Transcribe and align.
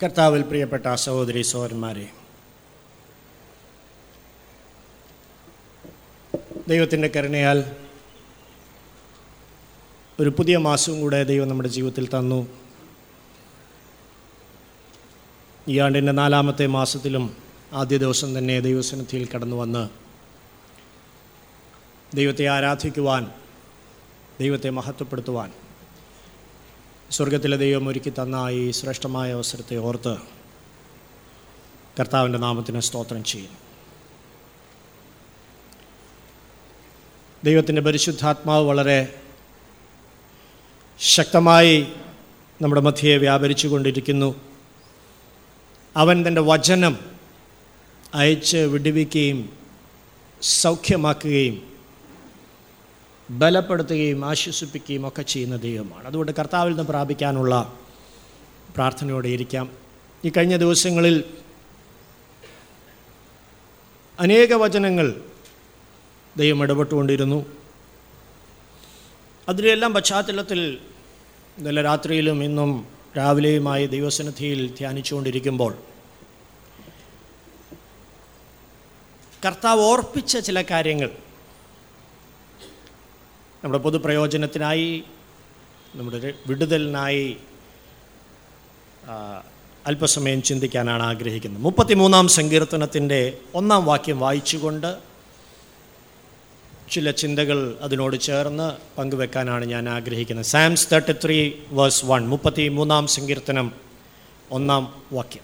കർത്താവിൽ 0.00 0.42
പ്രിയപ്പെട്ട 0.42 0.94
സഹോദരി 0.94 1.42
സഹോദരന്മാരെ 1.42 2.06
ദൈവത്തിന്റെ 6.68 7.08
കരുണയാൽ 7.08 7.58
ഒരു 10.20 10.30
പുതിയ 10.30 10.56
മാസവും 10.56 11.00
കൂടെ 11.00 11.24
ദൈവം 11.24 11.48
നമ്മുടെ 11.48 11.68
ജീവിതത്തിൽ 11.68 12.08
തന്നു. 12.08 12.46
ഈ 15.68 15.78
ആണ്ടിന്റെ 15.78 16.12
നാലാമത്തെ 16.12 16.66
മാസത്തിലും 16.66 17.36
ആദ്യ 17.72 17.98
ദിവസം 17.98 18.38
തന്നെ 18.38 18.60
ദൈവസന്നിധിയിൽ 18.60 19.28
കടന്നു 19.34 19.56
വന്ന് 19.56 19.88
ദൈവത്തെ 22.14 22.46
ആരാധിക്കുവാൻ 22.46 23.24
ദൈവത്തെ 24.40 24.70
മഹത്വപ്പെടുത്തുവാൻ 24.70 25.50
സ്വർഗത്തിലെ 27.10 27.56
ദൈവം 27.56 27.88
ഒരുക്കി 27.88 28.10
തന്ന 28.10 28.46
ഈ 28.50 28.70
ശ്രേഷ്ഠമായ 28.70 29.32
അവസരത്തെ 29.32 29.76
ഓർത്ത് 29.76 30.16
കർത്താവിന്റെ 32.00 32.38
നാമത്തിന് 32.38 32.80
സ്തോത്രം 32.80 33.24
ചെയ്യുന്നു. 33.24 33.56
ദൈവത്തിന്റെ 37.44 37.82
പരിശുദ്ധാത്മാവ് 37.82 38.66
വളരെ 38.66 39.22
ശക്തമായി 41.00 41.86
നമ്മുടെ 42.62 42.80
മധ്യയെ 42.80 43.16
വ്യാപരിച്ചു 43.16 43.68
കൊണ്ടിരിക്കുന്നു. 43.68 44.34
അവൻ 45.96 46.24
തന്റെ 46.28 46.40
വചനം 46.40 46.98
അയച്ച് 48.14 48.56
വിടുവിക്കുകയും 48.56 49.52
സൗഖ്യമാക്കുകയും 50.42 51.69
ബലപ്പെടുത്തുകയും 53.30 54.24
ആശ്വസിപ്പിക്കുകയും 54.24 55.08
ഒക്കെ 55.08 55.22
ചെയ്യുന്ന 55.22 55.56
ദൈവമാണ്. 55.56 56.06
അതുകൊണ്ട് 56.06 56.32
കർത്താവിൽ 56.32 56.70
നിന്ന് 56.70 56.82
പ്രാപിക്കാനുള്ള 56.82 57.78
പ്രാർത്ഥനയോടെ 58.74 59.28
ഇരിക്കാം. 59.28 59.70
ഈ 60.24 60.32
കഴിഞ്ഞ 60.36 60.56
ദിവസങ്ങളിൽ 60.56 61.24
അനേക 64.20 64.54
വചനങ്ങൾ 64.54 65.20
ദൈവം 66.36 66.62
ഇടപെട്ടുകൊണ്ടിരുന്നു. 66.62 67.46
അതിലെല്ലാം 69.48 69.94
പശ്ചാത്തലത്തിൽ 69.94 70.78
ഇന്നലെ 71.58 71.82
രാത്രിയിലും 71.82 72.44
ഇന്നും 72.44 72.86
രാവിലെയുമായി 73.16 73.86
ദൈവസന്നിധിയിൽ 73.86 74.74
ധ്യാനിച്ചുകൊണ്ടിരിക്കുമ്പോൾ 74.78 75.74
കർത്താവ് 79.46 79.80
ഓർപ്പിച്ച 79.80 80.38
ചില 80.38 80.62
കാര്യങ്ങൾ 80.62 81.10
നമ്മുടെ 83.64 83.82
പൊതുപ്രയോജനത്തിനായി 83.82 85.02
നമ്മുടെ 85.94 86.34
വിടുതലിനായി 86.46 87.36
അല്പസമയം 89.86 90.42
ചിന്തിക്കാനാണ് 90.42 91.02
ആഗ്രഹിക്കുന്നത്. 91.02 91.62
മുപ്പത്തിമൂന്നാം 91.62 92.28
സങ്കീർത്തനത്തിന്റെ 92.28 93.38
ഒന്നാം 93.54 93.86
വാക്യം 93.86 94.20
വായിച്ചുകൊണ്ട് 94.20 94.96
ചില 96.90 97.10
ചിന്തകൾ 97.10 97.78
അതിനോട് 97.82 98.20
ചേർന്ന് 98.20 98.96
പങ്കുവെക്കാനാണ് 98.98 99.64
ഞാൻ 99.64 99.88
ആഗ്രഹിക്കുന്നത്. 99.88 100.46
Psalms 100.46 100.92
thirty 100.92 101.12
three 101.12 101.52
verse 101.68 102.04
one 102.04 102.28
മുപ്പത്തി 102.28 102.68
മൂന്നാം 102.68 103.06
സങ്കീർത്തനം 103.06 103.72
ഒന്നാം 104.50 105.02
വാക്യം. 105.12 105.42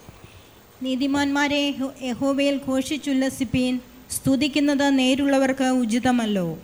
നീതിമാന്മാരെ 0.82 1.74
യഹോ- 1.76 2.04
യഹോവയിൽ 2.04 2.60
ഘോഷിച്ചുല്ലസിപ്പീൻ 2.68 3.80
സ്തുതിക്കുന്നത് 4.10 4.98
നേരുള്ളവർക്ക് 4.98 5.64
ഉചിതമല്ലോ. 5.64 6.58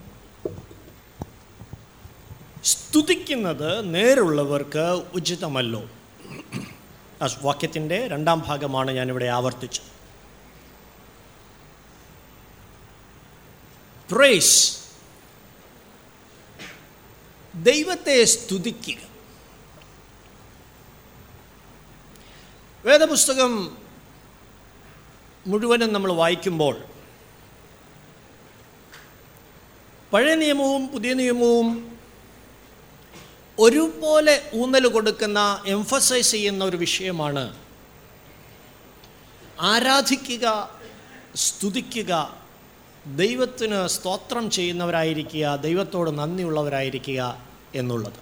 സ്തുതിക്കുന്നത് 2.64 3.94
നേരുള്ളവർക്ക് 3.94 5.02
ഉചിതമല്ലോ. 5.14 5.90
ആ 7.22 7.28
വാക്യത്തിന്റെ 7.42 8.08
രണ്ടാം 8.08 8.42
ഭാഗമാണ് 8.46 8.90
ഞാനിവിടെ 8.90 9.24
ആവർത്തിച്ചത്. 9.24 9.92
പ്രേസ് 14.14 14.78
ദൈവത്തെ 17.54 18.24
സ്തുതിക്കുക. 18.24 19.12
വേദപുസ്തകം 22.84 23.76
മുഴുവനും 25.46 25.92
നമ്മൾ 25.92 26.12
വായിക്കുമ്പോൾ 26.12 26.76
പഴയ 30.12 30.34
നിയമവും 30.34 30.88
പുതിയ 30.88 31.12
നിയമവും 31.12 31.91
ഒരുപോലെ 33.62 34.50
ഊന്നൽ 34.54 34.86
കൊടുക്കുന്ന 34.86 35.62
എംഫസൈസ് 35.66 36.30
ചെയ്യുന്ന 36.30 36.64
ഒരു 36.64 36.76
വിഷയമാണ്. 36.76 37.56
ആരാധിക്കുക 39.60 40.70
സ്തുതിക്കുക 41.34 42.36
ദൈവത്തിന് 43.06 43.86
സ്തോത്രം 43.86 44.50
ചെയ്യുന്നവരായിരിക്കുക 44.50 45.56
ദൈവത്തോട് 45.56 46.18
നന്ദിയുള്ളവരായിരിക്കുക 46.18 47.46
എന്നുള്ളത്. 47.74 48.20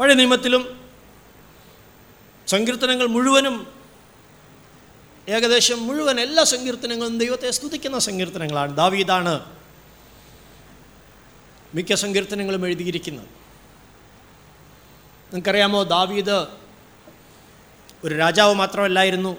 പഴയ 0.00 0.14
നിയമത്തിലും 0.14 0.90
സങ്കീർത്തനങ്ങൾ 2.46 3.06
മുഴുവനും 3.06 3.66
ഏകദേശം 5.28 5.86
മുഴുവൻ 5.86 6.20
എല്ലാ 6.20 6.44
സങ്കീർത്തനങ്ങളും 6.44 7.18
ദൈവത്തെ 7.18 7.50
സ്തുതിക്കുന്ന 7.50 7.98
സങ്കീർത്തനങ്ങളാണ്. 7.98 8.76
ദാവീദാണ് 8.76 9.56
മിക്ക 11.74 11.94
സങ്കീർത്തനങ്ങളും 11.94 12.66
എഴുതിയിരിക്കുന്നത്. 12.66 13.24
നിങ്ങൾക്കറിയാമോ 15.26 15.82
ദാവീദ് 15.82 16.46
ഒരു 18.04 18.14
രാജാവ് 18.14 18.54
മാത്രമല്ലായിരുന്നു 18.54 19.36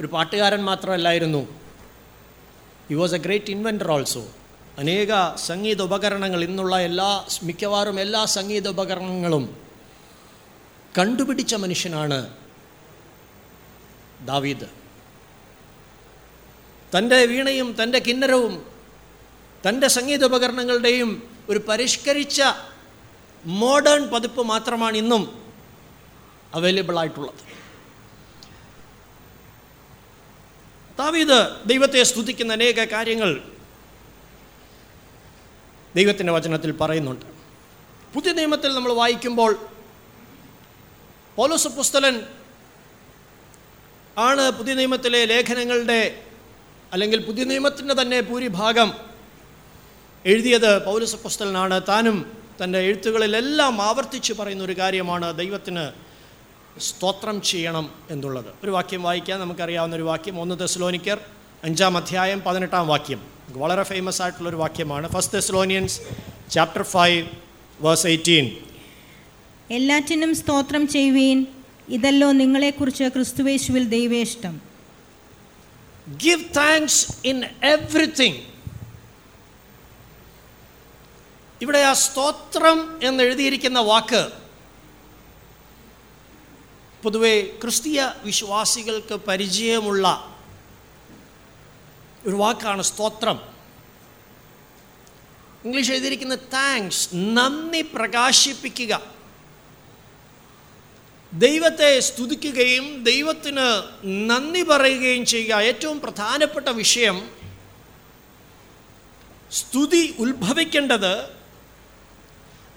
ഒരു 0.00 0.06
പാട്ടുകാരൻ 0.06 0.64
മാത്രമല്ലായിരുന്നു. 0.64 1.60
He 2.88 2.94
was 2.94 3.14
a 3.14 3.18
great 3.18 3.50
inventor 3.50 3.90
also 3.90 4.28
അനേക 4.78 5.34
സംഗീത 5.36 5.82
ഉപകരണങ്ങൾ 5.82 6.44
ഇന്നുള്ള 6.44 6.80
എല്ലാ 6.80 7.26
മിക്കവാറും 7.42 8.00
എല്ലാ 8.00 8.24
സംഗീത 8.24 8.68
ഉപകരണങ്ങളും 8.68 9.56
കണ്ടുപിടിച്ച 10.98 11.54
മനുഷ്യനാണ് 11.54 12.36
ദാവീദ്. 14.26 14.68
തന്റെ 16.98 17.26
വീണയും 17.26 17.76
തന്റെ 17.82 17.98
കിന്നരവും 17.98 18.71
തന്റെ 19.68 19.88
സംഗീതോപകരണങ്ങളുടെയും 19.88 21.10
ഒരു 21.48 21.58
പരിഷ്കരിച്ച 21.58 22.42
മോഡേൺ 23.44 24.08
പതിപ്പ് 24.08 24.42
മാത്രമാണ് 24.42 24.96
ഇന്നും 24.96 25.22
അവൈലബിൾ 26.54 26.98
ആയിട്ടുള്ളത്. 26.98 27.52
താവീത് 30.98 31.68
ദൈവത്തെ 31.68 32.02
സ്തുതിക്കുന്ന 32.02 32.52
അനേക 32.52 32.84
കാര്യങ്ങൾ 32.84 33.42
ദൈവത്തിന്റെ 35.96 36.32
വചനത്തിൽ 36.32 36.72
പറയുന്നുണ്ട്. 36.72 37.24
പുതിയ 38.14 38.32
നിയമത്തിൽ 38.32 38.74
നമ്മൾ 38.74 38.92
വായിക്കുമ്പോൾ 38.92 39.68
പൗലോസ് 41.36 41.68
പുസ്തലൻ 41.68 42.22
ആണ് 44.18 44.50
പുതിയ 44.50 44.74
നിയമത്തിലെ 44.74 45.24
ലേഖനങ്ങളുടെ 45.24 46.24
അല്ലെങ്കിൽ 46.92 47.26
പുതിയ 47.26 47.44
നിയമത്തിന്റെ 47.44 47.94
തന്നെ 48.02 48.20
ഭൂരിഭാഗം 48.20 49.11
എഴുതിയത് 50.26 50.84
പൗരസ 50.84 51.14
പുസ്തലനാണ് 51.14 51.80
താനും 51.88 52.32
തന്റെ 52.64 52.78
എഴുത്തുകളിലെല്ലാം 52.78 53.82
ആവർത്തിച്ച് 53.82 54.32
പറയുന്ന 54.32 54.64
ഒരു 54.64 54.78
കാര്യമാണ് 54.78 55.38
ദൈവത്തിന് 55.38 55.88
സ്തോത്രം 56.80 57.42
ചെയ്യണം 57.42 57.90
എന്നുള്ളത്. 58.10 58.44
ഒരു 58.64 58.70
വാക്യം 58.70 59.02
വായിക്കാൻ 59.02 59.40
നമുക്കറിയാവുന്ന 59.40 59.96
ഒരു 59.96 60.02
വാക്യം 60.02 60.40
ഒന്ന് 60.40 60.60
തെസ്ലോനിക്കർ 60.60 61.18
അഞ്ചാം 61.64 61.96
അധ്യായം 61.96 62.40
പതിനെട്ടാം 62.40 62.88
വാക്യം. 62.88 63.20
വളരെ 63.48 63.82
ഫേമസ് 63.82 64.22
ആയിട്ടുള്ളൊരു 64.22 64.56
വാക്യമാണ്. 64.56 65.08
First 65.08 65.34
Thessalonians 65.34 66.00
chapter 66.50 66.82
five 66.82 67.28
verse 67.80 68.06
eighteen 68.06 68.56
എല്ലാറ്റിനും 69.70 70.34
സ്തോത്രം 70.34 70.88
ചെയ്യുവീൻ. 70.88 71.46
ഇതല്ലോ 71.88 72.32
നിങ്ങളെക്കുറിച്ച് 72.32 73.04
ക്രിസ്തുവേശുവിൽ 73.04 73.84
ദൈവേഷ്ടം. 73.84 74.60
ഗിവ് 76.24 76.44
താങ്ക്സ് 76.56 77.06
ഇൻ 77.24 77.44
എവ്രിതിങ് 77.62 78.51
ഇവിടെ 81.62 81.78
ആ 81.78 81.92
സ്തോത്രം 81.92 83.04
എന്നെഴുതിയിരിക്കുന്ന 83.04 83.78
വാക്ക് 83.78 84.30
പൊതുവെ 87.02 87.58
ക്രിസ്തീയ 87.62 88.12
വിശ്വാസികൾക്ക് 88.24 89.14
പരിചയമുള്ള 89.14 90.36
ഒരു 92.26 92.34
വാക്കാണ് 92.34 92.82
സ്തോത്രം. 92.82 93.40
ഇംഗ്ലീഷ് 95.64 95.92
എഴുതിയിരിക്കുന്ന 95.92 96.34
താങ്ക്സ് 96.34 97.08
നന്ദി 97.14 97.82
പ്രകാശിപ്പിക്കുക. 97.82 99.02
ദൈവത്തെ 101.32 102.00
സ്തുതിക്കുകയും 102.00 103.04
ദൈവത്തിന് 103.04 103.66
നന്ദി 104.30 104.62
പറയുകയും 104.62 105.26
ചെയ്യുക. 105.26 105.54
ഏറ്റവും 105.54 106.00
പ്രധാനപ്പെട്ട 106.00 106.68
വിഷയം 106.68 107.36
സ്തുതി 109.52 110.14
ഉത്ഭവിക്കേണ്ടത് 110.18 111.41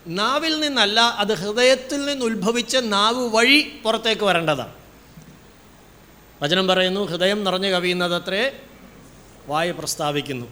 നാവിൽ 0.07 0.59
നിന്നല്ല 0.59 0.99
അത് 0.99 1.33
ഹൃദയത്തിൽ 1.33 2.05
നിന്ന് 2.05 2.25
ഉത്ഭവിച്ച 2.25 2.77
നാവ് 2.77 3.35
വഴി 3.35 3.81
പുറത്തേക്ക് 3.83 4.21
വരേണ്ടതാണ്. 4.21 4.73
വചനം 6.41 6.67
പറയുന്നു 6.67 7.01
ഹൃദയം 7.01 7.43
നിറഞ്ഞു 7.43 7.67
കവിയുന്നത് 7.67 8.15
അത്രേ 8.15 8.51
വായു 9.47 9.71
പ്രസ്താവിക്കുന്നു. 9.71 10.45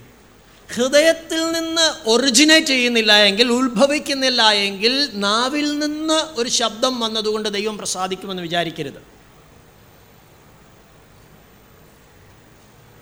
ഹൃദയത്തിൽ 0.76 1.52
നിന്ന് 1.52 2.10
ഒറിജിനേറ്റ് 2.10 2.68
ചെയ്യുന്നില്ല 2.68 3.14
എങ്കിൽ 3.14 3.52
ഉത്ഭവിക്കുന്നില്ല 3.52 4.52
എങ്കിൽ 4.52 5.10
നാവിൽ 5.14 5.80
നിന്ന് 5.80 6.40
ഒരു 6.40 6.50
ശബ്ദം 6.50 7.00
വന്നതുകൊണ്ട് 7.00 7.54
ദൈവം 7.54 7.78
പ്രസാദിക്കുമെന്ന് 7.78 8.44
വിചാരിക്കരുത്. 8.44 9.02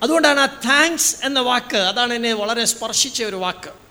അതുകൊണ്ടാണ് 0.04 0.40
ആ 0.40 0.46
താങ്ക്സ് 0.46 1.26
എന്ന 1.26 1.40
വാക്ക് 1.40 1.78
അതാണ് 1.78 2.14
എന്നെ 2.14 2.34
വളരെ 2.34 2.66
സ്പർശിച്ച 2.66 3.24
ഒരു 3.24 3.36
വാക്ക്. 3.36 3.91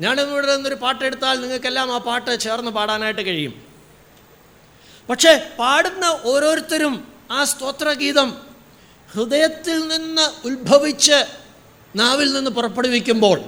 ഞാനിവിടെ 0.00 0.46
നിന്നൊരു 0.54 0.74
പാട്ടെടുത്താൽ 0.74 1.40
നിങ്ങൾക്കെല്ലാം 1.40 1.92
ആ 1.94 1.98
പാട്ട് 1.98 2.40
ചേർന്ന് 2.40 2.70
പാടാനായിട്ട് 2.70 3.26
കഴിയും. 3.26 3.54
പക്ഷേ 5.10 5.50
പാടുന്ന 5.58 6.20
ഓരോരുത്തരും 6.24 7.12
ആ 7.30 7.44
സ്തോത്രഗീതം 7.44 8.46
ഹൃദയത്തിൽ 9.12 9.88
നിന്ന് 9.88 10.46
ഉത്ഭവിച്ച് 10.46 11.18
നാവിൽ 11.96 12.32
നിന്ന് 12.32 12.50
പുറപ്പെടുവിക്കുമ്പോൾ 12.50 13.38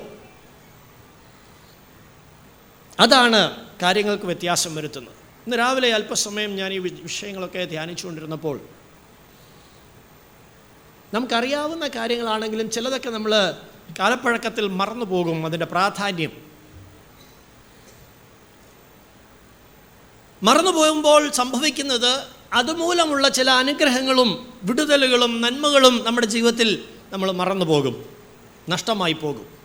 അതാണ് 3.00 3.40
കാര്യങ്ങൾക്ക് 3.82 4.24
വ്യത്യാസം 4.24 4.74
വരുത്തുന്നത്. 4.74 5.14
ഇന്ന് 5.46 5.58
രാവിലെ 5.58 5.94
അല്പസമയം 5.94 6.56
ഞാൻ 6.56 6.72
ഈ 6.72 6.78
വിഷയങ്ങളൊക്കെ 6.78 7.64
ധ്യാനിച്ചുകൊണ്ടിരുന്നപ്പോൾ 7.64 8.60
നമുക്കറിയാവുന്ന 11.14 11.88
കാര്യങ്ങളാണെങ്കിലും 11.88 12.70
ചിലതൊക്കെ 12.70 13.10
നമ്മൾ 13.10 13.54
കാലപ്പഴക്കത്തിൽ 13.98 14.68
മറന്നു 14.68 15.04
പോകും 15.04 15.46
അതിന്റെ 15.46 15.66
പ്രാധാന്യം. 15.66 16.48
മറന്നു 20.42 20.70
പോകുമ്പോൾ 20.70 21.30
സംഭവിക്കുന്നത് 21.30 22.26
അതുമൂലമുള്ള 22.52 23.28
ചില 23.28 23.50
അനുഗ്രഹങ്ങളും 23.50 24.52
വിടുതലുകളും 24.62 25.40
നന്മകളും 25.40 26.04
നമ്മുടെ 26.04 26.26
ജീവിതത്തിൽ 26.26 26.88
നമ്മൾ 27.12 27.30
മറന്നു 27.30 27.64
പോകും 27.64 28.04
നഷ്ടമായി 28.68 29.12
പോകും. 29.12 29.58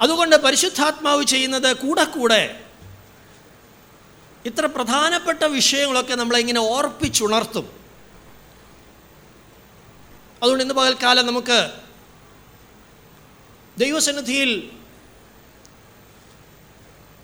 അതുകൊണ്ട് 0.00 0.36
പരിശുദ്ധാത്മാവ് 0.36 1.24
ചെയ്യുന്നത് 1.24 1.76
കൂടെ 1.76 2.04
കൂടെ 2.04 2.60
ഇത്ര 4.44 4.66
പ്രധാനപ്പെട്ട 4.66 5.44
വിഷയങ്ങളൊക്കെ 5.44 6.14
നമ്മളിങ്ങനെ 6.14 6.60
ഓർപ്പിച്ചുണർത്തും. 6.60 7.70
അതുകൊണ്ട് 10.42 10.64
ഇന്ന് 10.64 10.74
പകൽക്കാലം 10.74 11.26
നമുക്ക് 11.26 11.83
ദൈവസന്നിധിയിൽ 13.78 14.70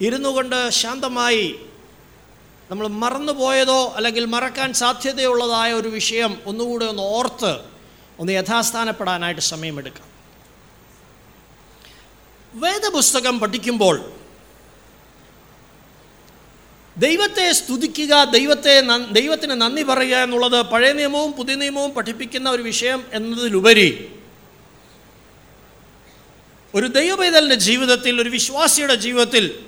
ഇരുന്നു 0.01 0.29
കൊണ്ട് 0.29 0.69
ശാന്തമായി 0.69 1.55
നമ്മൾ 2.71 2.87
മറന്നുപോയതോ 2.87 3.93
അല്ലെങ്കിൽ 3.95 4.25
മറക്കാൻ 4.25 4.73
സാധ്യതയുള്ളതായ 4.73 5.73
ഒരു 5.73 5.87
വിഷയം 5.87 6.37
ഒന്നുകൂടെ 6.45 6.85
ഒന്ന് 6.85 7.03
ഓർത്ത് 7.03 7.59
ഒന്ന് 8.19 8.33
യഥാസ്ഥാനപ്പെടാനായിട്ട് 8.33 9.41
സമയമെടുക്കാം. 9.41 10.07
വേദപുസ്തകം 12.53 13.39
പഠിക്കുമ്പോൾ 13.39 14.13
ദൈവത്തെ 16.97 17.51
സ്തുതിക്കുക 17.51 18.23
ദൈവത്തെ 18.23 18.81
ദൈവത്തിന് 19.11 19.51
നന്ദി 19.51 19.83
പറയുക 19.83 20.17
എന്നുള്ളത് 20.17 20.61
പഴയ 20.61 20.91
നിയമവും 20.91 21.31
പുതിയ 21.31 21.55
നിയമവും 21.55 21.91
പഠിപ്പിക്കുന്ന 21.91 22.49
ഒരു 22.49 22.61
വിഷയം 22.61 23.07
എന്നതിലുപരി 23.13 24.20
ഒരു 26.75 26.87
ദൈവപൈതലിന്റെ 26.87 27.55
ജീവിതത്തിൽ 27.55 28.21
ഒരു 28.21 28.29
വിശ്വാസിയുടെ 28.29 28.95
ജീവിതത്തിൽ 28.95 29.65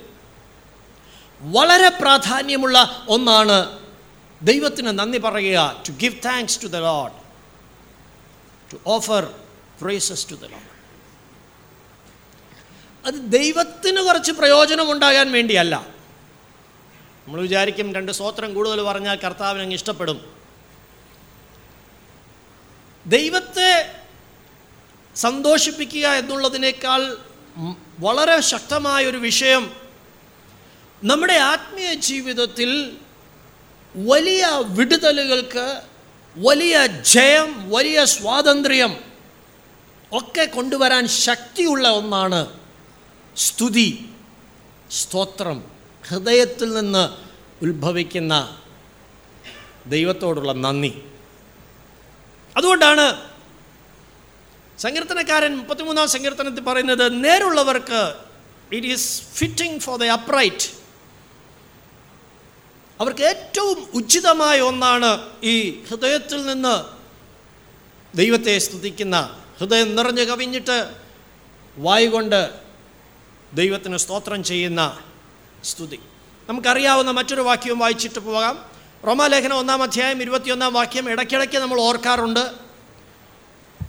വളരെ 1.40 1.88
പ്രാധാന്യമുള്ള 1.88 3.04
ഒന്നാണ് 3.08 3.78
ദൈവത്തിന് 4.42 4.86
നന്ദി 4.86 5.18
പറയുക 5.18 5.82
to 5.88 5.92
give 5.92 6.14
thanks 6.24 6.62
to 6.62 6.66
the 6.66 6.76
Lord 6.76 7.12
to 8.72 8.78
offer 8.86 9.34
praises 9.80 10.30
to 10.30 10.34
the 10.34 10.44
Lord 10.44 10.74
അത് 13.06 13.14
ദൈവത്തിന് 13.14 14.00
കുറച്ച് 14.00 14.32
പ്രയോജനം 14.32 14.92
ഉണ്ടാകാൻ 14.92 15.32
വേണ്ടിയല്ല. 15.32 15.86
നമ്മൾ 17.26 17.40
വിചാരിക്കും 17.40 17.94
രണ്ട് 17.94 18.12
സ്തോത്രം 18.12 18.54
കൂടുതൽ 18.54 18.82
പറഞ്ഞാൽ 18.82 19.14
കർത്താവിന് 19.14 19.62
അങ്ങ് 19.62 19.74
ഇഷ്ടപ്പെടും. 19.74 20.34
ദൈവത്തെ 23.06 24.00
സന്തോഷിപ്പിക്കുക 25.16 26.06
എന്നുള്ളതിനേക്കാൾ 26.08 27.16
വളരെ 27.98 28.40
ശക്തമായ 28.40 29.06
ഒരു 29.06 29.16
വിഷയം 29.16 29.72
നമ്മുടെ 31.02 31.34
ആത്മീയ 31.34 31.94
ജീവിതത്തിൽ 31.94 32.98
വലിയ 33.96 34.46
വിടുതലുകൾക്ക് 34.62 35.82
വലിയ 36.36 36.86
ജയം 36.86 37.70
വലിയ 37.70 38.04
സ്വാതന്ത്ര്യം 38.04 38.92
ഒക്കെ 40.12 40.44
കൊണ്ടുവരാൻ 40.44 41.08
ശക്തിയുള്ള 41.08 41.88
ഒന്നാണ് 41.88 42.58
സ്തുതി 43.36 44.08
സ്തോത്രം 44.90 45.64
ഹൃദയത്തിൽ 46.08 46.74
നിന്ന് 46.74 47.04
ഉത്ഭവിക്കുന്ന 47.62 48.58
ദൈവത്തോടുള്ള 49.86 50.52
നന്ദി. 50.52 51.02
അതുകൊണ്ടാണ് 52.56 53.33
സങ്കീർത്തനക്കാരൻ 54.78 55.56
മുപ്പത്തിമൂന്നാം 55.56 56.08
സങ്കീർത്തനത്തിൽ 56.08 56.60
പറയുന്നത് 56.60 57.24
നേരുള്ളവർക്ക് 57.24 58.14
it 58.72 58.86
is 58.86 59.22
fitting 59.22 59.80
for 59.80 59.98
the 59.98 60.04
upright 60.04 60.84
അവർക്ക് 63.00 63.22
ഏറ്റവും 63.22 63.88
ഉചിതമായ 63.94 64.60
ഒന്നാണ് 64.60 65.30
ഈ 65.42 65.84
ഹൃദയത്തിൽ 65.84 66.46
നിന്ന് 66.46 66.84
ദൈവത്തെ 68.16 68.58
സ്തുതിക്കുന്ന 68.58 69.44
ഹൃദയം 69.58 69.96
നിറഞ്ഞു 69.96 70.22
കവിഞ്ഞിട്ട് 70.22 70.94
വായുകൊണ്ട് 71.76 72.54
ദൈവത്തിന് 73.52 73.96
സ്തോത്രം 73.96 74.44
ചെയ്യുന്ന 74.44 74.98
സ്തുതി. 75.64 75.98
നമുക്കറിയാവുന്ന 76.48 77.10
മറ്റൊരു 77.10 77.40
വാക്യവും 77.40 77.78
വായിച്ചിട്ട് 77.78 78.18
പോകാം. 78.18 78.70
റോമാലേഖനം 79.06 79.58
ഒന്നാം 79.58 79.82
അധ്യായം 79.82 80.22
ഇരുപത്തിയൊന്നാം 80.22 80.74
വാക്യം 80.74 81.10
ഇടയ്ക്കിടയ്ക്ക് 81.10 81.56
നമ്മൾ 81.56 81.80
ഓർക്കാറുണ്ട്. 81.80 82.63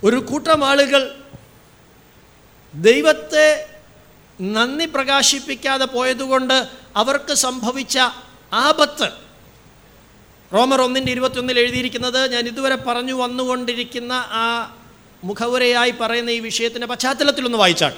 ഒരു 0.06 0.16
കൂട്ടം 0.16 0.66
ആളുകൾ 0.66 1.16
ദൈവത്തെ 2.76 3.66
നന്ദി 4.42 4.86
പ്രകാശിപ്പിക്കാതെ 4.86 5.86
പോയതുകൊണ്ട് 5.86 6.68
അവർക്ക് 6.96 7.34
സംഭവിച്ച 7.34 7.98
ആപത്ത്. 8.54 9.10
റോമർ 10.54 10.82
ഒന്നിന്റെ 10.82 11.12
ഇരുപത്തിയൊന്നിൽ 11.12 11.60
എഴുതിയിരിക്കുന്നത് 11.60 12.34
ഞാൻ 12.34 12.48
ഇതുവരെ 12.48 12.76
പറഞ്ഞു 12.76 13.14
വന്നുകൊണ്ടിരിക്കുന്ന 13.14 14.12
ആ 14.14 14.76
മുഖവുരയായി 15.24 15.92
പറയുന്ന 15.92 16.30
ഈ 16.30 16.40
വിഷയത്തിന്റെ 16.40 16.88
പശ്ചാത്തലത്തിലൊന്ന് 16.88 17.58
വായിച്ചാട്ടെ. 17.58 17.98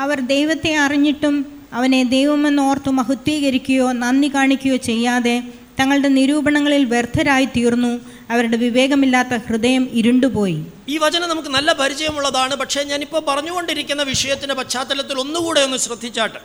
അവർ 0.00 0.20
ദൈവത്തെ 0.20 0.74
അറിഞ്ഞിട്ടും 0.76 1.68
അവനെ 1.72 2.04
ദൈവമെന്നോർത്തു 2.04 2.90
മഹത്വീകരിക്കുകയോ 2.90 3.92
നന്ദി 3.92 4.34
കാണിക്കുകയോ 4.34 4.76
ചെയ്യാതെ 4.76 5.42
തങ്ങളുടെ 5.80 6.08
നിരൂപണങ്ങളിൽ 6.08 6.84
വ്യർത്ഥരായി 6.84 7.44
തീർന്നു 7.44 8.00
അവരുടെ 8.32 8.56
വിവേകമില്ലാത്ത 8.56 9.36
ഹൃദയം 9.48 9.88
ഇരുണ്ടുപോയി. 9.92 10.66
ഈ 10.88 10.98
വചനം 10.98 11.28
നമുക്ക് 11.28 11.48
നല്ല 11.48 11.72
പരിചയമുള്ളതാണ്. 11.72 12.56
പക്ഷേ 12.56 12.82
ഞാനിപ്പോൾ 12.82 13.20
പറഞ്ഞുകൊണ്ടിരിക്കുന്ന 13.28 14.02
വിഷയത്തിന്റെ 14.02 14.54
പശ്ചാത്തലത്തിൽ 14.54 15.18
ഒന്നുകൂടെ 15.18 15.60
ഒന്ന് 15.60 15.76
ശ്രദ്ധിച്ചാട്ട്. 15.76 16.38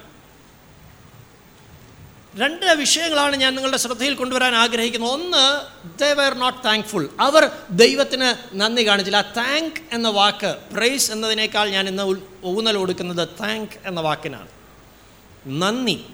രണ്ട് 2.40 2.66
വിഷയങ്ങളാണ് 2.66 3.36
ഞാൻ 3.36 3.56
നിങ്ങളുടെ 3.56 3.78
ശ്രദ്ധയിൽ 3.78 4.14
കൊണ്ടുവരാൻ 4.14 4.56
ആഗ്രഹിക്കുന്നത്. 4.56 5.12
ഒന്ന് 5.12 5.62
ദേ 6.00 6.14
വെയർ 6.14 6.34
നോട്ട് 6.34 6.60
താങ്ക്ഫുൾ 6.66 7.10
അവർ 7.20 7.52
ദൈവത്തിന് 7.72 8.58
നന്ദി 8.62 8.88
കാണിച്ചില്ല. 8.88 9.22
താങ്ക് 9.22 9.80
എന്ന 9.92 10.08
വാക്ക് 10.08 10.56
പ്രൈസ് 10.74 11.12
എന്നതിനേക്കാൾ 11.12 11.70
ഞാൻ 11.70 11.88
ഇന്ന് 11.88 12.16
ഊന്നൽ 12.46 12.76
കൊടുക്കുന്നത് 12.76 13.28
താങ്ക് 13.42 13.70
എന്ന 13.86 14.02
വാക്കിനാണ്. 14.02 14.48
നന്ദി. 15.48 16.06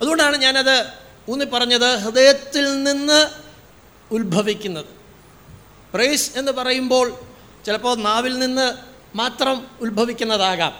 അതുകൊണ്ടാണ് 0.00 0.36
ഞാനത് 0.36 0.86
ഊന്നി 1.30 1.44
പറഞ്ഞത് 1.44 1.98
ഹൃദയത്തിൽ 1.98 2.82
നിന്ന് 2.82 3.39
ഉത്ഭവിക്കുന്നത്. 4.12 4.84
പ്രൈസ് 5.94 6.38
എന്ന് 6.38 6.52
പറയുമ്പോൾ 6.52 7.12
ചിലപ്പോൾ 7.66 7.96
നാവിൽ 7.96 8.38
നിന്ന് 8.38 8.74
മാത്രം 9.16 9.66
ഉത്ഭവിക്കുന്നതാകാം. 9.80 10.72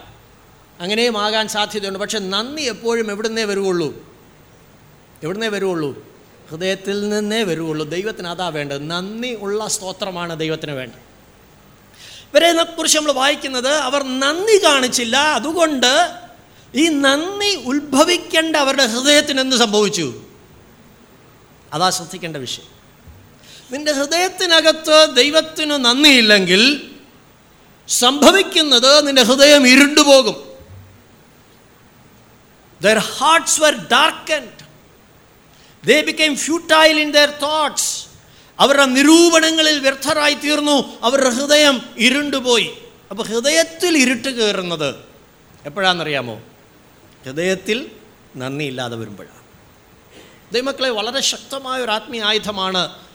അങ്ങനെയും 0.79 1.21
ആകാൻ 1.21 1.47
സാധ്യതയുണ്ട്. 1.47 1.99
പക്ഷെ 1.99 2.19
നന്ദി 2.19 2.61
എപ്പോഴും 2.61 3.11
എവിടുന്നേ 3.11 3.43
വരുവുള്ളൂ? 3.43 4.17
എവിടുന്നേ 5.23 5.47
വരുവുള്ളൂ? 5.47 6.05
ഹൃദയത്തിൽ 6.49 7.09
നിന്നേ 7.09 7.43
വരുവുള്ളൂ. 7.43 7.89
ദൈവത്തിന് 7.89 8.27
അതാ 8.27 8.47
വേണ്ടത്. 8.47 8.89
നന്ദി 8.89 9.35
ഉള്ള 9.35 9.67
സ്തോത്രമാണ് 9.67 10.39
ദൈവത്തിന് 10.39 10.71
വേണ്ടത്. 10.71 11.11
ഇവരെ 12.33 12.63
കുറിച്ച് 12.63 12.97
നമ്മൾ 12.97 13.11
വായിക്കുന്നത് 13.11 13.67
അവർ 13.67 14.03
നന്ദി 14.03 14.63
കാണിച്ചില്ല. 14.63 15.17
അതുകൊണ്ട് 15.17 16.11
ഈ 16.75 16.87
നന്ദി 16.87 17.55
ഉത്ഭവിക്കേണ്ട 17.55 18.55
അവരുടെ 18.55 18.85
ഹൃദയത്തിന് 18.85 19.41
എന്ത് 19.41 19.55
സംഭവിച്ചു? 19.55 20.21
അതാ 21.73 21.89
ശ്രദ്ധിക്കേണ്ട 21.89 22.37
വിഷയം. 22.37 22.70
നിന്റെ 23.71 23.91
ഹൃദയത്തിനകത്ത് 23.91 25.15
ദൈവത്തിന് 25.15 25.71
നന്ദിയില്ലെങ്കിൽ 25.71 26.91
സംഭവിക്കുന്നത് 27.87 29.07
നിന്റെ 29.07 29.23
ഹൃദയം 29.23 29.67
ഇരുണ്ടുപോകും. 29.67 30.51
Their 32.83 32.97
hearts 32.97 33.63
were 33.63 33.77
darkened. 33.81 34.63
They 35.85 36.01
became 36.01 36.37
futile 36.37 36.99
in 36.99 37.11
their 37.11 37.29
thoughts 37.41 38.05
അവരുടെ 38.59 38.85
നിരൂപണങ്ങളിൽ 38.85 39.79
വ്യർത്ഥരായി 39.79 40.33
തീർന്നു. 40.33 41.03
അവരുടെ 41.03 41.29
ഹൃദയം 41.29 41.81
ഇരുണ്ടുപോയി. 41.97 42.69
അപ്പോൾ 43.11 43.27
ഹൃദയത്തിൽ 43.27 43.97
ഇരുട്ട് 43.97 44.29
കയറുന്നത് 44.29 44.95
എപ്പോഴാണെന്നറിയാമോ? 45.65 46.41
ഹൃദയത്തിൽ 47.25 47.91
നന്ദിയില്ലാതെ 48.35 48.95
വരുമ്പോഴാണ്. 48.95 49.41
ദൈവമക്കളെ 50.53 50.89
വളരെ 50.89 51.21
ശക്തമായ 51.21 51.81
ഒരു 51.81 51.91
ആത്മീയ 51.91 52.23
ആയുധമാണ് 52.23 53.10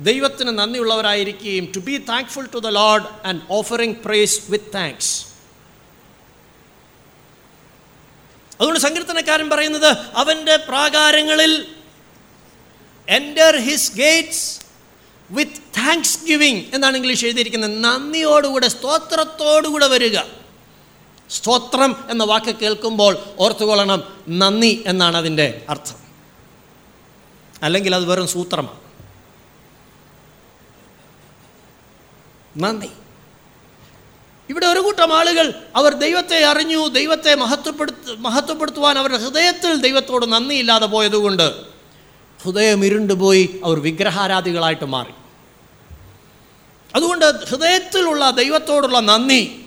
ദൈവത്തിന് 0.00 0.48
നന്ദിയുള്ളവരായിരിക്കുകയും 0.48 1.72
to 1.76 1.78
be 1.78 2.04
thankful 2.08 2.46
to 2.46 2.58
the 2.58 2.66
Lord 2.66 3.26
and 3.26 3.40
offering 3.50 3.96
praise 3.96 4.40
with 4.48 4.74
thanks 4.74 5.26
അതുകൊണ്ട് 8.52 8.80
സങ്കീർത്തനക്കാരൻ 8.80 9.50
പറയുന്നത് 9.50 9.96
അവന്റെ 10.14 10.56
പ്രാകാരങ്ങളിൽ 10.56 11.66
enter 13.08 13.56
his 13.56 13.96
gates 13.96 14.60
with 15.30 15.52
thanksgiving 16.26 16.62
എന്നാണ് 16.74 16.96
ഇംഗ്ലീഷ് 16.96 17.24
എഴുതിയിരിക്കുന്നത്. 17.24 17.84
നന്ദിയോടുകൂടെ 17.84 18.68
സ്തോത്രത്തോടുകൂടെ 18.68 19.86
വരിക. 19.86 20.18
സ്തോത്രം 21.30 22.04
എന്ന 22.10 22.24
വാക്ക് 22.24 22.54
കേൾക്കുമ്പോൾ 22.54 23.18
ഓർത്തുകൊള്ളണം 23.38 24.02
നന്ദി 24.28 24.84
എന്നാണ് 24.86 25.16
അതിന്റെ 25.16 25.64
അർത്ഥം. 25.68 25.96
അല്ലെങ്കിൽ 27.62 27.94
അത് 27.94 28.04
വെറും 28.04 28.28
സൂത്രമാണ്. 28.28 28.85
നന്ദി. 32.56 32.90
ഇവിടെ 34.48 34.66
ഒരു 34.66 34.80
കൂട്ടം 34.80 35.16
ആളുകൾ 35.18 35.54
അവർ 35.76 35.94
ദൈവത്തെ 35.94 36.44
അറിഞ്ഞു 36.44 36.88
ദൈവത്തെ 36.88 37.34
മഹത്വപ്പെടുത്ത 37.34 37.96
മഹത്വപ്പെടുത്തുവാൻ 38.18 38.98
അവരുടെ 38.98 39.18
ഹൃദയത്തിൽ 39.18 39.80
ദൈവത്തോട് 39.80 40.32
നന്ദിയില്ലാതെ 40.32 40.86
പോയതുകൊണ്ട് 40.86 41.52
ഹൃദയം 42.42 42.84
ഇരുണ്ടുപോയി 42.84 43.60
അവർ 43.64 43.80
വിഗ്രഹാരാധികളായിട്ട് 43.80 44.84
മാറി. 44.84 45.12
അതുകൊണ്ട് 46.94 47.46
ഹൃദയത്തിലുള്ള 47.46 48.30
ദൈവത്തോടുള്ള 48.30 49.00
നന്ദി 49.00 49.66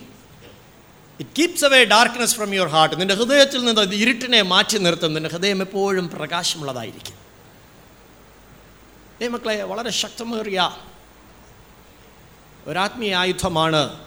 it 1.20 1.30
keeps 1.38 1.64
away 1.64 1.84
darkness 1.84 2.34
from 2.34 2.54
your 2.54 2.68
heart 2.68 3.00
നിന്റെ 3.00 3.14
ഹൃദയത്തിൽ 3.14 3.64
നിന്ന് 3.64 3.94
ഇരുട്ടിനെ 3.94 4.42
മാറ്റി 4.42 4.78
നിർത്തും. 4.78 5.14
നിന്റെ 5.14 5.30
ഹൃദയം 5.30 5.60
എപ്പോഴും 5.60 6.08
പ്രകാശമുള്ളതായിരിക്കും. 6.08 7.16
മക്കളെ 9.32 9.62
വളരെ 9.62 9.90
ശക്തമേറിയ 9.90 10.70
ഒരാത്മീയ 12.66 13.16
ആയുധമാണ്. 13.16 13.98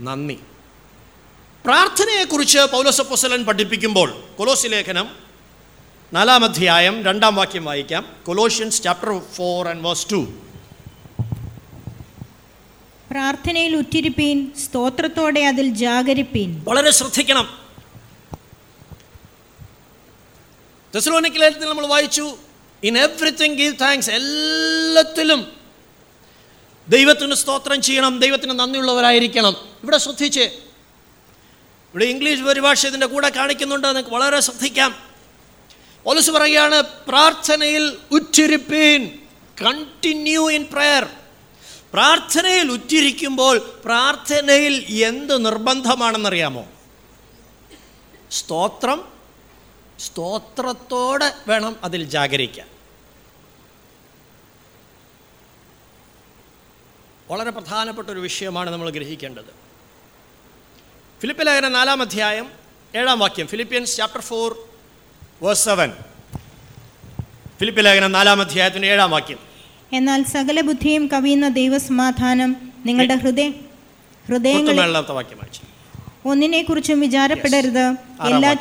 നന്ദി. 0.00 0.38
പ്രാർത്ഥനയെക്കുറിച്ച് 1.64 2.58
പൗലോസപ്പൊസലൻ 2.72 3.44
പഠിപ്പിക്കുമ്പോൾ 3.44 4.24
കൊലോസി 4.38 4.68
ലേഖനം 4.68 5.08
നാലാം 6.12 6.44
അധ്യായം 6.44 7.04
രണ്ടാം 7.04 7.36
വാക്യം 7.36 7.64
വായിക്കാം. 7.64 8.16
Colossians 8.26 8.82
chapter 8.82 9.18
four 9.18 9.68
and 9.68 9.84
verse 9.84 10.06
two 10.12 10.32
പ്രാർത്ഥനയിൽ 13.10 13.76
ഉറ്റിരിപ്പീൻ 13.76 14.52
സ്തോത്രത്തോടെ 14.58 15.40
അതിൽ 15.40 15.70
ജാഗരിപ്പീൻ. 15.70 16.64
വളരെ 16.68 16.90
ശ്രദ്ധിക്കണം. 16.90 17.58
തെസലോനിക്കലേഖനത്തിൽ 20.94 21.68
നമ്മൾ 21.68 21.86
വായിച്ചു 21.86 22.36
ഇൻ 22.84 22.98
എവ്രിത്തിങ് 22.98 23.54
ഗീവ് 23.54 23.74
താങ്ക്സ് 23.80 24.10
എല്ലാത്തിലും 24.10 25.57
ദൈവത്തിന് 26.88 27.34
സ്തോത്രം 27.34 27.82
ചെയ്യണം 27.82 28.20
ദൈവത്തിന് 28.20 28.50
നന്ദിയുള്ളവരായിരിക്കണം. 28.50 29.56
ഇവിടെ 29.82 29.98
ശ്രദ്ധിച്ച്. 29.98 30.40
ഇവിടെ 30.40 32.04
ഇംഗ്ലീഷ് 32.04 32.40
പരിഭാഷ 32.40 32.86
ഇതിന്റെ 32.86 33.06
കൂടെ 33.06 33.28
കാണിക്കുന്നുണ്ട് 33.28 33.86
നിങ്ങൾക്ക് 33.86 34.10
വളരെ 34.10 34.40
ശ്രദ്ധിക്കാം. 34.40 34.94
പോലീസ് 36.04 36.30
പറയുകയാണ് 36.30 36.82
പ്രാർത്ഥനയിൽ 36.82 37.96
ഉറ്റിരിപ്പീൻ 38.10 39.10
കണ്ടിന്യൂ 39.64 40.50
ഇൻ 40.50 40.66
പ്രയർ 40.72 41.06
പ്രാർത്ഥനയിൽ 41.92 42.72
ഉറ്റിരിക്കുമ്പോൾ 42.72 43.58
പ്രാർത്ഥനയിൽ 43.84 45.04
എന്ത് 45.04 45.44
നിർബന്ധമാണെന്നറിയാമോ? 45.44 46.66
സ്തോത്രം 48.30 49.04
സ്തോത്രത്തോടെ 49.98 51.32
വേണം 51.48 51.76
അതിൽ 51.84 52.04
ജാഗരിക്കാൻ. 52.04 52.77
വളരെ 57.30 57.50
പ്രധാനപ്പെട്ട 57.50 58.08
ഒരു 58.08 58.20
വിഷയമാണ് 58.20 58.70
നമ്മൾ 58.70 58.90
ഗ്രഹിക്കേണ്ടത്. 58.90 59.50
ഫിലിപ്പ് 61.20 61.46
ലേഖന 61.46 61.68
നാലാം 61.68 62.02
അധ്യായം 62.02 62.50
ഏഴാം 62.96 63.18
വാക്യം 63.18 63.46
Philippians 63.46 63.96
chapter 63.96 64.20
four 64.20 64.68
verse 65.42 65.64
seven 65.64 65.92
Philip 67.58 67.84
ലേഖന 67.84 68.06
നാലാം 68.06 68.40
അധ്യായത്തിന്റെ 68.40 68.88
ഏഴാം 68.88 69.10
വാക്യം. 69.10 69.38
എന്നാൽ 69.92 70.24
സകല 70.24 70.60
ബുദ്ധിയും 70.60 71.06
കവിയുന്ന 71.06 71.48
ദൈവസമാധാനം 71.48 72.72
നിങ്ങളുടെ 72.86 73.14
ഹൃദയ 73.14 73.50
ഹൃദയങ്ങളെ 74.28 74.82
ഒന്നിനെ 76.24 76.62
കുറിച്ചും 76.62 77.00
വിചാരപ്പെടരുത്. 77.00 77.84
എല്ലാ. 78.26 78.54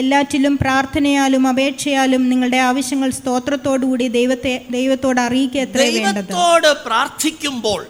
എല്ലാറ്റിലും 0.00 0.58
പ്രാർത്ഥനയാലും 0.58 1.48
അപേക്ഷയാലും 1.48 2.28
നിങ്ങളുടെ 2.28 2.56
ആവശ്യങ്ങൾ 2.56 3.10
സ്തോത്രത്തോടുകൂടി 3.10 4.08
ദൈവത്തെ 4.08 4.66
ദൈവത്തോട് 4.70 5.20
അറിയിക്കുക 5.20 5.60
എത്രേ 5.60 5.90
ദൈവത്തോട് 5.90 6.68
പ്രാർത്ഥിക്കുമ്പോൾ 6.86 7.86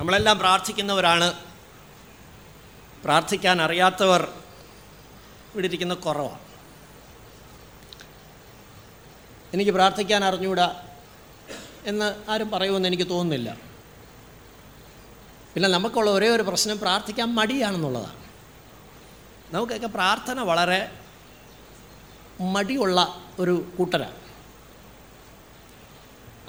നമ്മളെല്ലാം 0.00 0.38
പ്രാർത്ഥിക്കുന്നവരാണ്. 0.38 1.28
പ്രാർത്ഥിക്കാൻ 3.04 3.62
അറിയാത്തവർ 3.62 4.22
ഇവിടെ 5.52 5.66
ഇരിക്കുന്ന 5.66 5.94
കുറവാണ്. 5.94 6.44
എനിക്ക് 9.54 9.70
പ്രാർത്ഥിക്കാൻ 9.70 10.24
അറിഞ്ഞൂടാ 10.24 10.68
എന്ന് 11.84 12.30
ആരും 12.30 12.50
പറയുമെന്ന് 12.50 12.88
എനിക്ക് 12.88 13.08
തോന്നുന്നില്ല. 13.10 13.56
പിന്നെ 15.54 15.68
നമുക്കുള്ള 15.68 16.10
ഒരേ 16.10 16.28
ഒരു 16.28 16.42
പ്രശ്നം 16.42 16.78
പ്രാർത്ഥിക്കാൻ 16.78 17.34
മടിയാണെന്നുള്ളതാണ്. 17.34 18.27
നമുക്കൊക്കെ 19.52 19.86
പ്രാർത്ഥന 19.86 20.40
വളരെ 20.50 20.80
മടിയുള്ള 22.54 22.98
ഒരു 23.38 23.54
കൂട്ടരാണ് 23.76 24.16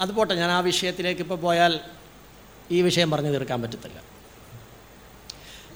അത് 0.04 0.12
പോട്ടെ 0.18 0.34
ഞാൻ 0.42 0.52
ആ 0.52 0.60
വിഷയത്തിലേക്ക് 0.60 1.22
ഇപ്പോൾ 1.26 1.40
പോയാൽ 1.46 1.74
ഈ 2.72 2.82
വിഷയം 2.88 3.12
പറഞ്ഞു 3.12 3.32
തീർക്കാൻ 3.36 3.60
പറ്റത്തില്ല. 3.62 4.00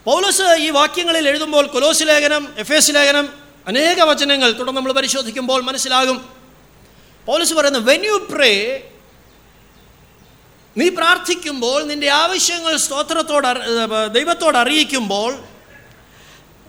പൗലോസ് 0.06 0.48
ഈ 0.66 0.70
വാക്യങ്ങളിൽ 0.80 1.26
എഴുതുമ്പോൾ 1.30 1.66
കൊലോസ് 1.76 2.04
ലേഖനം 2.04 2.44
എഫ് 2.58 2.74
എസ് 2.74 2.96
ലേഖനം 2.96 3.26
അനേക 3.68 4.00
വചനങ്ങൾ 4.10 4.50
തുടർന്ന് 4.52 4.78
നമ്മൾ 4.78 4.94
പരിശോധിക്കുമ്പോൾ 5.00 5.60
മനസ്സിലാകും. 5.70 6.18
പൗലോസ് 7.28 7.54
പറയുന്നത് 7.54 7.86
വെൻ 7.92 8.02
യു 8.10 8.16
പ്രേ 8.32 8.52
നീ 10.78 10.86
പ്രാർത്ഥിക്കുമ്പോൾ 11.00 11.80
നിന്റെ 11.92 12.10
ആവശ്യങ്ങൾ 12.24 12.74
സ്തോത്രത്തോട് 12.86 13.48
ദൈവത്തോട് 14.18 14.58
അറിയിക്കുമ്പോൾ 14.64 15.32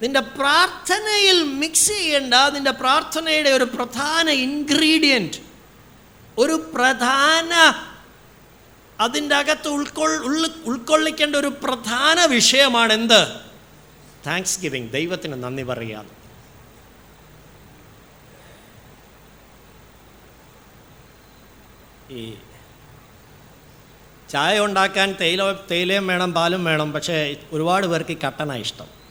നിന്റെ 0.02 0.20
പ്രാർത്ഥനയിൽ 0.20 1.44
മിക്സ് 1.44 1.88
ചെയ്യേണ്ട 1.88 2.34
നിന്റെ 2.34 2.70
പ്രാർത്ഥനയുടെ 2.70 3.50
ഒരു 3.50 3.64
പ്രധാന 3.64 4.28
ഇൻഗ്രീഡിയന്റ് 4.46 5.36
ഒരു 6.38 6.56
പ്രധാന 6.74 7.52
അതിന്റെ 9.00 9.34
അകത്ത് 9.34 9.68
ഉൾക്കൊൾ 9.68 10.10
ഉൾക്കൊള്ളിക്കേണ്ട 10.66 11.36
ഒരു 11.36 11.48
പ്രധാന 11.48 12.24
വിഷയമാണ് 12.24 12.92
എന്ത് 12.92 13.20
താങ്ക്സ് 14.26 14.60
ഗിവിങ് 14.60 14.92
ദൈവത്തിന് 14.92 15.44
നന്ദി 15.44 15.62
പറയാം 15.62 16.06
ഈ 22.10 22.22
ചായ 24.30 24.58
ഉണ്ടാക്കാൻ 24.58 25.16
തേയില 25.20 25.42
തേയിലയും 25.70 26.06
വേണം 26.06 26.34
പാലും 26.34 26.64
വേണം 26.64 26.92
പക്ഷേ 26.92 27.36
ഒരുപാട് 27.52 27.86
പേർക്ക് 27.86 28.18
കട്ടനാണ് 28.24 28.60
ഇഷ്ടം. 28.60 29.03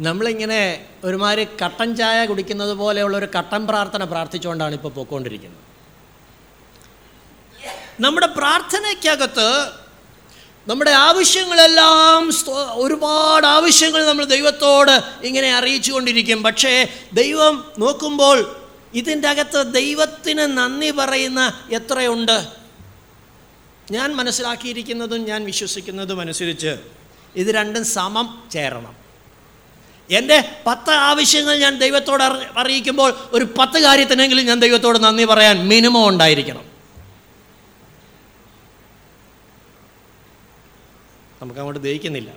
നമ്മളിങ്ങനെ 0.00 0.86
ഒരുമാതിരി 1.04 1.48
കട്ടൻ 1.64 1.96
ചായ 1.96 2.26
കുടിക്കുന്നത് 2.26 2.74
പോലെയുള്ള 2.74 3.16
ഒരു 3.16 3.28
കട്ടൻ 3.38 3.66
പ്രാർത്ഥന 3.66 4.04
പ്രാർത്ഥിച്ചുകൊണ്ടാണ് 4.04 4.74
ഇപ്പോൾ 4.74 4.88
പോയിക്കൊണ്ടിരിക്കുന്നത്. 4.88 5.60
നമ്മുടെ 8.00 8.26
പ്രാർത്ഥനയ്ക്കകത്ത് 8.26 9.72
നമ്മുടെ 10.68 10.90
ആവശ്യങ്ങളെല്ലാം 10.90 12.30
ഒരുപാട് 12.72 13.46
ആവശ്യങ്ങൾ 13.46 14.06
നമ്മൾ 14.06 14.24
ദൈവത്തോട് 14.24 15.24
ഇങ്ങനെ 15.26 15.54
അറിയിച്ചു 15.54 15.92
കൊണ്ടിരിക്കും 15.92 16.42
പക്ഷേ 16.42 16.88
ദൈവം 17.12 17.74
നോക്കുമ്പോൾ 17.78 18.66
ഇതിന്റെ 18.94 19.28
അകത്ത് 19.28 19.74
ദൈവത്തിന് 19.74 20.38
നന്ദി 20.38 20.90
പറയുന്ന 20.90 21.68
എത്രയുണ്ട്? 21.70 22.48
ഞാൻ 23.90 24.16
മനസ്സിലാക്കിയിരിക്കുന്നതും 24.16 25.24
ഞാൻ 25.24 25.44
വിശ്വസിക്കുന്നതും 25.44 26.20
അനുസരിച്ച് 26.20 26.76
ഇത് 27.36 27.54
രണ്ടും 27.54 27.84
സമം 27.84 28.48
ചേരണം. 28.50 29.03
എന്റെ 30.10 30.62
പത്ത് 30.66 30.90
ആവശ്യങ്ങൾ 30.90 31.58
ഞാൻ 31.58 31.78
ദൈവത്തോട് 31.78 32.22
അറിയിക്കുമ്പോൾ 32.58 33.14
ഒരു 33.32 33.44
പത്ത് 33.58 33.78
കാര്യത്തിനെങ്കിലും 33.78 34.46
ഞാൻ 34.46 34.60
ദൈവത്തോട് 34.60 34.98
നന്ദി 34.98 35.24
പറയാൻ 35.24 35.68
മിനിമം 35.68 36.08
ഉണ്ടായിരിക്കണം. 36.08 36.64
നമുക്ക് 41.42 41.60
അങ്ങോട്ട് 41.60 41.82
ദഹിക്കുന്നില്ല. 41.82 42.32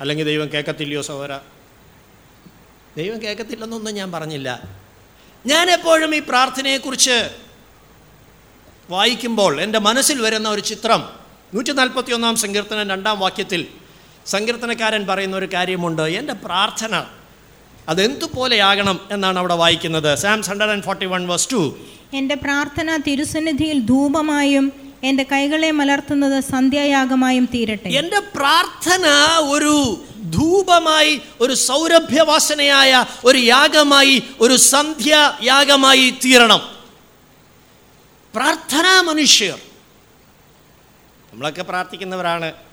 അല്ലെങ്കിൽ 0.00 0.24
ദൈവം 0.24 0.52
കേൾക്കത്തില്ലയോ 0.52 1.02
സഹോര 1.02 1.36
ദൈവം 2.96 3.22
കേൾക്കത്തില്ലെന്നൊന്നും 3.22 3.94
ഞാൻ 3.94 4.12
പറഞ്ഞില്ല. 4.12 4.62
ഞാൻ 5.46 5.70
എപ്പോഴും 5.70 6.14
ഈ 6.14 6.18
പ്രാർത്ഥനയെക്കുറിച്ച് 6.18 7.36
വായിക്കുമ്പോൾ 8.90 9.60
എന്റെ 9.60 9.78
മനസ്സിൽ 9.78 10.20
വരുന്ന 10.22 10.48
ഒരു 10.48 10.60
ചിത്രം 10.60 11.08
നൂറ്റി 11.54 11.72
നാൽപ്പത്തി 11.72 12.12
ഒന്നാം 12.12 12.36
സങ്കീർത്തനം 12.36 12.88
രണ്ടാം 12.88 13.20
വാക്യത്തിൽ 13.20 13.66
സങ്കീർത്തനക്കാരൻ 14.26 15.06
പറയുന്ന 15.06 15.36
ഒരു 15.36 15.48
കാര്യമുണ്ട്. 15.54 16.02
എന്റെ 16.02 16.32
പ്രാർത്ഥന 16.32 17.04
അതെന്തുപോലെയാകണം 17.88 19.00
എന്നാണ് 19.10 19.38
അവിടെ 19.38 19.54
വായിക്കുന്നത്. 19.54 20.18
Psalms 20.18 20.50
hundred 20.50 20.70
and 20.70 20.82
forty 20.82 21.06
one 21.06 21.28
verse 21.28 21.48
two 21.52 21.78
എന്റെ 22.14 22.34
പ്രാർത്ഥന 22.34 22.96
തിരുസന്നിധിയിൽ 22.96 23.80
ധൂപമായും 23.80 24.72
എന്റെ 25.04 25.22
കൈകളെ 25.22 25.70
മലർത്തുന്നത് 25.70 26.44
സന്ധ്യായാഗമായും 26.44 27.48
തീരട്ടെ. 27.54 27.88
എന്റെ 27.88 28.18
പ്രാർത്ഥന 28.18 29.06
ഒരു 29.40 30.04
ധൂപമായി 30.30 31.20
ഒരു 31.40 31.54
സൗരഭ്യവാസനയായ 31.54 33.04
ഒരു 33.24 33.38
യാഗമായി 33.38 34.22
ഒരു 34.40 34.56
സന്ധ്യായാഗമായി 34.56 36.10
തീരണം. 36.24 36.60
പ്രാർത്ഥനാ 38.34 39.00
മനുഷ്യർ 39.00 39.58
നമ്മളൊക്കെ 41.32 41.62
പ്രാർത്ഥിക്കുന്നവരാണ്. 41.62 42.69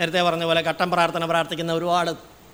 നേരത്തെ 0.00 0.22
പറഞ്ഞ 0.22 0.44
പോലെ 0.44 0.60
ഘട്ടം 0.62 0.90
പ്രാർത്ഥന 0.90 1.24
പ്രാർത്ഥിക്കുന്ന 1.24 1.72
ഒരുപാട് 1.72 2.10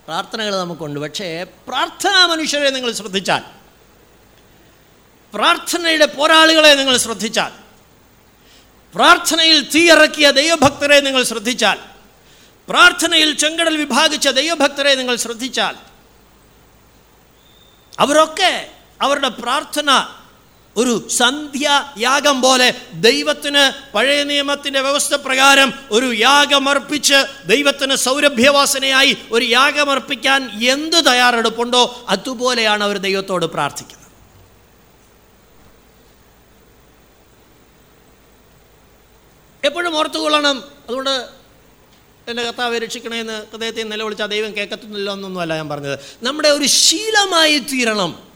പ്രാർത്ഥനകൾ 0.06 0.56
നമുക്കുണ്ട്. 0.56 1.00
പക്ഷേ 1.00 1.44
പ്രാർത്ഥനാ 1.68 2.26
മനുഷ്യരെ 2.26 2.70
നിങ്ങൾ 2.70 2.92
ശ്രദ്ധിച്ചാൽ 2.92 3.42
പ്രാർത്ഥനയുടെ 5.34 6.06
പോരാളികളെ 6.06 6.74
നിങ്ങൾ 6.74 6.96
ശ്രദ്ധിച്ചാൽ 6.96 7.52
പ്രാർത്ഥനയിൽ 8.94 9.70
തീയിറക്കിയ 9.74 10.30
ദൈവഭക്തരെ 10.30 11.00
നിങ്ങൾ 11.00 11.22
ശ്രദ്ധിച്ചാൽ 11.22 11.78
പ്രാർത്ഥനയിൽ 12.68 13.36
ചെങ്കടൽ 13.36 13.76
വിഭാഗിച്ച 13.76 14.28
ദൈവഭക്തരെ 14.28 14.94
നിങ്ങൾ 14.94 15.16
ശ്രദ്ധിച്ചാൽ 15.16 15.74
അവരൊക്കെ 17.98 18.72
അവരുടെ 19.00 19.28
പ്രാർത്ഥന 19.28 19.90
ഒരു 20.76 21.08
സന്ധ്യായാഗം 21.08 22.42
പോലെ 22.42 22.74
ദൈവത്തിന് 22.94 23.92
പഴയ 23.94 24.24
നിയമത്തിന്റെ 24.24 24.80
വ്യവസ്ഥ 24.80 25.14
പ്രകാരം 25.14 25.72
ഒരു 25.90 26.14
യാഗമർപ്പിച്ച് 26.14 27.48
ദൈവത്തിന് 27.48 27.96
സൗരഭ്യവാസനയായി 27.96 29.16
ഒരു 29.32 29.44
യാഗമർപ്പിക്കാൻ 29.44 30.50
എന്ത് 30.68 31.06
തയ്യാറെടുപ്പുണ്ടോ 31.06 32.04
അതുപോലെയാണ് 32.08 32.84
അവർ 32.84 32.98
ദൈവത്തോട് 32.98 33.46
പ്രാർത്ഥിക്കുന്നത്. 33.46 34.04
എപ്പോഴും 39.64 39.96
ഓർത്തുകൊള്ളണം. 39.96 40.58
അതുകൊണ്ട് 40.58 41.28
എന്റെ 42.28 42.42
കർത്താവ് 42.42 42.78
രക്ഷിക്കണമെന്ന് 42.78 43.46
ഹൃദയത്തെ 43.52 43.82
നിലവിളിച്ചാൽ 43.82 44.26
ദൈവം 44.26 44.56
കേൾക്കത്തുന്നില്ല 44.56 45.12
എന്നൊന്നുമല്ല 45.12 45.54
ഞാൻ 45.54 45.68
പറഞ്ഞത്. 45.68 45.98
നമ്മുടെ 46.22 46.48
ഒരു 46.48 46.64
ശീലമായി 46.64 47.58
തീരണം. 47.58 48.33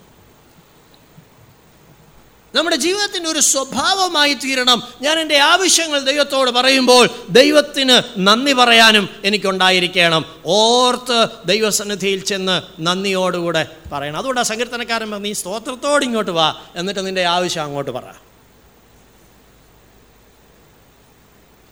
നമ്മുടെ 2.55 2.77
ജീവിതത്തിന്റെ 2.77 3.31
ഒരു 3.31 3.39
സ്വഭാവമായി 3.39 4.35
തീരണം. 4.35 4.83
ഞാൻ 5.03 5.19
എന്റെ 5.19 5.37
ആവശ്യങ്ങൾ 5.37 6.01
ദൈവത്തോട് 6.01 6.51
പറയുമ്പോൾ 6.51 7.09
ദൈവത്തിന് 7.31 8.03
നന്ദി 8.19 8.53
പറയാനും 8.53 9.09
എനിക്കുണ്ടായിരിക്കണം. 9.25 10.25
ഓർത്ത് 10.47 11.27
ദൈവസന്നിധിയിൽ 11.45 12.25
ചെന്ന് 12.25 12.63
നന്ദിയോടുകൂടെ 12.81 13.77
പറയണം. 13.93 14.19
അതുകൊണ്ട് 14.19 14.41
ആ 14.41 14.43
സങ്കീർത്തനക്കാരൻ 14.43 15.11
പറഞ്ഞു, 15.11 15.25
നീ 15.25 15.33
സ്തോത്രത്തോട് 15.33 16.05
ഇങ്ങോട്ട് 16.05 16.31
വാ 16.31 16.63
എന്നിട്ട് 16.77 17.07
നിന്റെ 17.07 17.25
ആവശ്യം 17.25 17.63
അങ്ങോട്ട് 17.63 17.91
പറ. 17.91 18.03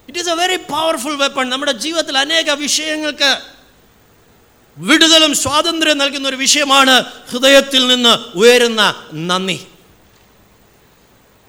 It 0.09 0.19
is 0.19 0.29
a 0.29 0.35
very 0.35 0.57
powerful 0.57 1.17
weapon 1.17 1.49
നമ്മുടെ 1.49 1.73
ജീവിതത്തിൽ 1.73 2.19
അനേക 2.19 2.51
വിഷയങ്ങൾക്ക് 2.51 3.39
വിടുതലും 4.79 5.35
സ്വാതന്ത്ര്യം 5.35 5.99
നൽകുന്ന 5.99 6.29
ഒരു 6.29 6.37
വിഷയമാണ് 6.37 7.05
ഹൃദയത്തിൽ 7.31 7.87
നിന്ന് 7.87 8.39
ഉയരുന്ന 8.39 9.09
നന്ദി. 9.15 9.67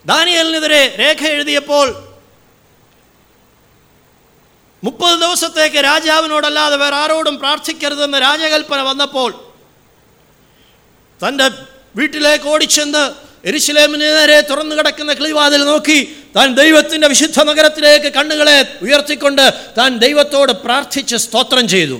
ദാനിയലിനെതിരെ 0.07 0.81
രേഖ 0.99 1.21
എഴുതിയപ്പോൾ 1.27 1.87
മുപ്പത് 4.83 5.15
ദിവസത്തേക്ക് 5.23 5.79
രാജാവിനോടല്ലാതെ 5.89 6.75
വേറെ 6.81 6.95
ആരോടും 6.95 7.35
പ്രാർത്ഥിക്കരുതെന്ന് 7.43 8.19
രാജകൽപ്പന 8.21 8.81
വന്നപ്പോൾ 8.89 9.31
തന്റെ 11.21 11.47
വീട്ടിലേക്ക് 11.99 12.47
ഓടിച്ചെന്ന് 12.53 13.03
എരിശിലേമിന് 13.49 14.07
നേരെ 14.17 14.37
തുറന്നു 14.41 14.75
കിടക്കുന്ന 14.75 15.11
കിളിവാതിൽ 15.13 15.61
നോക്കി 15.65 15.97
താൻ 16.35 16.47
ദൈവത്തിന്റെ 16.55 17.07
വിശുദ്ധ 17.07 17.39
നഗരത്തിലേക്ക് 17.49 18.09
കണ്ണുകളെ 18.17 18.57
ഉയർത്തിക്കൊണ്ട് 18.85 19.45
താൻ 19.77 19.97
ദൈവത്തോട് 20.05 20.51
പ്രാർത്ഥിച്ച് 20.65 21.17
സ്തോത്രം 21.25 21.67
ചെയ്തു. 21.73 21.97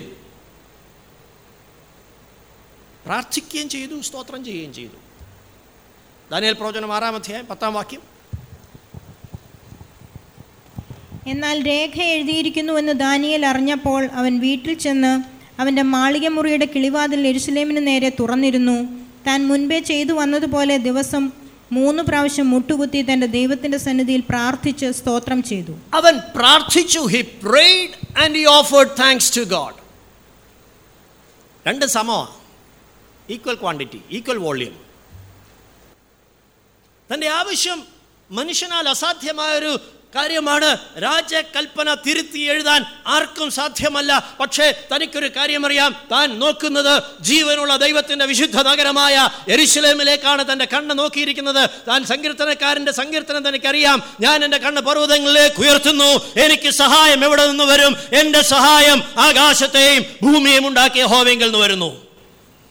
പ്രാർത്ഥിക്കുകയും 3.05 3.69
ചെയ്തു 3.75 3.95
സ്തോത്രം 4.01 4.41
ചെയ്യുകയും 4.45 4.73
ചെയ്തു. 4.73 4.97
ദാനിയൽ 6.31 6.55
പ്രവചനം 6.59 6.91
ആറാം 6.95 7.15
അധ്യായം 7.17 7.45
പത്താം 7.49 7.73
വാക്യം. 7.77 8.01
എന്നാൽ 11.33 11.57
രേഖ 11.71 11.95
എഴുതിയിരിക്കുന്നുവെന്ന് 12.13 12.93
ദാനിയൽ 13.05 13.43
അറിഞ്ഞപ്പോൾ 13.51 14.01
അവൻ 14.19 14.33
വീട്ടിൽ 14.45 14.73
ചെന്ന് 14.85 15.13
അവന്റെ 15.61 15.83
മാളികമുറിയുടെ 15.95 16.67
കിളിവാതിൽ 16.73 17.21
എരുസലേമിന് 17.29 17.81
നേരെ 17.87 18.09
തുറന്നിരുന്നു. 18.19 18.77
താൻ 19.27 19.39
മുൻപേ 19.49 19.79
ചെയ്തു 19.91 20.13
വന്നതുപോലെ 20.19 20.75
ദിവസം 20.87 21.23
മൂന്ന് 21.77 22.01
പ്രാവശ്യം 22.09 22.47
മുട്ടുകുത്തി 22.53 22.99
തന്റെ 23.07 23.27
ദൈവത്തിന്റെ 23.37 23.79
സന്നിധിയിൽ 23.85 24.23
പ്രാർത്ഥിച്ച് 24.31 24.89
സ്തോത്രം 24.99 25.39
ചെയ്തു. 25.49 25.73
അവൻ 25.99 26.15
പ്രാർത്ഥിച്ചു 26.37 27.01
he 27.13 27.21
prayed 27.45 27.95
and 28.23 28.35
he 28.39 28.45
offered 28.59 28.93
thanks 29.01 29.31
to 29.37 29.43
God 29.55 29.77
രണ്ട് 31.65 31.85
സമമാണ് 31.97 32.33
ഈക്വൽ 33.35 33.57
ക്വാണ്ടിറ്റി 33.63 34.01
ഈക്വൽ 34.17 34.39
വോള്യൂം 34.45 34.75
തന്റെ 37.13 37.27
ആവശ്യം 37.27 37.83
മനുഷ്യനാൽ 38.31 38.89
അസാധ്യമായൊരു 38.89 39.79
കാര്യമാണ്. 40.15 40.77
രാജകൽപ്പന 41.03 41.93
തിരുത്തി 41.93 42.39
എഴുതാൻ 42.39 42.85
ആർക്കും 43.07 43.51
സാധ്യമല്ല. 43.51 44.35
പക്ഷേ 44.39 44.87
തനിക്കൊരു 44.95 45.27
കാര്യമറിയാം. 45.27 45.95
താൻ 46.11 46.39
നോക്കുന്നത് 46.39 47.03
ജീവനുള്ള 47.21 47.75
ദൈവത്തിന്റെ 47.75 48.25
വിശുദ്ധ 48.25 48.57
നഗരമായ 48.57 49.29
എരിശിലേമിലേക്കാണ് 49.49 50.51
തന്റെ 50.51 50.65
കണ്ണ് 50.65 50.99
നോക്കിയിരിക്കുന്നത്. 50.99 51.69
താൻ 51.87 52.05
സങ്കീർത്തനക്കാരന്റെ 52.05 52.91
സങ്കീർത്തനം 52.91 53.49
തനിക്കറിയാം. 53.49 54.03
ഞാൻ 54.21 54.43
എന്റെ 54.43 54.57
കണ്ണ് 54.57 54.81
പർവതങ്ങളിലേക്ക് 54.81 55.59
ഉയർത്തുന്നു. 55.59 56.39
എനിക്ക് 56.39 56.69
സഹായം 56.69 57.25
എവിടെ 57.25 57.47
നിന്ന് 57.47 57.63
വരും? 57.63 57.97
എന്റെ 58.13 58.41
സഹായം 58.41 59.03
ആകാശത്തെയും 59.17 60.05
ഭൂമിയും 60.21 60.67
ഉണ്ടാക്കിയ 60.67 61.03
ഹോവെങ്കിൽ 61.03 61.45
നിന്ന് 61.45 61.59
വരുന്നു. 61.59 62.07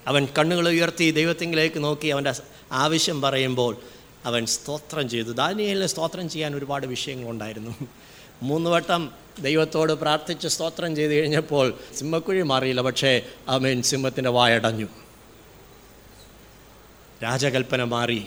അവൻ 0.07 0.29
കണ്ണുകൾ 0.38 0.68
ഉയർത്തി 0.68 1.11
ദൈവത്തിങ്കിലേക്ക് 1.11 1.85
നോക്കി 1.85 2.07
അവന്റെ 2.07 2.33
ആവശ്യം 2.72 3.22
പറയുമ്പോൾ 3.22 3.77
അവൻ 4.26 4.46
സ്തോത്രം 4.46 5.08
ചെയ്തു. 5.08 5.32
ദാനിയേലിന് 5.32 5.86
സ്തോത്രം 5.86 6.28
ചെയ്യാൻ 6.28 6.56
ഒരുപാട് 6.56 6.86
വിഷയങ്ങളുണ്ടായിരുന്നു. 6.86 7.70
മൂന്ന് 8.42 8.70
വട്ടം 8.70 9.10
ദൈവത്തോട് 9.40 9.92
പ്രാർത്ഥിച്ച് 9.92 10.48
സ്തോത്രം 10.48 10.96
ചെയ്ത് 10.96 11.14
കഴിഞ്ഞപ്പോൾ 11.14 11.74
സിംഹക്കുഴി 11.96 12.42
മാറിയില്ല. 12.42 12.80
പക്ഷേ 12.80 13.22
അവൻ 13.48 13.82
സിംഹത്തിന്റെ 13.82 14.30
വായടഞ്ഞു. 14.30 14.86
രാജകൽപ്പന 17.22 17.84
മാറി. 17.84 18.26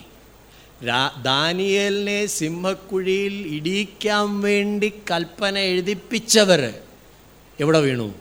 രാ 0.87 1.11
ദാനിയലിനെ 1.21 2.25
സിംഹക്കുഴിയിൽ 2.25 3.47
ഇടിക്കാൻ 3.47 4.41
വേണ്ടി 4.41 4.93
കൽപ്പന 5.11 5.57
എഴുതിപ്പിച്ചവർ 5.57 6.73
എവിടെ 7.59 7.79
വീണു? 7.79 8.13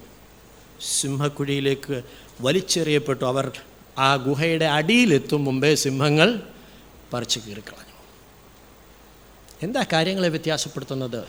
സിംഹക്കുഴിയിലേക്ക് 1.00 2.02
വലിച്ചെറിയപ്പെട്ടു. 2.40 3.24
അവർ 3.24 3.52
ആ 3.98 4.16
ഗുഹയുടെ 4.16 4.64
അടിയിലെത്തും 4.64 5.44
മുമ്പേ 5.44 5.74
സിംഹങ്ങൾ 5.74 6.40
പറിച്ചു 7.12 7.38
കീറിക്കളഞ്ഞു 7.38 7.96
എന്താ 9.62 9.84
കാര്യങ്ങളെ 9.92 10.28
വ്യത്യാസപ്പെടുത്തുന്നത്? 10.28 11.28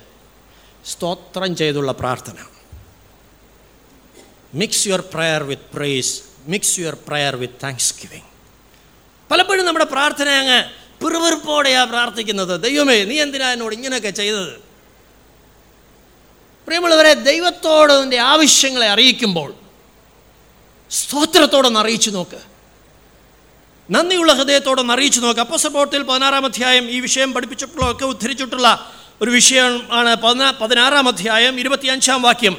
സ്തോത്രം 0.86 1.56
ചെയ്തുള്ള 1.56 1.92
പ്രാർത്ഥന. 1.92 2.36
Mix 4.54 4.88
your 4.88 5.04
prayer 5.14 5.44
with 5.44 5.76
praise 5.76 6.22
mix 6.48 6.80
your 6.80 6.98
prayer 7.08 7.36
with 7.36 7.54
thanksgiving 8.02 8.30
പലപ്പോഴും 9.32 9.66
നമ്മുടെ 9.66 9.86
പ്രാർത്ഥന 9.86 10.30
അങ്ങ് 10.30 10.70
പിറുവിറുപ്പോടെയാണ് 11.04 11.90
പ്രാർത്ഥിക്കുന്നത്. 11.90 12.62
ദൈവമേ 12.62 13.04
നീ 13.04 13.22
എന്തിനാ 13.22 13.52
എന്നോട് 13.52 13.76
ഇങ്ങനെയൊക്കെ 13.76 14.10
ചെയ്തത്? 14.10 14.54
പ്രിയമുള്ളവരെ 16.66 17.14
ദൈവത്തോട് 17.14 17.94
നിന്റെ 17.94 18.18
ആവശ്യങ്ങളെ 18.18 18.88
അറിയിക്കുമ്പോൾ 18.90 19.54
സ്തോത്രത്തോടൊന്ന് 20.92 21.80
അറിയിച്ചു 21.80 22.10
നോക്ക്. 22.10 22.49
നന്ദിയുള്ള 23.90 24.34
ഹൃദയത്തോടെ 24.34 24.82
അറിയിച്ചു 24.82 25.20
നോക്ക്. 25.20 25.40
അപ്പോസപ്പോർട്ടിൽ 25.40 26.04
പതിനാറാം 26.04 26.46
അധ്യായം 26.46 26.92
ഈ 26.92 27.00
വിഷയം 27.00 27.34
പഠിപ്പിച്ചപ്പോഴൊക്കെ 27.34 28.06
ഉദ്ധരിച്ചിട്ടുള്ള 28.06 28.92
ഒരു 29.22 29.32
വിഷയമാണ് 29.32 30.16
പതിനാ 30.16 30.54
പതിനാറാം 30.62 31.08
അധ്യായം 31.08 31.60
ഇരുപത്തിയഞ്ചാം 31.60 32.22
വാക്യം. 32.22 32.58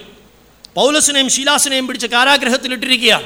പൗലസിനെയും 0.74 1.28
ശീലാസിനെയും 1.28 1.86
പിടിച്ച് 1.86 2.06
കാരാഗ്രഹത്തിലിട്ടിരിക്കുക 2.06 3.20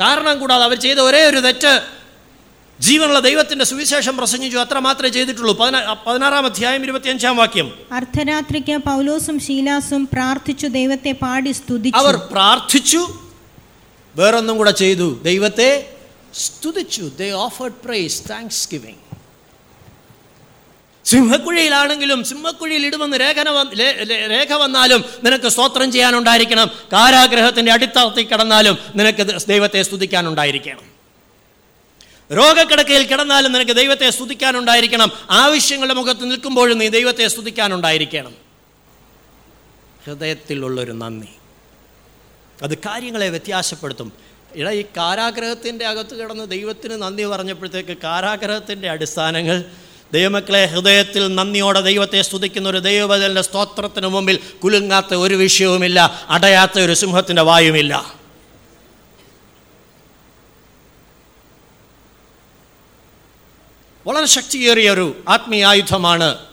കാരണം 0.00 0.38
കൂടാതെ 0.38 0.64
അവർ 0.64 0.80
ചെയ്ത 0.80 0.98
ഒരേ 0.98 1.24
ഒരു 1.26 1.36
തെറ്റ് 1.36 1.82
ജീവനുള്ള 2.80 3.20
ദൈവത്തിന്റെ 3.20 3.64
സുവിശേഷം 3.64 4.16
പ്രസംഗിച്ചു. 4.16 4.58
അത്ര 4.58 4.78
മാത്രമേ 4.78 5.08
ചെയ്തിട്ടുള്ളൂ. 5.08 5.58
പതിനാ 5.58 5.96
പതിനാറാം 6.06 6.44
അധ്യായം 6.46 6.82
ഇരുപത്തിയഞ്ചാം 6.82 7.36
വാക്യം. 7.36 7.72
അർദ്ധരാത്രിക്ക് 7.92 8.76
പൗലോസും 8.76 9.40
ശീലാസും 9.40 10.08
പ്രാർത്ഥിച്ചു 10.12 10.66
ദൈവത്തെ 10.66 11.12
പാടി 11.12 11.50
സ്തുതിച്ചു. 11.50 11.98
അവർ 11.98 12.16
പ്രാർത്ഥിച്ചു 12.16 13.20
വേറൊന്നും 14.16 14.56
കൂടെ 14.56 14.70
ചെയ്തു. 14.70 15.20
ദൈവത്തെ 15.22 15.91
സ്തുതിച്ചു. 16.34 17.02
They 17.02 17.30
offered 17.30 17.74
praise 17.74 18.30
thanks 18.30 18.68
giving 18.72 19.02
സിംഹക്കുഴിയിലാണെങ്കിലും 21.04 22.24
സിംഹക്കുഴിയിൽ 22.24 22.86
ഇടുമെന്ന് 22.86 23.20
രേഖന 23.20 23.70
രേഖ 24.30 24.52
വന്നാലും 24.52 25.04
നിനക്ക് 25.24 25.48
സ്തോത്രം 25.48 25.92
ചെയ്യാനുണ്ടായിരിക്കണം. 25.92 26.70
കാരാഗ്രഹത്തിന്റെ 26.92 27.72
അടിത്തറത്തിൽ 27.72 28.24
കിടന്നാലും 28.24 28.78
നിനക്ക് 28.94 29.46
ദൈവത്തെ 29.46 29.82
സ്തുതിക്കാനുണ്ടായിരിക്കണം. 29.82 30.92
രോഗക്കിടക്കയിൽ 32.32 33.06
കിടന്നാലും 33.06 33.52
നിനക്ക് 33.52 33.72
ദൈവത്തെ 33.72 34.10
സ്തുതിക്കാനുണ്ടായിരിക്കണം. 34.10 35.12
ആവശ്യങ്ങളുടെ 35.30 35.94
മുഖത്ത് 35.94 36.30
നിൽക്കുമ്പോഴും 36.30 36.78
നീ 36.78 36.88
ദൈവത്തെ 36.88 37.28
സ്തുതിക്കാനുണ്ടായിരിക്കണം. 37.28 38.34
ഹൃദയത്തിലുള്ളൊരു 40.06 40.92
നന്ദി. 40.92 41.28
അത് 42.62 42.78
കാര്യങ്ങളെ 42.78 43.28
വ്യത്യാസപ്പെടുത്തും. 43.28 44.12
ഇട 44.56 44.70
ഈ 44.70 44.84
കാരാഗ്രഹത്തിന്റെ 44.96 45.86
അകത്ത് 45.86 46.14
കിടന്ന് 46.14 46.50
ദൈവത്തിന് 46.50 47.02
നന്ദി 47.02 47.24
പറഞ്ഞപ്പോഴത്തേക്ക് 47.24 47.96
കാരാഗ്രഹത്തിന്റെ 47.98 48.90
അടിസ്ഥാനങ്ങൾ 48.90 49.64
ദൈവമക്കളെ 50.12 50.66
ഹൃദയത്തിൽ 50.66 51.34
നന്ദിയോടെ 51.34 51.80
ദൈവത്തെ 51.80 52.22
സ്തുതിക്കുന്ന 52.22 52.68
ഒരു 52.68 52.78
ദൈവബദലിന്റെ 52.78 53.42
സ്തോത്രത്തിന് 53.42 54.06
മുമ്പിൽ 54.06 54.40
കുലുങ്ങാത്ത 54.64 55.14
ഒരു 55.14 55.34
വിഷയവുമില്ല 55.34 56.26
അടയാത്ത 56.28 56.80
ഒരു 56.80 56.92
സിംഹത്തിന്റെ 56.92 57.42
വായുമില്ല. 57.42 58.22
വളരെ 64.06 64.26
ശക്തിയേറിയ 64.26 64.90
ഒരു 64.90 65.22
ആത്മീയായുധമാണ് 65.28 66.46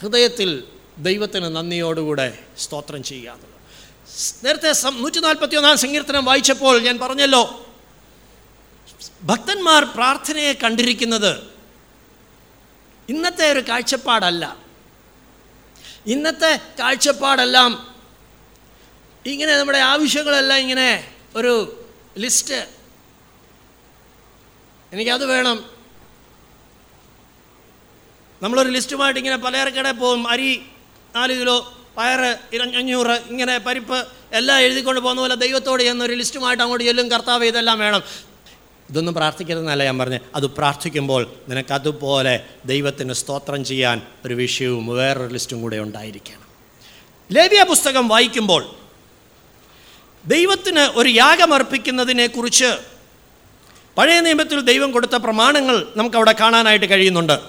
ഹൃദയത്തിൽ 0.00 0.64
ദൈവത്തിന് 0.98 1.44
നന്ദിയോടുകൂടെ 1.44 2.38
സ്തോത്രം 2.58 3.02
എന്നുള്ളത്. 3.02 3.49
നേരത്തെ 4.44 4.72
നൂറ്റി 4.90 5.20
നാൽപ്പത്തി 5.20 5.56
ഒന്നാം 5.56 5.78
സങ്കീർത്തനം 5.78 6.24
വായിച്ചപ്പോൾ 6.24 6.80
ഞാൻ 6.80 6.98
പറഞ്ഞല്ലോ 6.98 7.66
ഭക്തന്മാർ 9.22 9.84
പ്രാർത്ഥനയെ 9.84 10.52
കണ്ടിരിക്കുന്നത് 10.52 11.42
ഇന്നത്തെ 13.08 13.52
ഒരു 13.52 13.60
കാഴ്ചപ്പാടല്ല. 13.60 14.56
ഇന്നത്തെ 16.06 16.60
കാഴ്ചപ്പാടെല്ലാം 16.80 17.94
ഇങ്ങനെ 19.26 19.58
നമ്മുടെ 19.58 19.78
ആവശ്യങ്ങളെല്ലാം 19.78 20.58
ഇങ്ങനെ 20.58 21.14
ഒരു 21.36 21.84
ലിസ്റ്റ്. 22.18 22.68
എനിക്കത് 24.92 25.26
വേണം. 25.26 25.70
നമ്മളൊരു 28.42 28.68
ലിസ്റ്റുമായിട്ട് 28.68 29.20
ഇങ്ങനെ 29.20 29.36
പലചരക്കടെ 29.36 29.92
പോകും. 29.92 30.28
അരി 30.28 30.66
നാല് 31.14 31.40
കിലോ 31.40 31.79
ഇര- 31.98 32.74
അഞ്ഞൂറ് 32.76 33.22
ഇങ്ങനെ 33.28 33.58
പരിപ്പ് 33.58 34.06
എല്ലാം 34.32 34.60
എഴുതിക്കൊണ്ട് 34.60 35.00
പോകുന്ന 35.00 35.20
പോലെ 35.20 35.34
ദൈവത്തോട് 35.34 35.82
എന്നൊരു 35.82 36.12
ലിസ്റ്റുമായിട്ട് 36.12 36.62
അങ്ങോട്ട് 36.62 36.84
ചെല്ലും 36.84 37.10
കർത്താവ് 37.10 37.44
ഇതെല്ലാം 37.44 37.78
വേണം. 37.78 38.02
ഇതൊന്നും 38.90 39.14
പ്രാർത്ഥിക്കരുതെന്നല്ല 39.14 39.84
ഞാൻ 39.84 39.98
പറഞ്ഞത്. 39.98 40.20
അത് 40.34 40.46
പ്രാർത്ഥിക്കുമ്പോൾ 40.46 41.32
നിനക്ക് 41.48 41.74
അതുപോലെ 41.74 42.44
ദൈവത്തിന് 42.64 43.12
സ്തോത്രം 43.12 43.64
ചെയ്യാൻ 43.64 44.02
ഒരു 44.24 44.34
വിഷയവും 44.34 44.86
വേറൊരു 44.86 45.32
ലിസ്റ്റും 45.32 45.62
കൂടെ 45.62 45.76
ഉണ്ടായിരിക്കണം. 45.76 46.40
ലേവ്യ 47.32 47.64
പുസ്തകം 47.68 48.08
വായിക്കുമ്പോൾ 48.08 48.66
ദൈവത്തിന് 50.26 50.80
ഒരു 50.80 51.08
യാഗമർപ്പിക്കുന്നതിനെക്കുറിച്ച് 51.08 52.78
പഴയ 53.98 54.20
നിയമത്തിൽ 54.20 54.60
ദൈവം 54.60 54.92
കൊടുത്ത 54.92 55.16
പ്രമാണങ്ങൾ 55.16 55.86
നമുക്കവിടെ 55.96 56.34
കാണാനായിട്ട് 56.40 56.90
കഴിയുന്നുണ്ട്. 56.90 57.40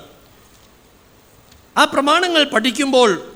ആ 1.77 1.83
പ്രമാണങ്ങൾ 1.83 2.43
പഠിക്കുമ്പോൾ 2.43 3.30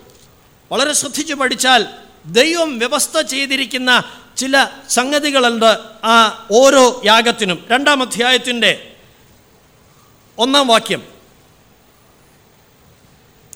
വളരെ 0.72 0.94
ശ്രദ്ധിച്ച് 0.94 1.34
പഠിച്ചാൽ 1.34 1.86
ദൈവം 2.26 2.80
വ്യവസ്ഥ 2.80 3.22
ചെയ്തിരിക്കുന്ന 3.22 4.04
ചില 4.38 4.68
സംഗതികളുണ്ട് 4.90 5.78
ആ 6.06 6.48
ഓരോ 6.52 7.02
യാഗത്തിനും. 7.06 7.66
രണ്ടാം 7.72 8.02
അധ്യായത്തിന്റെ 8.02 8.92
ഒന്നാം 10.38 10.68
വാക്യം. 10.68 11.04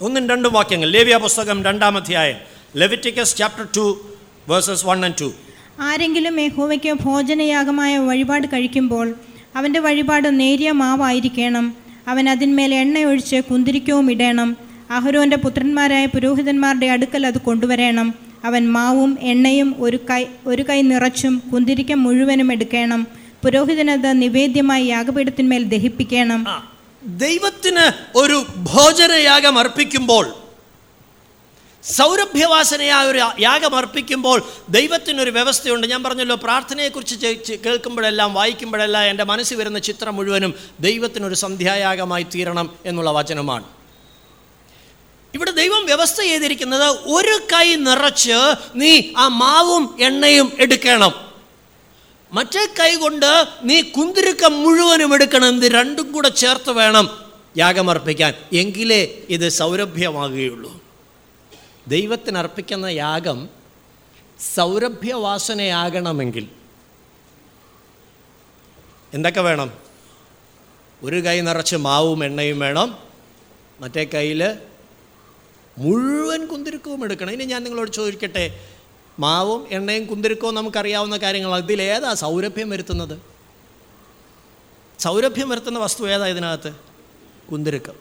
ഒന്നും 0.01 0.29
രണ്ടും 0.29 0.53
വാക്യങ്ങൾ. 0.53 0.89
ലേവ്യ 0.89 1.17
പുസ്തകം 1.17 1.63
രണ്ടാം 1.63 1.97
അധ്യായം 1.97 2.35
Leviticus 2.75 3.35
chapter 3.35 3.67
two 3.77 4.15
verses 4.47 4.85
one 4.85 5.05
and 5.05 5.15
two 5.21 5.33
ആരെങ്കിലും 5.79 6.39
യഹോവയ്ക്ക് 6.39 6.93
ഭോജനയാഗമായ 6.93 7.97
വഴിപാട് 7.97 8.47
കഴിക്കുമ്പോൾ 8.47 9.15
അവന്റെ 9.55 9.79
വഴിപാട് 9.79 10.39
നേരിയ 10.39 10.71
മാവായിരിക്കണം. 10.71 11.77
അവൻ 12.07 12.29
അതിന്മേൽ 12.29 12.73
എണ്ണയൊഴിച്ച് 12.73 13.41
കുന്തിരിക്കവും 13.51 14.11
ഇടണം. 14.11 14.68
അഹരോന്റെ 14.89 15.37
പുത്രന്മാരായ 15.37 16.05
പുരോഹിതന്മാരുടെ 16.05 16.85
അടുക്കൽ 16.85 17.27
അത് 17.27 17.37
കൊണ്ടുവരണം. 17.37 18.15
അവൻ 18.43 18.71
മാവും 18.71 19.17
എണ്ണയും 19.21 19.75
ഒരു 19.77 19.97
കൈ 20.09 20.25
ഒരു 20.45 20.61
കൈ 20.61 20.81
നിറച്ചും 20.81 21.43
കുന്തിരിക്കം 21.53 22.03
മുഴുവനും 22.03 22.51
എടുക്കണം. 22.51 23.07
പുരോഹിതനത് 23.43 24.21
നിവേദ്യമായി 24.21 24.85
യാഗപീഠത്തിന്മേൽ 24.85 25.63
ദഹിപ്പിക്കണം. 25.63 26.63
ദൈവത്തിന് 27.03 28.17
ഒരു 28.17 28.45
ഭോജനയാഗം 28.57 29.59
അർപ്പിക്കുമ്പോൾ 29.59 30.33
സൗരഭ്യവാസനയായ 31.83 33.05
ഒരു 33.05 33.17
യാഗം 33.39 33.75
അർപ്പിക്കുമ്പോൾ 33.75 34.41
ദൈവത്തിനൊരു 34.69 35.31
വ്യവസ്ഥയുണ്ട്. 35.31 35.87
ഞാൻ 35.87 36.03
പറഞ്ഞല്ലോ 36.03 36.35
പ്രാർത്ഥനയെക്കുറിച്ച് 36.35 37.53
കേൾക്കുമ്പോഴെല്ലാം 37.65 38.33
വായിക്കുമ്പോഴെല്ലാം 38.33 39.03
എന്റെ 39.03 39.23
മനസ്സിൽ 39.23 39.55
വരുന്ന 39.55 39.79
ചിത്രം 39.79 40.15
മുഴുവനും 40.15 40.53
ദൈവത്തിനൊരു 40.79 41.35
സന്ധ്യായാഗമായി 41.35 42.23
തീരണം 42.23 42.69
എന്നുള്ള 42.85 43.11
വചനമാണ്. 43.11 43.78
ഇവിടെ 45.35 45.51
ദൈവം 45.51 45.85
വ്യവസ്ഥ 45.85 46.21
ചെയ്തിരിക്കുന്നത് 46.21 46.83
ഒരു 46.83 47.39
കൈ 47.53 47.75
നിറച്ച് 47.75 48.55
നീ 48.75 49.01
ആ 49.17 49.27
മാവും 49.27 49.97
എണ്ണയും 49.99 50.51
എടുക്കണം. 50.59 51.13
മറ്റേ 52.31 52.65
കൈ 52.79 52.95
കൊണ്ട് 52.95 53.45
നീ 53.63 53.81
കുന്തിരുക്കം 53.81 54.63
മുഴുവനും 54.63 55.13
എടുക്കണം. 55.13 55.63
ഇത് 55.63 55.71
രണ്ടും 55.71 56.11
കൂടെ 56.11 56.29
ചേർത്ത് 56.29 56.71
വേണം 56.71 57.25
യാഗമർപ്പിക്കാൻ. 57.57 58.33
എങ്കിലേ 58.53 59.17
ഇത് 59.29 59.49
സൗരഭ്യമാകുകയുള്ളൂ. 59.49 60.81
ദൈവത്തിന് 61.87 62.37
അർപ്പിക്കുന്ന 62.37 62.85
യാഗം 62.85 63.49
സൗരഭ്യവാസനയാകണമെങ്കിൽ 64.55 66.47
എന്തൊക്കെ 69.13 69.41
വേണം? 69.41 69.73
ഒരു 71.03 71.25
കൈ 71.25 71.41
നിറച്ച് 71.41 71.75
മാവും 71.75 72.25
എണ്ണയും 72.25 72.59
വേണം. 72.59 72.97
മറ്റേ 73.79 74.03
കയ്യിൽ 74.03 74.55
മുഴുവൻ 75.79 76.45
കുന്തിരുക്കവും 76.45 77.03
എടുക്കണം. 77.05 77.31
ഇനി 77.31 77.43
ഞാൻ 77.43 77.63
നിങ്ങളോട് 77.63 77.91
ചോദിക്കട്ടെ 77.91 78.59
മാവും 79.19 79.67
എണ്ണയും 79.71 80.05
കുന്തിരുക്കവും 80.05 80.55
നമുക്കറിയാവുന്ന 80.55 81.17
കാര്യങ്ങളാണ് 81.17 81.63
ഇതിലേതാ 81.63 82.13
സൗരഭ്യം 82.13 82.69
വരുത്തുന്നത്? 82.69 83.19
സൗരഭ്യം 84.99 85.49
വരുത്തുന്ന 85.49 85.79
വസ്തു 85.79 86.09
ഏതാ 86.09 86.27
ഇതിനകത്ത്? 86.27 86.73
കുന്തിരുക്കം. 87.51 87.93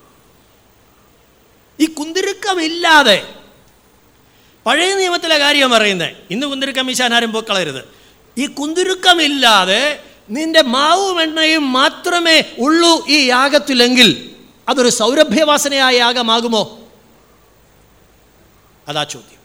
ഈ 1.81 1.87
കുന്തിരുക്കമില്ലാതെ 1.87 3.23
പഴയ 4.67 4.95
നിയമത്തിലെ 4.95 5.39
കാര്യം 5.39 5.71
പറയുന്നത് 5.71 6.17
ഇന്ന് 6.31 6.47
കുന്തിരുക്കം 6.47 6.87
വീശാൻ 6.87 7.15
ആരും 7.15 7.33
പോക്കളരുത് 7.33 7.89
ഈ 8.39 8.47
കുന്തിരുക്കമില്ലാതെ 8.47 10.03
നിന്റെ 10.31 10.63
മാവും 10.63 11.23
എണ്ണയും 11.23 11.73
മാത്രമേ 11.73 12.45
ഉള്ളൂ 12.59 13.07
ഈ 13.09 13.27
യാഗത്തിലെങ്കിൽ 13.27 14.35
അതൊരു 14.69 14.89
സൗരഭ്യവാസനയായ 14.89 15.99
യാഗമാകുമോ? 15.99 16.88
അതാ 18.89 19.05
ചോദ്യം. 19.05 19.39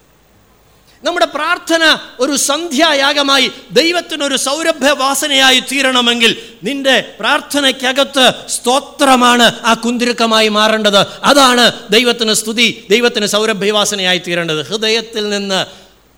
നമ്മുടെ 1.03 1.25
പ്രാർത്ഥന 1.25 1.97
ഒരു 2.19 2.35
സന്ധ്യായാഗമായി 2.35 3.51
ദൈവത്തിനൊരു 3.71 4.35
സൗരഭ്യവാസനയായി 4.35 5.59
തീരണമെങ്കിൽ 5.59 6.53
നിന്റെ 6.63 7.15
പ്രാർത്ഥനയ്ക്കകത്ത് 7.19 8.47
സ്തോത്രമാണ് 8.47 9.43
ആ 9.43 9.73
കുന്തിരുക്കമായി 9.73 10.47
മാറേണ്ടത്. 10.47 10.97
അതാണ് 10.97 11.71
ദൈവത്തിന് 11.89 12.33
സ്തുതി 12.33 12.87
ദൈവത്തിന് 12.89 13.25
സൗരഭ്യവാസനയായി 13.25 14.17
തീരേണ്ടത്. 14.17 14.65
ഹൃദയത്തിൽ 14.65 15.29
നിന്ന് 15.29 15.65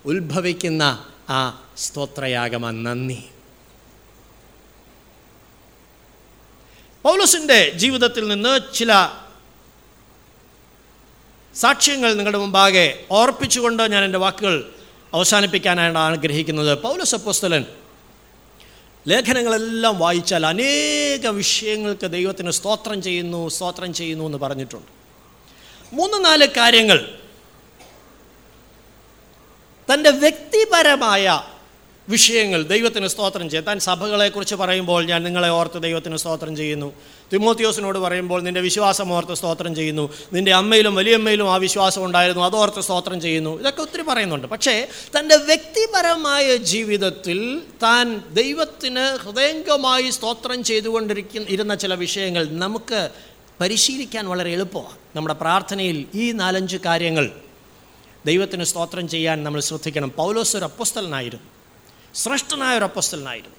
ഉത്ഭവിക്കുന്ന 0.04 1.04
ആ 1.30 1.62
സ്തോത്രയാഗമ 1.78 2.70
നന്ദി. 2.70 3.24
പൗലോസിന്റെ 7.02 7.72
ജീവിതത്തിൽ 7.74 8.28
നിന്ന് 8.28 8.60
ചില 8.74 9.08
സാക്ഷ്യങ്ങൾ 11.56 12.14
നിങ്ങളുടെ 12.14 12.38
മുമ്പാകെ 12.38 13.04
ഓർപ്പിച്ചുകൊണ്ട് 13.10 13.92
ഞാൻ 13.92 14.04
എന്റെ 14.04 14.18
വാക്കുകൾ 14.18 14.72
അവസാനിപ്പിക്കാനാണ് 15.14 15.98
ആഗ്രഹിക്കുന്നത്. 15.98 16.78
പൗലോസ് 16.78 17.14
അപ്പോസ്തലൻ 17.14 17.64
ലേഖനങ്ങളെല്ലാം 19.08 19.98
വായിച്ചാൽ 19.98 20.46
അനേക 20.46 21.26
വിഷയങ്ങൾക്ക് 21.26 22.06
ദൈവത്തിന് 22.06 22.50
സ്തോത്രം 22.50 23.02
ചെയ്യുന്നു 23.02 23.48
സ്തോത്രം 23.48 23.94
ചെയ്യുന്നു 23.94 24.24
എന്ന് 24.24 24.38
പറഞ്ഞിട്ടുണ്ട്. 24.38 24.92
മൂന്ന് 25.92 26.24
നാല് 26.24 26.46
കാര്യങ്ങൾ 26.56 27.18
തന്റെ 29.94 30.10
വ്യക്തിപരമായ 30.10 31.42
വിഷയങ്ങൾ. 32.08 32.62
ദൈവത്തിന് 32.62 33.06
സ്തോത്രം 33.06 33.50
ചെയ്യാം. 33.50 33.64
താൻ 33.64 33.78
സഭകളെക്കുറിച്ച് 33.78 34.54
പറയുമ്പോൾ 34.54 35.06
ഞാൻ 35.06 35.22
നിങ്ങളെ 35.22 35.48
ഓർത്ത് 35.48 35.82
ദൈവത്തിന് 35.82 36.16
സ്തോത്രം 36.16 36.56
ചെയ്യുന്നു. 36.56 36.92
തിമോത്തിയോസിനോട് 37.32 37.98
പറയുമ്പോൾ 37.98 38.42
നിന്റെ 38.42 38.60
വിശ്വാസം 38.60 39.12
ഓർത്ത് 39.12 39.34
സ്തോത്രം 39.34 39.74
ചെയ്യുന്നു. 39.74 40.14
നിന്റെ 40.32 40.52
അമ്മയിലും 40.52 40.94
വലിയമ്മയിലും 40.94 41.52
ആ 41.52 41.56
വിശ്വാസം 41.56 42.04
ഉണ്ടായിരുന്നു 42.04 42.44
അതോർത്ത് 42.44 42.80
സ്തോത്രം 42.80 43.20
ചെയ്യുന്നു. 43.20 43.60
ഇതൊക്കെ 43.60 43.82
ഒത്തിരി 43.82 44.02
പറയുന്നുണ്ട്. 44.02 44.46
പക്ഷേ 44.46 44.88
തന്റെ 45.18 45.36
വ്യക്തിപരമായ 45.36 46.56
ജീവിതത്തിൽ 46.56 47.62
താൻ 47.82 48.22
ദൈവത്തിന് 48.32 49.16
ഹൃദയംഗമായി 49.16 50.10
സ്തോത്രം 50.10 50.64
ചെയ്തുകൊണ്ടിരിക്കുന്ന 50.64 51.46
ഇരുന്ന 51.48 51.74
ചില 51.74 51.94
വിഷയങ്ങൾ 51.94 52.48
നമുക്ക് 52.50 53.10
പരിശീലിക്കാൻ 53.60 54.28
വളരെ 54.28 54.52
എളുപ്പമാണ്. 54.52 55.16
നമ്മുടെ 55.16 55.34
പ്രാർത്ഥനയിൽ 55.34 56.06
ഈ 56.14 56.32
നാലഞ്ച് 56.32 56.76
കാര്യങ്ങൾ 56.76 57.30
ദൈവത്തിന് 58.26 58.64
സ്തോത്രം 58.64 59.08
ചെയ്യാൻ 59.08 59.44
നമ്മൾ 59.44 59.60
ശ്രദ്ധിക്കണം. 59.60 60.10
പൗലോസ് 60.16 60.56
ഒരു 60.56 60.64
അപ്പസ്തലനായിരുന്നു. 60.64 61.55
ശ്രേഷ്ഠനായ 62.16 62.78
ഒരു 62.78 62.84
അപ്പസ്തലനായിരുന്നു 62.84 63.56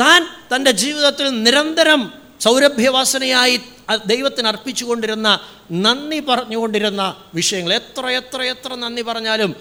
താൻ 0.00 0.26
തന്റെ 0.56 0.70
ജീവിതത്തിൽ 0.70 1.42
നിരന്തരം 1.42 2.12
സൗരഭ്യവാസനയായി 2.40 3.60
ദൈവത്തിന് 4.06 4.48
അർപ്പിച്ചുകൊണ്ടിരുന്ന 4.48 5.40
നന്ദി 5.72 6.20
പറഞ്ഞുകൊണ്ടിരുന്ന 6.20 7.16
വിഷയങ്ങൾ. 7.34 7.72
എത്ര 7.74 8.06
എത്ര 8.06 8.42
എത്ര 8.42 8.74
നന്ദി 8.74 9.02
പറഞ്ഞാലും 9.02 9.56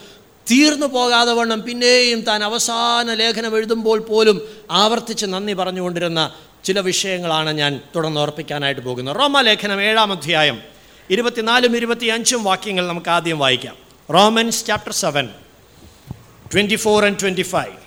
തീർന്നു 0.52 0.88
പോകാതെ 0.88 1.34
വണ്ണം 1.34 1.64
പിന്നെയും 1.64 2.22
താൻ 2.22 2.44
അവസാന 2.44 3.14
ലേഖനം 3.14 3.58
എഴുതുമ്പോൾ 3.58 4.00
പോലും 4.00 4.42
ആവർത്തിച്ച് 4.72 5.26
നന്ദി 5.26 5.54
പറഞ്ഞുകൊണ്ടിരുന്ന 5.54 6.34
ചില 6.64 6.80
വിഷയങ്ങളാണ് 6.80 7.50
ഞാൻ 7.50 7.82
തുടർന്ന് 7.96 8.22
ഓർപ്പിക്കാനായിട്ട് 8.22 8.82
പോകുന്നത്. 8.82 9.16
റോമ 9.16 9.26
റോമാലേഖനം 9.26 9.82
ഏഴാം 9.82 10.12
അധ്യായം 10.12 10.62
ഇരുപത്തിനാലും 11.10 11.78
ഇരുപത്തിയഞ്ചും 11.78 12.44
വാക്യങ്ങൾ 12.44 12.88
നമുക്ക് 12.88 13.10
ആദ്യം 13.10 13.40
വായിക്കാം. 13.40 13.76
Romans 14.14 14.66
chapter 14.66 14.94
seven 14.94 15.30
twenty 16.54 16.76
four 16.76 17.06
and 17.06 17.20
twenty 17.22 17.42
five. 17.42 17.83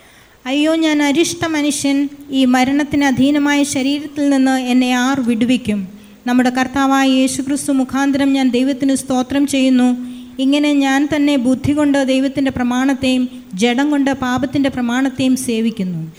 അയ്യോ 0.47 0.75
ഞാൻ 0.75 1.03
അരിഷ്ട 1.03 1.45
മനുഷ്യൻ. 1.45 2.09
ഈ 2.31 2.45
മരണത്തിന് 2.45 3.05
അധീനമായ 3.05 3.65
ശരീരത്തിൽ 3.65 4.29
നിന്ന് 4.29 4.61
എന്നെ 4.61 4.91
ആർ 4.91 5.21
വിടുവിക്കും? 5.21 5.99
നമ്മുടെ 6.27 6.51
കർത്താവായ 6.51 7.09
യേശുക്രിസ്തു 7.09 7.73
മുഖാന്തരം 7.73 8.33
ഞാൻ 8.33 8.51
ദൈവത്തിന് 8.51 8.95
സ്തോത്രം 8.95 9.47
ചെയ്യുന്നു. 9.47 9.97
ഇങ്ങനെ 10.43 10.73
ഞാൻ 10.73 11.09
തന്നെ 11.17 11.37
ബുദ്ധി 11.37 11.73
കൊണ്ട് 11.73 12.09
ദൈവത്തിന്റെ 12.09 12.51
പ്രമാണത്തെയും 12.51 13.51
ജഡം 13.55 13.91
കൊണ്ട് 13.91 14.11
പാപത്തിന്റെ 14.11 14.69
പ്രമാണത്തെയും 14.69 15.37
സേവിക്കുന്നു. 15.37 16.13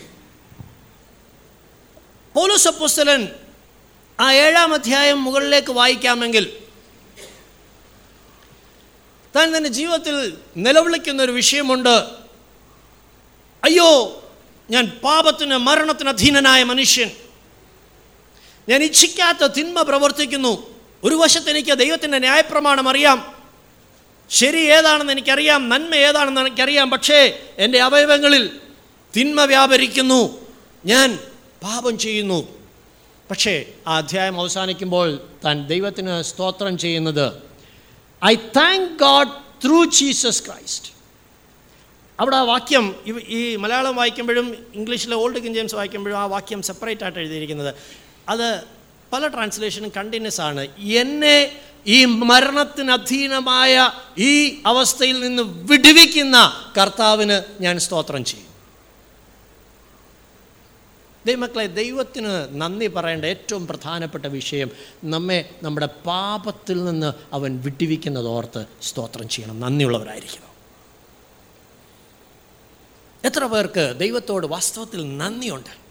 പൗലോസ് 2.34 2.68
അപ്പോസ്തലൻ 2.68 3.28
ആ 4.20 4.32
ഏഴാം 4.32 4.74
അധ്യായം 4.74 5.24
മുകളിലേക്ക് 5.24 5.72
വായിക്കാമെങ്കിൽ 5.72 6.46
താൻ 9.36 9.56
തന്റെ 9.56 9.68
ജീവിതത്തിൽ 9.68 10.32
നിലവിളിക്കുന്ന 10.56 11.22
ഒരു 11.22 11.32
വിഷയമുണ്ട്. 11.32 12.27
അയ്യോ 13.64 14.22
ഞാൻ 14.70 14.86
പാപത്തിന് 15.04 15.56
മരണത്തിന് 15.56 16.08
അധീനനായ 16.08 16.64
മനുഷ്യൻ. 16.64 17.10
ഞാൻ 18.68 18.82
ഇച്ഛിക്കാത്ത 18.82 19.46
തിന്മ 19.46 19.82
പ്രവർത്തിക്കുന്നു. 19.82 20.74
ഒരു 21.04 21.14
വശത്ത് 21.14 21.50
എനിക്ക് 21.50 21.78
ദൈവത്തിന്റെ 21.78 22.18
ന്യായപ്രമാണം 22.18 22.88
അറിയാം. 22.88 23.34
ശരി 24.30 24.58
ഏതാണെന്ന് 24.58 25.12
എനിക്കറിയാം 25.12 25.68
നന്മ 25.68 25.94
ഏതാണെന്ന് 25.94 26.40
എനിക്കറിയാം 26.40 26.90
പക്ഷേ 26.90 27.42
എന്റെ 27.58 27.80
അവയവങ്ങളിൽ 27.80 28.60
തിന്മ 29.16 29.44
വ്യാപരിക്കുന്നു. 29.44 30.46
ഞാൻ 30.86 31.18
പാപം 31.62 31.98
ചെയ്യുന്നു. 31.98 32.58
പക്ഷേ 33.30 33.66
ആ 33.86 33.96
അധ്യായം 33.96 34.40
അവസാനിക്കുമ്പോൾ 34.40 35.20
താൻ 35.44 35.66
ദൈവത്തിന് 35.66 36.22
സ്തോത്രം 36.22 36.78
ചെയ്യുന്നത് 36.78 37.32
I 38.24 38.34
thank 38.34 38.92
God 38.92 39.28
through 39.64 39.84
Jesus 39.84 40.46
Christ 40.46 40.97
അവിടെ 42.20 42.36
ആ 42.36 42.42
വാക്യം 42.42 42.94
ഈ 43.28 43.56
മലയാളം 43.56 43.96
വായിക്കുമ്പോഴും 43.96 44.66
ഇംഗ്ലീഷിലെ 44.74 45.16
ഓൾഡ് 45.16 45.42
കിങ് 45.42 45.54
ജെയിംസ് 45.54 45.74
വായിക്കുമ്പോഴും 45.74 46.18
ആ 46.18 46.24
വാക്യം 46.24 46.62
സെപ്പറേറ്റ് 46.62 47.02
ആയിട്ട് 47.02 47.18
എഴുതിയിരിക്കുന്നത്. 47.18 47.74
അത് 48.28 48.62
പല 49.12 49.26
ട്രാൻസ്ലേഷനും 49.26 49.92
കണ്ടിന്യൂസ് 49.96 50.40
ആണ്. 50.40 50.68
എന്നെ 50.78 51.60
ഈ 51.86 52.04
മരണത്തിന് 52.04 52.90
അധീനമായ 52.90 53.90
ഈ 54.18 54.62
അവസ്ഥയിൽ 54.66 55.20
നിന്ന് 55.20 55.42
വിടുവിക്കുന്ന 55.42 56.52
കർത്താവിന് 56.80 57.62
ഞാൻ 57.62 57.78
സ്തോത്രം 57.78 58.24
ചെയ്യും. 58.24 58.48
ദൈവമക്കളെ 61.26 61.66
ദൈവത്തിന് 61.66 62.46
നന്ദി 62.50 62.86
പറയേണ്ട 62.86 63.24
ഏറ്റവും 63.24 63.66
പ്രധാനപ്പെട്ട 63.66 64.26
വിഷയം 64.26 64.70
നമ്മെ 65.04 65.50
നമ്മുടെ 65.62 65.86
പാപത്തിൽ 65.86 66.84
നിന്ന് 66.84 67.12
അവൻ 67.32 67.60
വിട്ടുവിക്കുന്നത് 67.64 68.26
ഓർത്ത് 68.26 68.64
സ്തോത്രം 68.82 69.28
ചെയ്യണം. 69.28 69.60
നന്ദിയുള്ളവരായിരിക്കണം. 69.60 70.47
എത്ര 73.24 73.44
പേർക്ക് 73.44 73.94
ദൈവത്തോട് 73.98 74.46
വാസ്തവത്തിൽ 74.46 75.18
നന്ദിയുണ്ട്? 75.18 75.88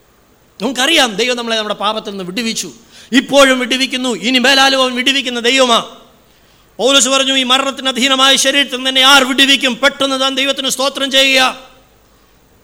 നമുക്കറിയാം 0.63 1.15
ദൈവം 1.15 1.37
നമ്മളെ 1.37 1.55
നമ്മുടെ 1.55 1.75
പാപത്തിൽ 1.75 2.09
നിന്ന് 2.09 2.23
വിടുവിച്ചു. 2.23 2.71
ഇപ്പോഴും 3.11 3.59
വിടുവിക്കുന്നു 3.59 4.09
ഇനി 4.09 4.39
മേലാലും 4.39 4.83
അവൻ 4.83 4.95
വിടുവിക്കുന്ന 4.95 5.39
ദൈവമാ. 5.39 5.95
പൗലോസ് 6.77 7.09
പറഞ്ഞു 7.09 7.33
ഈ 7.33 7.43
മരണത്തിന് 7.43 7.87
അധീനമായ 7.87 8.35
ശരീരത്തിൽ 8.35 8.87
എന്നെ 8.87 9.01
ആർ 9.01 9.23
വിടുവിക്കും? 9.23 9.75
പെട്ടെന്ന് 9.75 10.21
താൻ 10.21 10.35
ദൈവത്തിന് 10.35 10.69
സ്തോത്രം 10.69 11.11
ചെയ്യുക. 11.11 11.67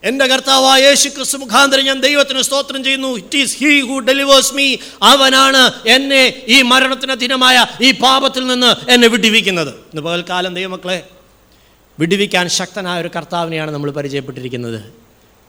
എന്റെ 0.04 0.28
കർത്താവായ 0.28 0.82
യേശു 0.82 1.10
ക്രിസ്തു 1.10 1.38
മുഖാന്തരം 1.38 1.86
ഞാൻ 1.86 2.00
ദൈവത്തിന് 2.00 2.42
സ്തോത്രം 2.42 2.84
ചെയ്യുന്നു. 2.84 3.08
It 3.08 3.38
is 3.38 3.58
he 3.58 3.82
who 3.82 4.00
delivers 4.00 4.54
me 4.54 4.76
അവനാണ് 5.04 5.74
എന്നെ 5.88 6.44
ഈ 6.48 6.62
മരണത്തിന് 6.62 7.12
അധീനമായ 7.12 7.66
ഈ 7.82 7.92
പാപത്തിൽ 7.92 8.48
നിന്ന് 8.48 8.92
എന്നെ 8.92 9.08
വിടുവിക്കുന്നത്. 9.08 9.70
ഇന്ന് 9.70 10.02
പകൽക്കാലം 10.02 10.56
ദൈവമക്കളെ 10.56 11.08
വിടുവിക്കാൻ 12.00 12.50
ശക്തനായ 12.50 13.02
ഒരു 13.02 13.10
കർത്താവിനെയാണ് 13.16 13.72
നമ്മൾ 13.72 13.92
പരിചയപ്പെട്ടിരിക്കുന്നത്. 13.92 14.94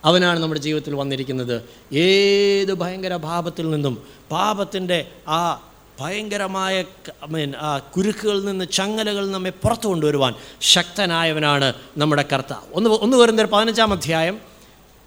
അവനാണ് 0.05 0.39
നമ്മുടെ 0.39 0.61
ജീവിതത്തിൽ 0.61 0.95
വന്നിരിക്കുന്നത്. 0.95 1.61
ഏത് 1.95 2.73
ഭയങ്കര 2.73 3.15
പാപത്തിൽ 3.15 3.69
നിന്നും 3.69 4.03
പാപത്തിന്റെ 4.31 5.07
ആ 5.27 5.69
ഭയങ്കരമായ 5.99 6.83
മീൻ 7.27 7.53
ആ 7.55 7.77
കുരുക്കുകളിൽ 7.77 8.45
നിന്ന് 8.45 8.65
ചങ്ങലകളിൽ 8.71 9.31
നമ്മെ 9.31 9.49
പുറത്തു 9.49 9.87
കൊണ്ടുവരുവാൻ 9.87 10.33
ശക്തനായവനാണ് 10.61 11.73
നമ്മുടെ 11.97 12.25
കർത്താവ്. 12.33 12.73
ഒന്ന് 12.73 12.89
ഒന്ന് 12.89 13.17
വരുന്ന 13.17 13.43
പതിനഞ്ചാം 13.43 13.93
അധ്യായം 13.93 14.41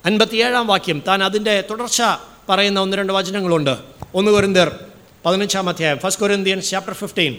അൻപത്തിയേഴാം 0.07 0.67
വാക്യം. 0.67 1.03
താൻ 1.09 1.25
അതിന്റെ 1.25 1.65
തുടർച്ച 1.71 2.03
പറയുന്ന 2.49 2.81
ഒന്ന് 2.81 2.97
രണ്ട് 2.97 3.13
വചനങ്ങളുണ്ട്. 3.13 3.77
ഒന്ന് 4.15 4.31
കൊരിന്തർ 4.31 4.85
പതിനഞ്ചാം 5.27 5.69
അധ്യായം. 5.69 5.99
ഫസ്റ്റ് 5.99 6.21
കൊരിന്ത്യൻസ് 6.21 6.71
ചാപ്റ്റർ 6.71 6.95
ഫിഫ്റ്റീൻ 6.95 7.37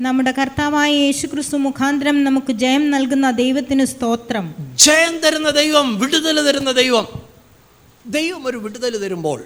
നമ്മുടെ 0.00 0.32
കർത്താവായ 0.32 0.90
യേശുക്രിസ്തു 0.92 1.56
മുഖാന്തരം 1.56 2.24
നമുക്ക് 2.24 2.52
ജയം 2.52 2.90
നൽകുന്ന 2.90 3.30
ദൈവത്തിന് 3.30 3.84
സ്തോത്രം. 3.84 4.54
ജയം 4.74 5.18
തരുന്ന 5.18 5.50
ദൈവം 5.50 5.98
വിടുതൽ 5.98 6.46
തരുന്ന 6.46 6.72
ദൈവം. 6.72 7.06
ദൈവം 8.06 8.46
ഒരു 8.46 8.56
വിടുതൽ 8.56 8.96
തരുമ്പോൾ 8.96 9.44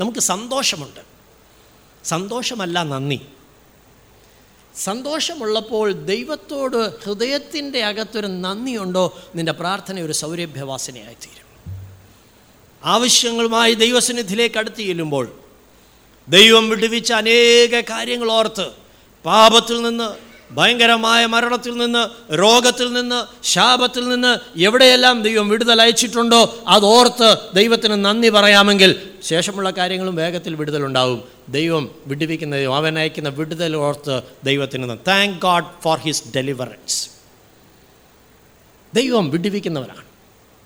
നമുക്ക് 0.00 0.18
സന്തോഷമുണ്ട്. 0.18 1.00
സന്തോഷമല്ല 2.04 2.82
നന്ദി. 2.82 3.20
സന്തോഷമുള്ളപ്പോൾ 4.76 5.92
ദൈവത്തോട് 5.92 7.02
ഹൃദയത്തിന്റെ 7.04 7.84
അകത്തൊരു 7.84 8.26
നന്ദിയുണ്ടോ? 8.26 9.18
നിന്റെ 9.34 9.52
പ്രാർത്ഥന 9.52 10.00
ഒരു 10.00 10.12
സൗരഭ്യവാസനയായി 10.12 11.14
തീരും 11.14 11.74
ആവശ്യങ്ങളുമായി 12.84 13.74
ദൈവസന്നിധിയിലേക്ക് 13.74 14.58
അടുത്ത് 14.58 14.76
ചെല്ലുമ്പോൾ 14.76 15.39
ദൈവം 16.28 16.68
വിടുവിച്ച 16.68 17.12
അനേക 17.12 17.80
കാര്യങ്ങൾ 17.80 18.30
ഓർത്ത് 18.32 18.68
പാപത്തിൽ 19.24 19.82
നിന്ന് 19.82 20.30
ഭയങ്കരമായ 20.54 21.26
മരണത്തിൽ 21.26 21.76
നിന്ന് 21.76 22.32
രോഗത്തിൽ 22.34 22.92
നിന്ന് 22.92 23.44
ശാപത്തിൽ 23.44 24.08
നിന്ന് 24.08 24.60
എവിടെയെല്ലാം 24.60 25.22
ദൈവം 25.22 25.48
വിടുതൽ 25.48 25.82
അയച്ചിട്ടുണ്ടോ 25.82 26.64
അതോർത്ത് 26.66 27.36
ദൈവത്തിന് 27.54 28.04
നന്ദി 28.04 28.28
പറയാമെങ്കിൽ 28.28 29.10
ശേഷമുള്ള 29.22 29.70
കാര്യങ്ങളും 29.70 30.16
വേഗത്തിൽ 30.16 30.54
വിടുതലുണ്ടാവും. 30.54 31.24
ദൈവം 31.48 31.94
വിടുവിക്കുന്ന 32.06 32.56
അവൻ 32.56 32.98
അയക്കുന്ന 32.98 33.28
വിടുതൽ 33.28 33.76
ഓർത്ത് 33.76 34.22
ദൈവത്തിന് 34.44 34.98
thank 35.08 35.40
God 35.40 35.82
for 35.82 35.98
his 35.98 36.22
deliverance 36.36 37.10
ദൈവം 38.94 39.30
വിടുവിക്കുന്നവനാണ് 39.30 40.04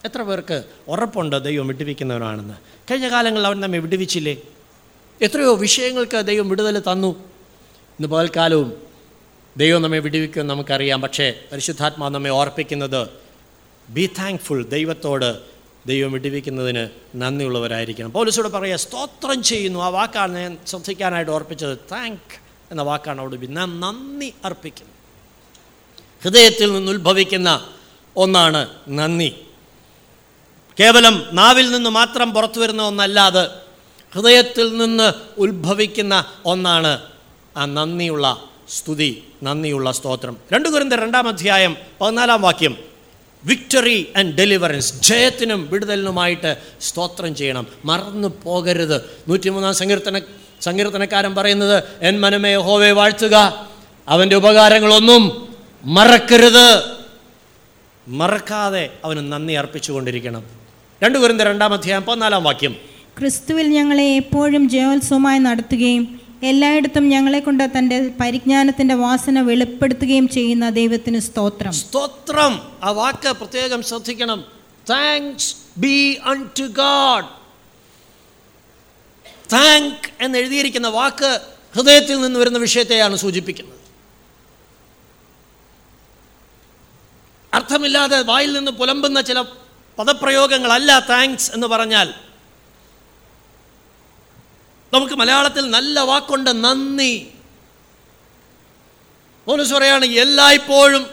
എത്ര 0.04 0.22
പേർക്ക് 0.22 0.64
ഉറപ്പുണ്ട് 0.88 1.44
ദൈവം 1.44 1.66
വിടുവിക്കുന്നവനാണെന്ന് 1.66 2.54
കഴിഞ്ഞ 2.90 3.10
കാലങ്ങളിൽ 3.10 3.46
അവൻ 3.46 3.60
നമ്മെ 3.60 3.78
വിടുവിച്ചില്ലേ? 3.78 4.36
എത്രയോ 5.22 5.54
വിഷയങ്ങൾക്ക് 5.54 6.16
ദൈവം 6.16 6.48
വിടുതൽ 6.48 6.78
തന്നു. 6.78 7.24
ഇന്ന് 7.90 8.08
പകൽക്കാലവും 8.08 8.82
ദൈവം 9.56 9.82
നമ്മെ 9.82 9.98
വിടുവിക്കും 9.98 10.46
നമുക്കറിയാം. 10.46 11.00
പക്ഷേ 11.00 11.34
പരിശുദ്ധാത്മാ 11.52 12.08
നമ്മെ 12.08 12.30
ഓർപ്പിക്കുന്നത് 12.30 13.08
ബി 13.88 14.10
താങ്ക്ഫുൾ 14.18 14.64
ദൈവത്തോട് 14.64 15.38
ദൈവം 15.86 16.12
വിടുവിക്കുന്നതിന് 16.12 16.88
നന്ദിയുള്ളവരായിരിക്കണം. 17.14 18.12
പോലീസോട് 18.12 18.48
പറയുക 18.48 18.76
സ്തോത്രം 18.76 19.42
ചെയ്യുന്നു. 19.42 19.80
ആ 19.80 19.88
വാക്കാണ് 19.88 20.38
ഞാൻ 20.38 20.58
ശ്രദ്ധിക്കാനായിട്ട് 20.66 21.32
ഓർപ്പിച്ചത്. 21.32 21.78
താങ്ക് 21.92 22.40
എന്ന 22.70 22.82
വാക്കാണ് 22.82 23.20
അവിടെ 23.20 23.36
നാം 23.36 23.80
നന്ദി 23.80 24.34
അർപ്പിക്കുന്നു. 24.44 24.92
ഹൃദയത്തിൽ 26.22 26.72
നിന്ന് 26.72 26.92
ഉത്ഭവിക്കുന്ന 26.92 27.68
ഒന്നാണ് 28.16 28.68
നന്ദി. 28.88 29.34
കേവലം 30.80 31.28
നാവിൽ 31.32 31.70
നിന്ന് 31.70 31.90
മാത്രം 31.90 32.34
പുറത്തു 32.34 32.60
വരുന്ന 32.60 32.82
ഒന്നല്ലാതെ 32.82 33.63
ഹൃദയത്തിൽ 34.14 34.76
നിന്ന് 34.76 35.12
ഉത്ഭവിക്കുന്ന 35.38 36.24
ഒന്നാണ് 36.44 37.00
ആ 37.56 37.64
നന്ദിയുള്ള 37.64 38.44
സ്തുതി 38.68 39.22
നന്ദിയുള്ള 39.42 39.92
സ്തോത്രം. 39.92 40.36
രണ്ടു 40.52 40.68
കുരുന്ത 40.68 40.92
രണ്ടാം 40.92 41.28
അധ്യായം 41.28 41.76
പതിനാലാം 42.00 42.42
വാക്യം. 42.42 42.76
വിക്ടറി 43.44 44.12
ആൻഡ് 44.16 44.34
ഡെലിവറൻസ് 44.34 44.94
ജയത്തിനും 45.00 45.68
വിടുതലിനുമായിട്ട് 45.70 46.56
സ്തോത്രം 46.80 47.34
ചെയ്യണം. 47.34 47.66
മറന്നു 47.84 48.28
പോകരുത്. 48.42 49.02
നൂറ്റിമൂന്നാം 49.28 49.74
സങ്കീർത്തന 49.74 50.20
സങ്കീർത്തനക്കാരൻ 50.60 51.34
പറയുന്നത് 51.34 51.84
എൻ 52.00 52.20
മനമേ 52.20 52.54
ഹോവെ 52.54 52.90
വാഴ്ത്തുക. 52.90 53.66
അവന്റെ 54.08 54.36
ഉപകാരങ്ങളൊന്നും 54.36 55.48
മറക്കരുത്. 55.84 56.84
മറക്കാതെ 58.08 58.90
അവന് 59.04 59.32
നന്ദി 59.32 59.52
അർപ്പിച്ചുകൊണ്ടിരിക്കണം. 59.52 60.44
രണ്ടു 61.02 61.18
കുരുന്ത 61.18 61.42
രണ്ടാം 61.42 61.72
അധ്യായം 61.72 62.02
പതിനാലാം 62.02 62.44
വാക്യം. 62.44 62.93
ക്രിസ്തുവിൽ 63.18 63.66
ഞങ്ങളെ 63.66 64.16
എപ്പോഴും 64.16 64.68
ജയോത്സവമായി 64.68 65.38
നടത്തുകയും 65.38 66.20
എല്ലായിടത്തും 66.42 67.08
ഞങ്ങളെ 67.08 67.38
കൊണ്ട് 67.38 67.70
തന്റെ 67.78 68.10
പരിജ്ഞാനത്തിന്റെ 68.20 68.94
വാസന 68.94 69.40
വെളിപ്പെടുത്തുകയും 69.40 70.28
ചെയ്യുന്ന 70.28 70.70
ദൈവത്തിന് 70.70 71.18
സ്തോത്രം. 71.18 71.72
സ്തോത്രം. 71.72 72.78
ആ 72.82 72.90
വാക്ക് 72.90 73.32
പ്രത്യേകം 73.32 73.82
ശ്രദ്ധിക്കണം. 73.82 74.44
Thanks 74.90 75.56
be 75.78 76.20
unto 76.58 76.62
God 76.62 77.24
thank 79.52 80.10
എന്ന് 80.20 80.38
എഴുതിയിരിക്കുന്ന 80.38 80.88
വാക്ക് 80.88 81.40
ഹൃദയത്തിൽ 81.74 82.20
നിന്ന് 82.20 82.40
വരുന്ന 82.40 82.58
വിഷയത്തെയാണ് 82.58 83.16
സൂചിപ്പിക്കുന്നത്. 83.16 83.78
അർത്ഥമില്ലാതെ 87.54 88.22
വായിൽ 88.22 88.52
നിന്ന് 88.52 88.70
പുലമ്പുന്ന 88.70 89.20
ചില 89.20 89.40
പദപ്രയോഗങ്ങളല്ല 89.98 90.98
താങ്ക്സ് 90.98 91.52
എന്ന് 91.52 91.66
പറഞ്ഞാൽ 91.66 92.23
നമുക്ക് 94.94 95.14
മലയാളത്തിൽ 95.14 95.70
നല്ല 95.70 96.00
വാക്കുണ്ട് 96.00 96.64
നന്ദി. 96.64 97.28
മോനുസ് 99.48 99.72
പറയാണ് 99.72 100.04
എല്ലായ്പ്പോഴും 100.04 101.06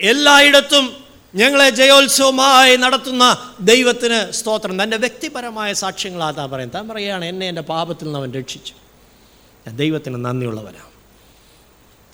എല്ലായിടത്തും 0.00 1.04
ഞങ്ങളെ 1.34 1.70
ജയോത്സവമായി 1.70 2.76
നടത്തുന്ന 2.76 3.54
ദൈവത്തിന് 3.60 4.32
സ്തോത്രം. 4.32 4.82
തന്റെ 4.82 4.96
വ്യക്തിപരമായ 4.96 5.72
സാക്ഷ്യങ്ങളാ 5.72 6.30
താൻ 6.30 6.50
പറയും 6.50 6.68
താൻ 6.68 6.88
പറയുകയാണ് 6.88 7.24
എന്നെ 7.24 7.48
എന്റെ 7.48 7.62
പാപത്തിൽ 7.62 8.04
നിന്ന് 8.04 8.18
അവൻ 8.18 8.32
രക്ഷിച്ചു. 8.32 8.74
ഞാൻ 9.66 9.76
ദൈവത്തിന് 9.76 10.24
നന്ദിയുള്ളവനാണ്. 10.24 10.90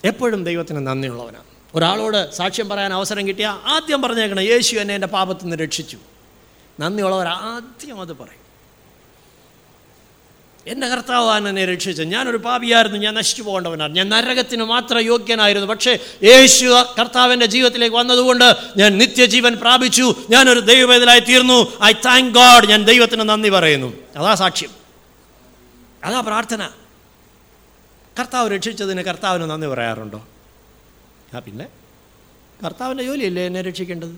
എപ്പോഴും 0.04 0.44
ദൈവത്തിന് 0.44 0.87
നന്ദിയുള്ളവനാണ്. 0.87 1.44
ഒരാളോട് 1.74 2.33
സാക്ഷ്യം 2.33 2.68
പറയാൻ 2.68 2.92
അവസരം 2.92 3.28
കിട്ടിയാൽ 3.28 3.68
ആദ്യം 3.68 4.02
പറഞ്ഞേക്കണം 4.02 4.40
യേശു 4.40 4.76
എന്നെ 4.76 4.94
എന്റെ 4.94 5.06
പാപത്തിൽ 5.06 5.44
നിന്ന് 5.44 5.56
രക്ഷിച്ചു. 5.56 5.98
നന്ദിയുള്ളവർ 6.80 7.28
ആദ്യം 7.28 8.00
അത് 8.00 8.12
പറയും. 8.12 8.49
എന്റെ 10.66 10.88
കർത്താവാണ് 10.88 11.48
എന്നെ 11.48 11.64
രക്ഷിച്ചത് 11.64 12.06
ഞാനൊരു 12.06 12.36
പാപിയായിരുന്നു 12.36 12.98
ഞാൻ 12.98 13.14
നശിച്ചു 13.14 13.42
പോകേണ്ടവനാണ്. 13.42 13.94
ഞാൻ 13.94 14.08
നരകത്തിന് 14.08 14.64
മാത്രം 14.64 15.00
യോഗ്യനായിരുന്നു. 15.00 15.66
പക്ഷേ 15.66 15.98
യേശു 16.22 16.84
കർത്താവിന്റെ 17.00 17.46
ജീവിതത്തിലേക്ക് 17.46 17.96
വന്നതുകൊണ്ട് 17.96 18.56
ഞാൻ 18.76 18.98
നിത്യജീവൻ 18.98 19.54
പ്രാപിച്ചു. 19.54 20.14
ഞാനൊരു 20.30 20.60
ദൈവവേദനായി 20.60 21.20
തീർന്നു. 21.20 21.84
ഐ 21.84 21.92
താങ്ക് 21.92 22.34
ഗോഡ് 22.34 22.66
ഞാൻ 22.66 22.84
ദൈവത്തിന് 22.84 23.20
നന്ദി 23.20 23.48
പറയുന്നു. 23.48 23.96
അതാ 24.16 24.34
സാക്ഷ്യം. 24.34 24.70
അതാ 26.04 26.20
പ്രാർത്ഥന. 26.20 26.70
കർത്താവ് 28.20 28.50
രക്ഷിച്ചതിന് 28.50 29.02
കർത്താവിന് 29.02 29.50
നന്ദി 29.50 29.66
പറയാറുണ്ടോ? 29.66 30.26
ആ 31.34 31.38
പിന്നെ? 31.38 31.68
കർത്താവിന്റെ 32.64 33.04
ജോലിയല്ലേ 33.04 33.46
എന്നെ 33.46 33.62
രക്ഷിക്കേണ്ടത്? 33.62 34.14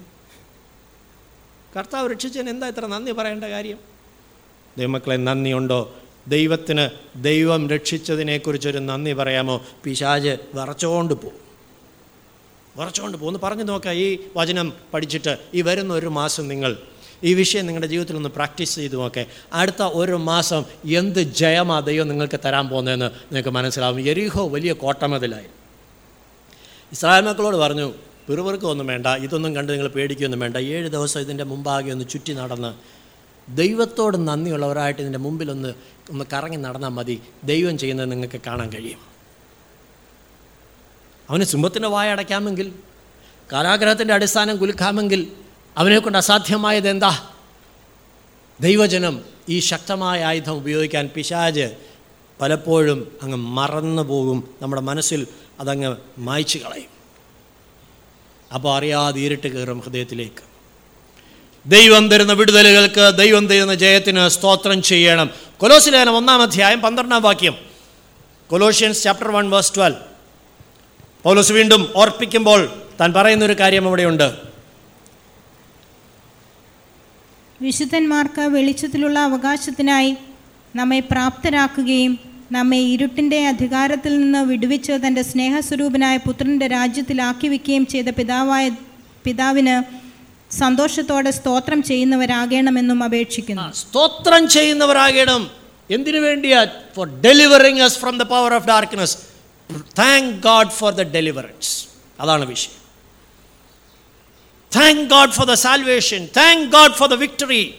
കർത്താവ് 1.76 2.11
രക്ഷിച്ചതിന് 2.11 2.50
എന്താ 2.50 2.68
ഇത്ര 2.68 2.87
നന്ദി 2.87 3.12
പറയേണ്ട 3.12 3.44
കാര്യം? 3.44 3.78
ദൈവമക്കളെ 4.78 5.16
നന്ദിയുണ്ടോ? 5.16 5.94
ദൈവത്തിന് 6.29 6.89
ദൈവം 7.25 7.71
രക്ഷിച്ചതിനെക്കുറിച്ചൊരു 7.71 8.79
നന്ദി 8.79 9.13
പറയാമോ? 9.13 9.63
പിശാജ് 9.85 10.37
വറച്ചുകൊണ്ട് 10.55 11.15
പോകും 11.15 11.43
വറച്ചുകൊണ്ട് 12.77 13.19
പോകുന്നു 13.19 13.41
പറഞ്ഞു 13.43 13.63
നോക്കാം. 13.63 13.95
ഈ 13.95 14.19
വചനം 14.37 14.73
പഠിച്ചിട്ട് 14.95 15.39
ഈ 15.55 15.63
വരുന്ന 15.63 15.95
ഒരു 15.95 16.07
മാസം 16.07 16.49
നിങ്ങൾ 16.49 16.77
ഈ 17.25 17.35
വിഷയം 17.35 17.67
നിങ്ങളുടെ 17.67 17.87
ജീവിതത്തിൽ 17.87 18.17
ഒന്ന് 18.17 18.29
പ്രാക്ടീസ് 18.29 18.77
ചെയ്ത് 18.77 18.97
നോക്കേ. 18.97 19.27
അടുത്ത 19.53 19.83
ഒരു 19.83 20.13
മാസം 20.13 20.65
എന്ത് 20.85 21.19
ജയമാ 21.19 21.81
ദൈവം 21.81 22.09
നിങ്ങൾക്ക് 22.09 22.41
തരാൻ 22.45 22.69
പോകുന്നതെന്ന് 22.69 23.05
നിങ്ങൾക്ക് 23.05 23.49
മനസ്സിലാവും. 23.49 24.01
എരിഹോ 24.01 24.49
വലിയ 24.49 24.73
കോട്ടമതിലായി. 24.73 25.45
ഇസ്രായേൽ 26.93 27.25
മക്കളോട് 27.25 27.57
പറഞ്ഞു 27.57 27.93
പിറുപിറുക്കൊന്നും 28.29 28.87
വേണ്ട. 28.87 29.07
ഇതൊന്നും 29.07 29.57
കണ്ട് 29.57 29.73
നിങ്ങൾ 29.73 29.89
പേടിക്കൊന്നും 29.89 30.41
വേണ്ട. 30.41 30.57
ഏഴ് 30.57 30.89
ദിവസം 30.89 31.21
ഇതിന്റെ 31.21 31.45
മുമ്പാകെ 31.45 31.91
ഒന്ന് 31.91 32.05
ചുറ്റി 32.11 32.33
നടന്ന് 32.33 33.02
ദൈവത്തോട് 33.55 34.29
നന്ദിയുള്ളവരായിട്ട് 34.29 35.01
ഇതിന്റെ 35.01 35.19
മുമ്പിലൊന്ന് 35.19 35.75
ഒന്ന് 36.11 36.25
കറങ്ങി 36.33 36.57
നടന്നാൽ 36.57 36.88
മതി. 36.88 37.23
ദൈവം 37.45 37.79
ചെയ്യുന്നത് 37.79 38.12
നിങ്ങൾക്ക് 38.12 38.41
കാണാൻ 38.47 38.73
കഴിയും. 38.73 38.99
അവന് 41.31 41.45
സിംഹത്തിന്റെ 41.45 41.88
വായ 41.88 42.11
അടയ്ക്കാമെങ്കിൽ 42.11 42.73
കാലാഗ്രഹത്തിന്റെ 43.53 44.15
അടിസ്ഥാനം 44.15 44.57
കുലുക്കാമെങ്കിൽ 44.57 45.33
അവനെക്കൊണ്ട് 45.77 46.19
അസാധ്യമായത് 46.19 46.88
എന്താ? 46.88 47.31
ദൈവജനം 48.61 49.25
ഈ 49.49 49.61
ശക്തമായ 49.61 50.25
ആയുധം 50.25 50.53
ഉപയോഗിക്കാൻ 50.53 51.11
പിശാജ് 51.15 51.77
പലപ്പോഴും 52.41 53.19
അങ്ങ് 53.23 53.37
മറന്നു 53.37 54.03
പോകും. 54.03 54.55
നമ്മുടെ 54.62 54.83
മനസ്സിൽ 54.83 55.27
അതങ്ങ് 55.61 55.97
മായ്ച്ചു 56.19 56.59
കളയും. 56.59 56.93
അപ്പോൾ 58.55 58.77
അറിയാതെ 58.77 59.21
ഇരുട്ട് 59.21 59.49
കയറും 59.49 59.81
ഹൃദയത്തിലേക്ക്. 59.81 60.52
ദൈവം 61.66 62.09
തരുന്ന 62.09 62.33
വിടുതലുകൾക്ക് 62.33 63.16
ദൈവം 63.16 63.46
തരുന്ന 63.46 63.75
ജയത്തിന് 63.75 64.29
സ്തോത്രം 64.29 64.83
ചെയ്യണം. 64.83 65.31
കൊലോസിലേനം 65.59 66.16
ഒന്നാം 66.16 66.42
അധ്യായം 66.42 66.81
പന്ത്രണ്ടാം 66.81 67.22
വാക്യം. 67.22 67.55
Colossians 68.51 69.03
chapter 69.03 69.29
one 69.31 69.51
verse 69.51 69.72
twelve 69.77 69.96
പൗലോസ് 71.22 71.53
വീണ്ടും 71.53 71.88
ഓർപ്പിക്കുമ്പോൾ 71.94 72.61
താൻ 73.01 73.12
പറയുന്നൊരു 73.12 73.53
കാര്യം 73.53 73.87
അവിടെയുണ്ട്. 73.87 74.33
വിശുദ്ധന്മാർക്ക് 77.62 78.40
വെളിച്ചത്തിലുള്ള 78.40 79.18
അവകാശത്തിനായി 79.18 80.16
നമ്മെ 80.77 81.01
പ്രാപ്തരാക്കുകയും 81.01 82.18
നമ്മെ 82.53 82.79
ഇരുട്ടിന്റെ 82.79 83.46
അധികാരത്തിൽ 83.46 84.20
നിന്ന് 84.20 84.38
വിടുവിച്ച് 84.38 84.92
തന്റെ 84.92 85.22
സ്നേഹസ്വരൂപനായ 85.22 86.16
പുത്രന്റെ 86.16 86.66
രാജ്യത്തിലാക്കി 86.66 87.48
വയ്ക്കുകയും 87.48 87.87
ചെയ്ത 87.87 88.09
പിതാവായ 88.09 88.70
പിതാവിന് 89.25 90.02
സന്തോഷത്തോടെ 90.59 91.31
സ്തോത്രം 91.31 91.83
ചെയ്യുന്നവരാകണമെന്നും 91.83 93.03
അപേക്ഷിക്കുന്നു. 93.03 93.73
സ്തോത്രം 93.73 94.49
ചെയ്യുന്നവരാകണം. 94.49 95.51
എന്തിനു 95.91 96.21
വേണ്ടിയാ? 96.21 96.67
For 96.97 97.21
delivering 97.21 97.81
us 97.81 97.99
from 97.99 98.19
the 98.19 98.23
power 98.23 98.55
of 98.55 98.67
darkness 98.67 99.17
thank 99.99 100.43
God 100.43 100.69
for 100.69 100.93
the 100.93 101.03
deliverance 101.03 101.87
അതാണ് 102.21 102.45
വിഷയം. 102.45 102.83
Thank 104.77 105.11
God 105.11 105.31
for 105.31 105.47
the 105.47 105.53
salvation 105.53 106.29
thank 106.37 106.73
God 106.73 106.93
for 106.93 107.09
the 107.09 107.15
victory 107.15 107.75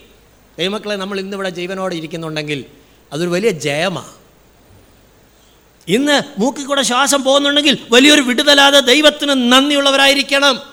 ദൈവമക്കളെ 0.60 0.96
നമ്മൾ 0.96 1.20
ഇന്നിവിടെ 1.20 1.50
ജീവനോടെ 1.50 1.96
ഇരിക്കുന്നുണ്ടെങ്കിൽ 1.96 2.66
അതൊരു 3.14 3.30
വലിയ 3.30 3.50
ജയമാണ് 3.50 4.12
ഇന്ന് 5.88 6.40
മൂക്കിൽ 6.40 6.66
കൂടെ 6.66 6.82
ശ്വാസം 6.82 7.24
പോകുന്നുണ്ടെങ്കിൽ 7.24 7.78
വലിയൊരു 7.92 8.22
വിടുതലാതെ 8.22 8.80
ദൈവത്തിന് 8.80 9.30
നന്ദിയുള്ളവരായിരിക്കണം. 9.30 10.73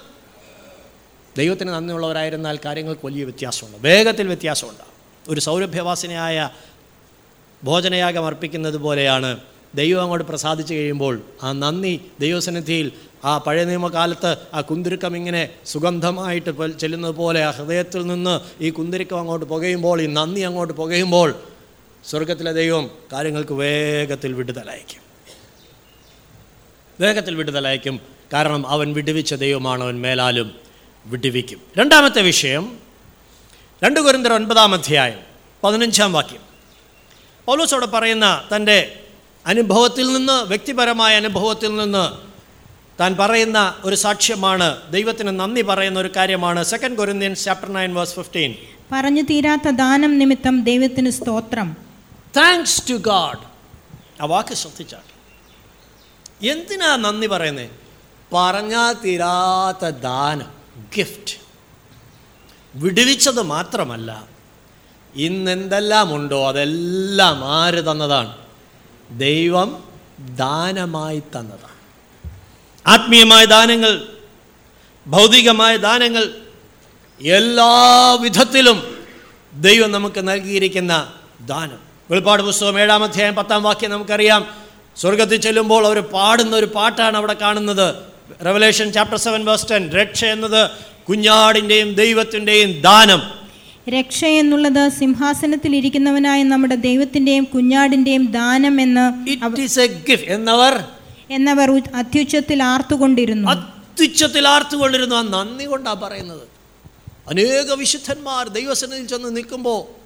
ദൈവത്തിന് 1.37 1.69
നന്ദിയുള്ളവരായിരുന്നാൽ 1.69 2.59
കാര്യങ്ങൾക്ക് 2.65 3.07
വലിയ 3.07 3.25
വ്യത്യാസമുണ്ട്. 3.25 3.79
വേഗത്തിൽ 3.79 4.27
വ്യത്യാസമുണ്ട്. 4.27 4.85
ഒരു 5.29 5.41
സൗരഭ്യവാസനയായ 5.41 6.51
ഭോജനയാഗം 7.65 8.27
അർപ്പിക്കുന്നത് 8.27 8.77
പോലെയാണ് 8.77 9.41
ദൈവം 9.75 10.03
അങ്ങോട്ട് 10.03 10.25
പ്രസാദിച്ചു 10.25 10.75
കഴിയുമ്പോൾ 10.75 11.23
ആ 11.43 11.53
നന്ദി 11.53 12.01
ദൈവസന്നിധിയിൽ 12.21 12.93
ആ 13.25 13.39
പഴയ 13.39 13.65
നിയമകാലത്ത് 13.65 14.37
ആ 14.55 14.61
കുന്തിരുക്കം 14.61 15.17
ഇങ്ങനെ 15.17 15.49
സുഗന്ധമായിട്ട് 15.67 16.79
ചെല്ലുന്നത് 16.79 17.15
പോലെ 17.15 17.45
ആ 17.45 17.51
ഹൃദയത്തിൽ 17.51 18.07
നിന്ന് 18.07 18.41
ഈ 18.63 18.71
കുന്തിരുക്കം 18.71 19.19
അങ്ങോട്ട് 19.19 19.47
പുകയുമ്പോൾ 19.47 20.03
ഈ 20.03 20.07
നന്ദി 20.07 20.41
അങ്ങോട്ട് 20.41 20.75
പുകയുമ്പോൾ 20.75 21.43
സ്വർഗത്തിലെ 22.09 22.53
ദൈവം 22.53 22.91
കാര്യങ്ങൾക്ക് 23.13 23.53
വേഗത്തിൽ 23.53 24.33
വിടുതലയക്കും 24.33 25.03
വേഗത്തിൽ 27.01 27.35
വിടുതലയക്കും 27.35 28.01
കാരണം 28.33 28.67
അവൻ 28.67 28.93
വിടുവിച്ച 28.93 29.35
ദൈവമാണ് 29.35 29.85
അവൻ 29.85 30.01
മേലാലും 30.01 30.70
വിടുവിക്കും. 31.07 31.61
രണ്ടാമത്തെ 31.79 32.23
വിഷയം 32.23 32.79
രണ്ട് 33.85 34.01
കുരുന്തർ 34.01 34.33
ഒൻപതാം 34.33 34.75
അധ്യായം 34.75 35.19
പതിനഞ്ചാം 35.65 36.13
വാക്യം. 36.13 36.41
പൗലോസോട് 37.47 37.87
പറയുന്ന 37.87 38.45
തന്റെ 38.57 39.05
അനുഭവത്തിൽ 39.47 40.13
നിന്ന് 40.13 40.33
വ്യക്തിപരമായ 40.33 41.17
അനുഭവത്തിൽ 41.17 41.77
നിന്ന് 41.77 42.31
താൻ 43.01 43.17
പറയുന്ന 43.17 43.77
ഒരു 43.85 43.97
സാക്ഷ്യമാണ് 43.97 44.93
ദൈവത്തിന് 44.93 45.41
നന്ദി 45.41 45.63
പറയുന്ന 45.63 46.01
ഒരു 46.01 46.11
കാര്യമാണ് 46.17 46.65
second 46.65 46.97
Corinthian 46.97 47.35
chapter 47.35 47.73
nine 47.73 47.95
verse 47.95 48.15
fifteen 48.15 48.55
പറഞ്ഞു 48.93 49.23
തീരാത്ത 49.23 49.71
ദാനം 49.71 50.19
നിമിത്തം 50.19 50.65
ദൈവത്തിന് 50.65 51.11
സ്തോത്രം. 51.11 51.77
താങ്ക്സ് 52.37 52.91
ടു 52.91 52.95
ഗാഡ് 52.95 53.39
ആ 54.23 54.25
വാക്ക് 54.25 54.55
ശ്രദ്ധിച്ചാൽ. 54.55 55.07
എന്തിനാ 56.51 56.97
നന്ദി 56.97 57.27
പറയുന്നത് 57.27 57.71
പറഞ്ഞാൽ 58.33 58.93
തീരാത്ത 58.93 59.89
ദാനം. 59.89 60.60
ഗിഫ്റ്റ് 60.97 61.35
വിടുവിച്ചത് 62.75 63.43
മാത്രമല്ല 63.43 64.27
ഇന്നെന്തെല്ലാമുണ്ടോ 65.15 66.49
അതെല്ലാം 66.49 67.45
ആര് 67.45 67.91
തന്നതാണ്? 67.91 68.37
ദൈവം 69.11 69.85
ദാനമായി 70.19 71.19
തന്നതാണ്. 71.19 71.71
ആത്മീയമായ 72.87 73.45
ദാനങ്ങൾ 73.45 74.07
ഭൗതികമായ 75.07 75.77
ദാനങ്ങൾ 75.77 76.35
എല്ലാ 77.21 78.13
വിധത്തിലും 78.21 79.07
ദൈവം 79.55 79.93
നമുക്ക് 79.93 80.29
നൽകിയിരിക്കുന്ന 80.29 81.13
ദാനം. 81.41 81.79
വെളിപ്പാട് 82.11 82.43
പുസ്തകം 82.43 82.81
ഏഴാം 82.81 83.05
അധ്യായം 83.05 83.35
പത്താം 83.35 83.63
വാക്യം 83.63 83.91
നമുക്കറിയാം. 83.91 84.57
സ്വർഗത്തിൽ 84.97 85.41
ചെല്ലുമ്പോൾ 85.41 85.87
അവർ 85.87 86.01
പാടുന്ന 86.01 86.57
ഒരു 86.57 86.67
പാട്ടാണ് 86.67 87.17
അവിടെ 87.17 87.33
കാണുന്നത്. 87.33 88.10
Revelation 88.45 88.93
chapter 88.93 89.19
seven 89.19 89.45
verse 89.45 89.71
ten 89.71 89.91
രക്ഷ 89.91 90.25
എന്നത് 90.25 90.71
കുഞ്ഞാടിന്റെയും 91.09 91.95
ദൈവത്തിന്റെയും 91.95 92.81
ദാനം. 92.81 93.41
രക്ഷ 93.89 94.25
എന്നുള്ളത് 94.25 94.89
സിംഹാസനത്തിൽ 94.89 95.77
ഇരിക്കുന്നവനായ 95.77 96.43
നമ്മുടെ 96.43 96.75
ദൈവത്തിന്റെയും 96.75 97.45
കുഞ്ഞാടിന്റെയും 97.45 98.27
ദാനം 98.27 98.81
എന്ന് 98.81 99.31
ഇറ്റ് 99.31 99.61
ഈസ് 99.61 99.81
എ 99.81 99.87
ഗിഫ്റ്റ് 99.87 100.31
എന്നവർ 100.31 100.85
എന്നവർ 101.31 101.83
അത്യുച്ചത്തിൽ 101.95 102.63
ആർത്തുകൊണ്ടിരുന്നു. 102.63 103.49
അത്യുച്ചത്തിൽ 103.49 104.49
ആർത്തുകൊണ്ടിരുന്നു. 104.49 105.17
ആ 105.17 105.23
നന്ദി 105.23 105.65
കൊണ്ടാണ് 105.65 106.01
പറയുന്നത്. 106.01 106.43
അനേക 107.29 107.73
വിശുദ്ധന്മാർ 107.73 108.49
ദൈവസന്നിധിയിൽ 108.49 109.09
ചെന്ന് 109.09 109.37
നിൽക്കുമ്പോൾ 109.37 110.00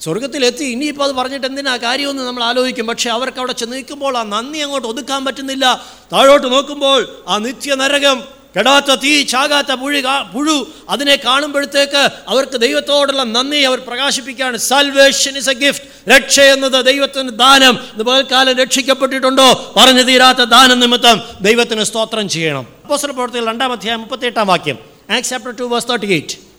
സ്വർഗത്തിലെത്തി 0.00 0.64
ഇനിയിപ്പോൾ 0.64 1.04
അത് 1.04 1.12
പറഞ്ഞിട്ട് 1.12 1.46
എന്തിനാ 1.46 1.76
കാര്യമൊന്നും 1.76 2.26
നമ്മൾ 2.26 2.44
ആലോചിക്കും. 2.44 2.86
പക്ഷേ 2.86 3.10
അവർക്ക് 3.10 3.38
അവിടെ 3.38 3.52
ചെന്ന് 3.52 3.76
നിൽക്കുമ്പോൾ 3.76 4.18
ആ 4.18 4.22
നന്ദി 4.22 4.58
അങ്ങോട്ട് 4.58 4.88
ഒതുക്കാൻ 4.88 5.24
പറ്റുന്നില്ല. 5.24 5.86
താഴോട്ട് 6.12 6.52
നോക്കുമ്പോൾ 6.52 7.24
ആ 7.28 7.38
നിത്യ 7.38 7.50
നിത്യനരകം 7.50 8.24
കെടാത്ത 8.58 8.94
തീ 8.94 9.22
ചാകാത്ത 9.22 9.72
പുഴു 9.72 10.02
പുഴു 10.34 10.66
അതിനെ 10.88 11.16
കാണുമ്പോഴത്തേക്ക് 11.16 12.08
അവർക്ക് 12.28 12.60
ദൈവത്തോടുള്ള 12.60 13.22
നന്ദി 13.22 13.56
അവർ 13.56 13.78
പ്രകാശിപ്പിക്കുകയാണ്. 13.80 14.56
സൽവേഷൻ 14.56 15.36
ഇസ് 15.36 15.50
എ 15.50 15.54
ഗിഫ്റ്റ് 15.54 16.10
രക്ഷ 16.10 16.40
എന്നത് 16.40 16.86
ദൈവത്തിന് 16.86 17.30
ദാനം. 17.30 17.78
പകൽക്കാലം 18.02 18.56
രക്ഷിക്കപ്പെട്ടിട്ടുണ്ടോ? 18.56 19.74
പറഞ്ഞു 19.76 20.02
തീരാത്ത 20.02 20.38
ദാനം 20.38 20.80
നിമിത്തം 20.80 21.20
ദൈവത്തിന് 21.40 21.84
സ്തോത്രം 21.84 22.28
ചെയ്യണം. 22.28 22.66
അപ്പോസ്റ്റൽ 22.82 23.10
പ്രവർത്തികൾ 23.10 23.46
രണ്ടാം 23.46 23.72
അധ്യായം 23.72 24.00
മുപ്പത്തി 24.00 24.26
എട്ടാം 24.26 24.46
വാക്യം. 24.46 24.78
Acts 25.16 25.30
chapter 25.30 25.52
two 25.56 25.64
verse 25.64 25.88
thirty 25.88 26.06
eight 26.06 26.49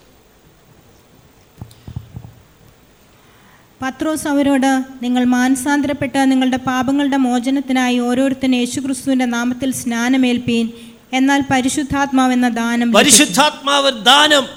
പത്രോസ് 3.81 4.27
അവരോട് 4.27 4.83
നിങ്ങൾ 5.01 5.23
മാനസാന്തരപ്പെട്ട 5.23 6.17
നിങ്ങളുടെ 6.17 6.57
പാപങ്ങളുടെ 6.57 7.17
മോചനത്തിനായി 7.17 7.99
ഓരോരുത്തരും 7.99 8.55
യേശുക്രിസ്തുവിന്റെ 8.55 9.25
നാമത്തിൽ 9.25 9.73
സ്നാനമേൽപ്പീൻ. 9.73 10.69
എന്നാൽ 11.13 11.43
പരിശുദ്ധാത്മാവ് 11.51 12.33
എന്ന 12.33 12.49
ദാനം. 12.49 12.91
പരിശുദ്ധാത്മാവ് 12.91 13.91
ദാനം. 13.91 14.47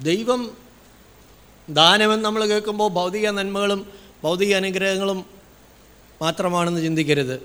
ദൈവം 0.00 0.50
ദാനമെന്ന് 1.68 2.24
നമ്മൾ 2.24 2.46
കേൾക്കുമ്പോൾ 2.46 2.90
ഭൗതിക 2.90 3.28
നന്മകളും 3.28 3.86
ഭൗതിക 4.24 4.56
അനുഗ്രഹങ്ങളും 4.56 5.24
മാത്രമാണെന്ന് 6.22 6.82
ചിന്തിക്കരുത്. 6.82 7.42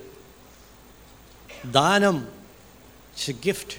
ദാനം 1.70 2.28
gift 3.46 3.74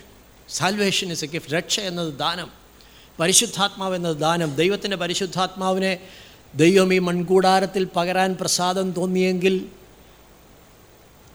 salvation 0.49 1.11
is 1.11 1.25
a 1.25 1.27
gift 1.27 1.53
രക്ഷ 1.53 1.79
എന്നത് 1.79 2.17
ദാനം. 2.17 2.51
പരിശുദ്ധാത്മാവ് 3.19 3.95
എന്നത് 3.95 4.17
ദാനം. 4.17 4.55
ദൈവത്തിന്റെ 4.55 4.97
പരിശുദ്ധാത്മാവിനെ 4.97 5.99
ദൈവം 6.55 6.93
ഈ 6.93 6.99
മൺകൂടാരത്തിൽ 6.99 7.87
പകരാൻ 7.95 8.37
പ്രസാദം 8.41 8.91
തോന്നിയെങ്കിൽ 8.91 9.65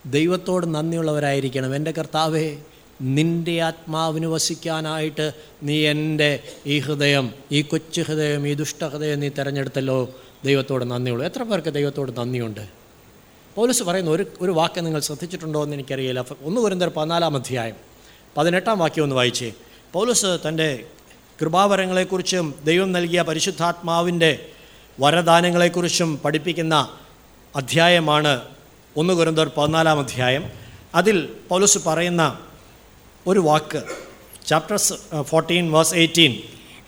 ദൈവത്തോട് 0.05 0.75
നന്ദിയുള്ളവരായിരിക്കണം. 0.75 1.75
എന്റെ 1.75 1.91
കർത്താവേ 1.91 2.57
നിന്റെ 3.01 3.61
ആത്മാവിന് 3.61 4.25
വസിക്കാനായിട്ട് 4.25 5.31
നീ 5.63 5.87
എന്റെ 5.87 6.39
ഈ 6.65 6.79
ഹൃദയം 6.79 7.33
ഈ 7.51 7.61
കൊച്ചു 7.61 8.01
ഹൃദയം 8.01 8.47
ഈ 8.47 8.53
ദുഷ്ടഹൃദയം 8.53 9.19
നീ 9.19 9.29
തിരഞ്ഞെടുത്തല്ലോ. 9.29 10.09
ദൈവത്തോട് 10.45 10.85
നന്ദിയുള്ളൂ. 10.85 11.25
എത്ര 11.25 11.43
പേർക്ക് 11.43 11.73
ദൈവത്തോട് 11.73 12.19
നന്ദിയുണ്ട്? 12.19 12.67
പോലീസ് 13.55 13.83
പറയുന്ന 13.83 14.09
ഒരു 14.09 14.25
ഒരു 14.41 14.51
വാക്ക് 14.51 14.85
നിങ്ങൾ 14.85 15.01
ശ്രദ്ധിച്ചിട്ടുണ്ടോ 15.01 15.63
എന്ന് 15.63 15.75
എനിക്കറിയില്ല. 15.75 16.25
ഒന്ന് 16.43 16.61
ഒരു 16.61 16.75
പതിനാലാം 16.75 17.35
അധ്യായം 17.35 17.75
പതിനെട്ടാം 18.37 18.79
വാക്യം 18.79 19.03
ഒന്ന് 19.03 19.15
വായിച്ചേ. 19.15 19.53
പോലീസ് 19.93 20.25
തന്റെ 20.47 20.83
കൃപാവരങ്ങളെക്കുറിച്ചും 21.41 22.55
ദൈവം 22.63 22.91
നൽകിയ 22.91 23.21
പരിശുദ്ധാത്മാവിന്റെ 23.21 24.45
വരദാനങ്ങളെക്കുറിച്ചും 24.99 26.17
പഠിപ്പിക്കുന്ന 26.17 26.75
അധ്യായമാണ് 27.55 28.33
ഒന്ന് 28.95 29.13
കുരുന്തോർ 29.13 29.47
പതിനാലാം 29.57 29.99
അധ്യായം. 29.99 30.43
അതിൽ 30.95 31.17
പൗലസ് 31.49 31.79
പറയുന്ന 31.87 32.39
ഒരു 33.27 33.39
വാക്ക് 33.39 33.83
ചാപ്റ്റർ 34.45 34.77
ഫോർട്ടീൻ 35.21 35.71
വേഴ്സ് 35.71 35.95
എയ്റ്റീൻ 35.95 36.33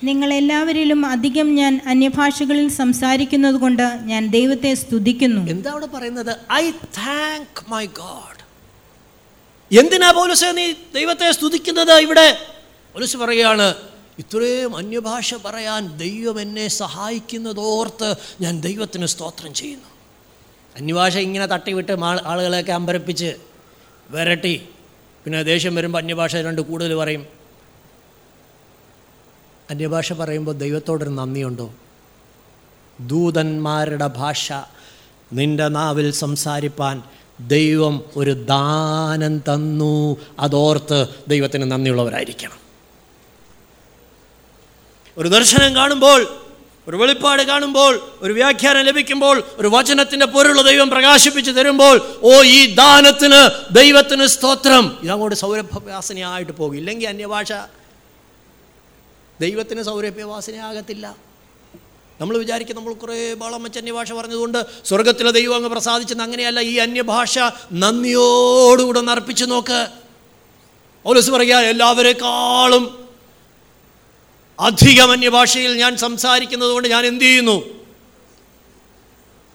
നിങ്ങൾ 0.03 0.33
എല്ലാവരിലും 0.33 1.05
അധികം 1.05 1.55
ഞാൻ 1.55 1.81
അന്യഭാഷകളിൽ 1.87 2.67
സംസാരിക്കുന്നത് 2.69 3.55
കൊണ്ട് 3.55 3.99
ഞാൻ 4.03 4.27
ദൈവത്തെ 4.27 4.73
സ്തുതിക്കുന്നു. 4.73 5.41
എന്താ 5.51 5.71
അവിടെ 5.71 5.85
പറയുന്നത്? 5.85 6.33
ഐ 6.53 6.71
താങ്ക് 6.71 7.63
മൈ 7.67 7.85
ഗോഡ് 7.85 8.37
എന്തിനാ 9.79 10.11
പോലീസ് 10.11 10.45
നീ 10.57 10.71
ദൈവത്തെ 10.95 11.31
സ്തുതിക്കുന്നത് 11.31 11.93
ഇവിടെ? 11.99 12.27
പോലീസ് 12.93 13.17
പറയുകയാണ് 13.17 13.75
ഇത്രയും 14.19 14.75
അന്യഭാഷ 14.75 15.33
പറയാൻ 15.45 15.97
ദൈവം 15.97 16.41
എന്നെ 16.41 16.67
സഹായിക്കുന്നതോർത്ത് 16.67 18.15
ഞാൻ 18.41 18.61
ദൈവത്തിന് 18.61 19.05
സ്തോത്രം 19.05 19.53
ചെയ്യുന്നു. 19.53 19.87
അന്യഭാഷ 20.77 21.17
ഇങ്ങനെ 21.17 21.45
തട്ടിവിട്ട് 21.45 21.91
ആളുകളെയൊക്കെ 22.25 22.71
അമ്പരപ്പിച്ച് 22.71 23.35
വരട്ടി. 24.09 24.69
പിന്നെ 25.23 25.43
ദേഷ്യം 25.43 25.75
വരുമ്പോൾ 25.75 25.97
അന്യഭാഷ 25.97 26.35
രണ്ട് 26.35 26.61
കൂടുതൽ 26.61 26.95
പറയും. 26.95 27.27
അന്യഭാഷ 29.69 30.13
പറയുമ്പോൾ 30.13 30.51
ദൈവത്തോടൊരു 30.51 31.09
നന്ദിയുണ്ടോ? 31.09 31.73
ദൂതന്മാരുടെ 32.99 34.07
ഭാഷ 34.07 34.53
നിന്റെ 35.33 35.67
നാവിൽ 35.67 36.11
സംസാരിപ്പാൻ 36.11 37.03
ദൈവം 37.39 38.03
ഒരു 38.15 38.31
ദാനം 38.31 39.39
തന്നു. 39.39 40.17
അതോർത്ത് 40.39 41.07
ദൈവത്തിന് 41.27 41.71
നന്ദിയുള്ളവരായിരിക്കണം. 41.71 42.66
ഒരു 45.17 45.27
ദർശനം 45.27 45.75
കാണുമ്പോൾ 45.75 46.27
ഒരു 46.87 46.97
വെളിപ്പാട് 46.97 47.43
കാണുമ്പോൾ 47.43 48.09
ഒരു 48.21 48.33
വ്യാഖ്യാനം 48.33 48.81
ലഭിക്കുമ്പോൾ 48.81 49.43
ഒരു 49.57 49.67
വചനത്തിന്റെ 49.67 50.25
പൊരുള്ള 50.25 50.61
ദൈവം 50.61 50.89
പ്രകാശിപ്പിച്ച് 50.89 51.51
തരുമ്പോൾ 51.51 52.19
ഓ 52.21 52.43
ഈ 52.43 52.75
ദാനത്തിന് 52.75 53.73
ദൈവത്തിന് 53.75 54.25
സ്തോത്രം. 54.25 54.99
ഇതങ്ങോട്ട് 55.03 55.35
സൗരഭ്യവാസനയായിട്ട് 55.35 56.51
പോകും. 56.51 56.77
ഇല്ലെങ്കിൽ 56.77 57.07
അന്യഭാഷ 57.07 57.53
ദൈവത്തിന് 59.41 59.83
സൗരഭ്യവാസനയാകത്തില്ല. 59.83 61.15
നമ്മൾ 62.21 62.37
വിചാരിക്കും 62.37 62.75
നമ്മൾ 62.75 62.93
കുറേ 62.93 63.33
ബളം 63.33 63.63
വെച്ച് 63.63 63.79
അന്യഭാഷ 63.79 64.13
പറഞ്ഞതുകൊണ്ട് 64.13 64.65
സ്വർഗത്തിലെ 64.85 65.31
ദൈവം 65.31 65.55
അങ്ങ് 65.55 65.69
പ്രസാദിച്ചെന്ന് 65.69 66.23
അങ്ങനെയല്ല. 66.23 66.59
ഈ 66.59 66.77
അന്യഭാഷ 66.77 67.39
നന്ദിയോടുകൂടെ 67.71 68.99
ഒന്ന് 68.99 69.11
അർപ്പിച്ചു 69.11 69.45
നോക്ക്. 69.45 69.87
ഓലസ് 71.05 71.29
പറയുക 71.29 71.55
എല്ലാവരെക്കാളും 71.55 73.06
അധികം 74.59 75.11
അന്യഭാഷയിൽ 75.11 75.77
ഞാൻ 75.77 75.97
സംസാരിക്കുന്നത് 75.97 76.69
കൊണ്ട് 76.69 76.87
ഞാൻ 76.87 77.05
എന്തു 77.05 77.23
ചെയ്യുന്നു? 77.23 77.85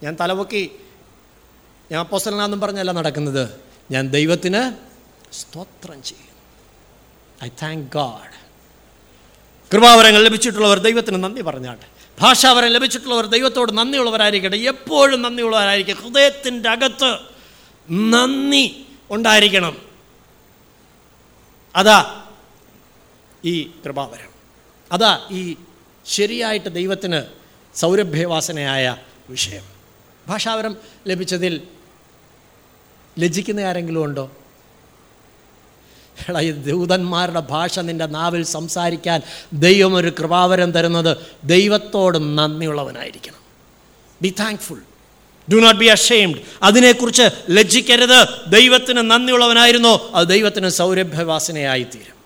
ഞാൻ 0.02 0.16
തലപൊക്കി 0.20 0.70
ഞാൻ 1.90 2.00
അപ്പോസ്തലനാന്നും 2.00 2.60
പറഞ്ഞല്ല 2.60 2.92
നടക്കുന്നത്. 2.92 3.60
ഞാൻ 3.90 4.08
ദൈവത്തിന് 4.08 4.72
സ്തോത്രം 5.34 6.02
ചെയ്യുന്നു. 6.02 6.32
ഐ 7.44 7.48
താങ്ക് 7.48 7.92
ഗാഡ് 7.92 8.42
കൃപാവരങ്ങൾ 9.74 10.24
ലഭിച്ചിട്ടുള്ളവർ 10.24 10.78
ദൈവത്തിന് 10.78 11.24
നന്ദി 11.24 11.42
പറഞ്ഞാട്ടെ. 11.42 11.86
ഭാഷാവരം 12.20 12.68
ലഭിച്ചിട്ടുള്ളവർ 12.68 13.26
ദൈവത്തോട് 13.26 13.78
നന്ദിയുള്ളവരായിരിക്കട്ടെ. 13.78 14.56
എപ്പോഴും 14.56 15.22
നന്ദിയുള്ളവരായിരിക്കും 15.22 15.96
ഹൃദയത്തിന്റെ 15.96 16.68
അകത്ത് 16.68 17.18
നന്ദി 17.90 18.86
ഉണ്ടായിരിക്കണം. 19.10 19.76
അതാ 21.76 22.24
ഈ 23.44 23.62
കൃപാവരം. 23.62 24.31
അതാ 24.92 25.28
ഈ 25.30 25.56
ശരിയായിട്ട് 26.06 26.74
ദൈവത്തിന് 26.74 27.22
സൗരഭ്യവാസനയായ 27.78 28.96
വിഷയം. 29.30 29.62
ഭാഷാവരം 30.28 30.76
ലഭിച്ചതിൽ 31.06 31.60
ലജ്ജിക്കുന്ന 33.18 33.60
ആരെങ്കിലും 33.60 34.04
ഉണ്ടോ? 34.04 34.30
എടാ 36.28 36.40
ഈ 36.40 36.50
ദൂതന്മാരുടെ 36.50 37.40
ഭാഷ 37.40 37.78
നിന്റെ 37.78 38.06
നാവിൽ 38.06 38.44
സംസാരിക്കാൻ 38.44 39.20
ദൈവം 39.52 39.94
ഒരു 39.94 40.12
കൃപാവരം 40.18 40.72
തരുന്നത് 40.72 41.16
ദൈവത്തോട് 41.44 42.38
നന്ദിയുള്ളവനായിരിക്കണം. 42.38 43.38
Be 44.22 44.34
thankful 44.40 44.82
do 45.52 45.56
not 45.56 45.80
be 45.80 45.86
ashamed 45.86 46.36
അതിനെക്കുറിച്ച് 46.62 47.22
ലജ്ജിക്കരുത്. 47.50 48.50
ദൈവത്തിന് 48.50 49.10
നന്ദിയുള്ളവനായിരുന്നോ. 49.10 50.10
അത് 50.14 50.28
ദൈവത്തിന് 50.28 50.68
സൗരഭ്യവാസനയായിത്തീരും 50.68 52.16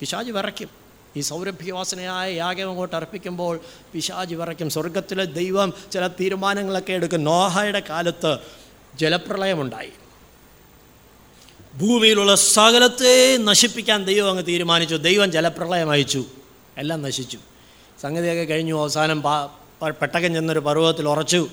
പിശാജ് 0.00 0.30
വിറയ്ക്കും. 0.30 0.79
ഈ 1.16 1.20
സൗരഭ്യവാസനയായ 1.20 2.32
യാഗം 2.32 2.68
അങ്ങോട്ട് 2.68 2.96
അർപ്പിക്കുമ്പോൾ 2.96 3.60
പിശാജി 3.92 4.34
വറയ്ക്കും 4.34 4.70
സ്വർഗത്തിലെ 4.70 5.24
ദൈവം 5.24 5.72
ചില 5.92 6.06
തീരുമാനങ്ങളൊക്കെ 6.06 6.92
എടുക്കും. 6.92 7.24
നോഹയുടെ 7.24 7.82
കാലത്ത് 7.90 8.38
ജലപ്രളയമുണ്ടായി. 8.94 9.90
ഭൂമിയിലുള്ള 11.74 12.34
സകലത്തെ 12.34 13.36
നശിപ്പിക്കാൻ 13.36 14.04
ദൈവം 14.04 14.30
അങ്ങ് 14.30 14.46
തീരുമാനിച്ചു. 14.46 14.94
ദൈവം 14.94 15.32
ജലപ്രളയം 15.32 15.90
അയച്ചു. 15.90 16.24
എല്ലാം 16.78 17.02
നശിച്ചു. 17.02 17.38
സംഗതിയൊക്കെ 18.02 18.44
കഴിഞ്ഞു. 18.44 18.80
അവസാനം 18.80 19.22
പാ 19.22 19.46
പ- 19.82 19.88
പെട്ടകം 19.88 20.34
ചെന്നൊരു 20.34 20.58
പർവതത്തിൽ 20.58 21.08
ഉറച്ചു. 21.08 21.50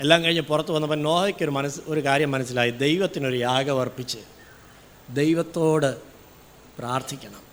എല്ലാം 0.00 0.24
കഴിഞ്ഞ് 0.24 0.42
പുറത്ത് 0.42 0.70
വന്നപ്പോൾ 0.70 0.96
നോഹയ്ക്കൊരു 0.96 1.50
മനസ്സ് 1.50 1.80
ഒരു 1.86 2.04
കാര്യം 2.04 2.30
മനസ്സിലായി. 2.30 2.70
ദൈവത്തിനൊരു 2.70 3.36
യാഗം 3.36 3.80
അർപ്പിച്ച് 3.80 4.18
ദൈവത്തോട് 5.10 5.96
പ്രാർത്ഥിക്കണം. 6.78 7.51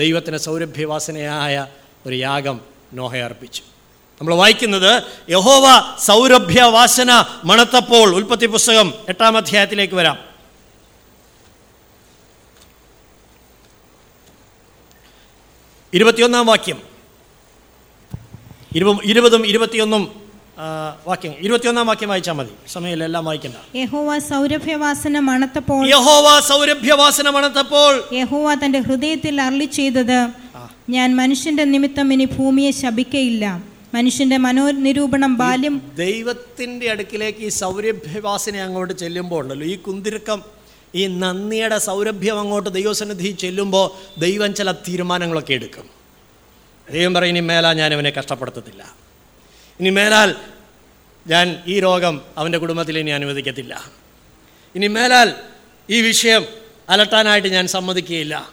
ദൈവത്തിന് 0.00 0.36
സൗരഭ്യവാസനയായ 0.36 1.66
ഒരു 2.06 2.14
യാഗം 2.14 2.60
നോഹ 2.92 3.16
അർപ്പിച്ചു. 3.16 3.62
നമ്മൾ 4.20 4.34
വായിക്കുന്നത് 4.34 5.02
യഹോവ 5.30 5.96
സൗരഭ്യവാസന 5.98 7.24
മണത്തപ്പോൾ. 7.44 8.14
ഉൽപ്പത്തി 8.14 8.46
പുസ്തകം 8.46 8.94
എട്ടാം 9.08 9.36
അധ്യായത്തിലേക്ക് 9.36 9.94
വരാം. 9.94 10.18
ഇരുപത്തിയൊന്നാം 15.94 16.46
വാക്യം. 16.46 16.82
ഇരുപ- 18.76 19.02
ഇരുപതും 19.04 19.46
ഇരുപത്തിയൊന്നും 19.46 20.19
വാക്യം. 21.06 21.34
ഇരുപത്തിയൊന്നാം 21.40 21.86
വാക്യം 21.86 22.08
വായിച്ചാൽ 22.08 22.32
മതി. 22.32 22.50
സമയം 22.68 23.04
എല്ലാം 23.04 23.24
വായിക്കണ്ട. 23.24 23.76
യഹോവ 23.76 24.18
സൗരഭ്യവാസന 24.18 25.16
യഹോവ 25.88 26.40
സൗരഭ്യവാസന 26.40 27.28
യഹോവ 28.12 28.54
തന്റെ 28.54 28.78
ഹൃദയത്തിൽ 28.78 29.40
അരളി 29.40 29.64
ചെയ്തത് 29.64 30.28
ഞാൻ 30.90 31.16
മനുഷ്യന്റെ 31.16 31.64
നിമിത്തം 31.64 32.12
ഇനി 32.12 32.24
ഭൂമിയെ 32.24 32.70
ശപിക്കയില്ല. 32.70 33.62
മനുഷ്യന്റെ 33.94 34.36
മനോനിരൂപണം 34.36 35.36
ബാല്യം 35.36 35.82
ദൈവത്തിന്റെ 35.96 36.90
അടുക്കിലേക്ക് 36.90 37.38
ഈ 37.38 37.48
സൗരഭ്യവാസന 37.48 38.56
അങ്ങോട്ട് 38.56 38.94
ചെല്ലുമ്പോൾ 38.94 39.42
ഉണ്ടല്ലോ 39.42 39.66
ഈ 39.66 39.76
കുന്തിരുക്കം 39.76 40.42
ഈ 40.94 41.06
നന്ദിയുടെ 41.06 41.78
സൗരഭ്യം 41.78 42.38
അങ്ങോട്ട് 42.38 42.70
ദൈവസന്നിധി 42.70 43.30
ചെല്ലുമ്പോൾ 43.30 44.20
ദൈവം 44.20 44.54
ചില 44.54 44.72
തീരുമാനങ്ങളൊക്കെ 44.72 45.52
എടുക്കും. 45.52 45.86
ദൈവം 46.92 47.14
പറയും 47.14 47.30
ഇനി 47.30 47.40
മേലാൽ 47.40 47.76
ഞാൻ 47.76 47.94
അവനെ 47.94 48.10
കഷ്ടപ്പെടുത്തത്തില്ല. 48.10 49.09
ഇനി 49.80 49.90
മേലാൽ 49.90 50.34
ഞാൻ 51.26 51.62
ഈ 51.66 51.80
രോഗം 51.80 52.20
അവന്റെ 52.36 52.58
കുടുംബത്തിൽ 52.58 52.98
ഇനി 52.98 53.10
അനുവദിക്കത്തില്ല. 53.10 53.90
ഇനി 54.74 54.86
മേലാൽ 54.86 55.32
ഈ 55.90 56.00
വിഷയം 56.00 56.46
അലട്ടാനായിട്ട് 56.88 57.48
ഞാൻ 57.48 57.66
സമ്മതിക്കുകയില്ല. 57.66 58.50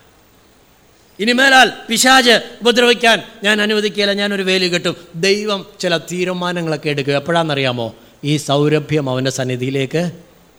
ഇനി 1.20 1.32
മേലാൽ 1.32 1.72
പിശാജ് 1.90 2.58
ഉപദ്രവിക്കാൻ 2.62 3.24
ഞാൻ 3.44 3.62
അനുവദിക്കുകയില്ല. 3.62 4.14
ഞാനൊരു 4.14 4.44
വേലി 4.44 4.68
കെട്ടും. 4.68 4.96
ദൈവം 5.16 5.66
ചില 5.80 5.98
തീരുമാനങ്ങളൊക്കെ 5.98 6.90
എടുക്കുക. 6.90 7.14
എപ്പോഴാണെന്നറിയാമോ? 7.14 7.96
ഈ 8.24 8.38
സൗരഭ്യം 8.38 9.10
അവന്റെ 9.10 9.32
സന്നിധിയിലേക്ക് 9.32 10.12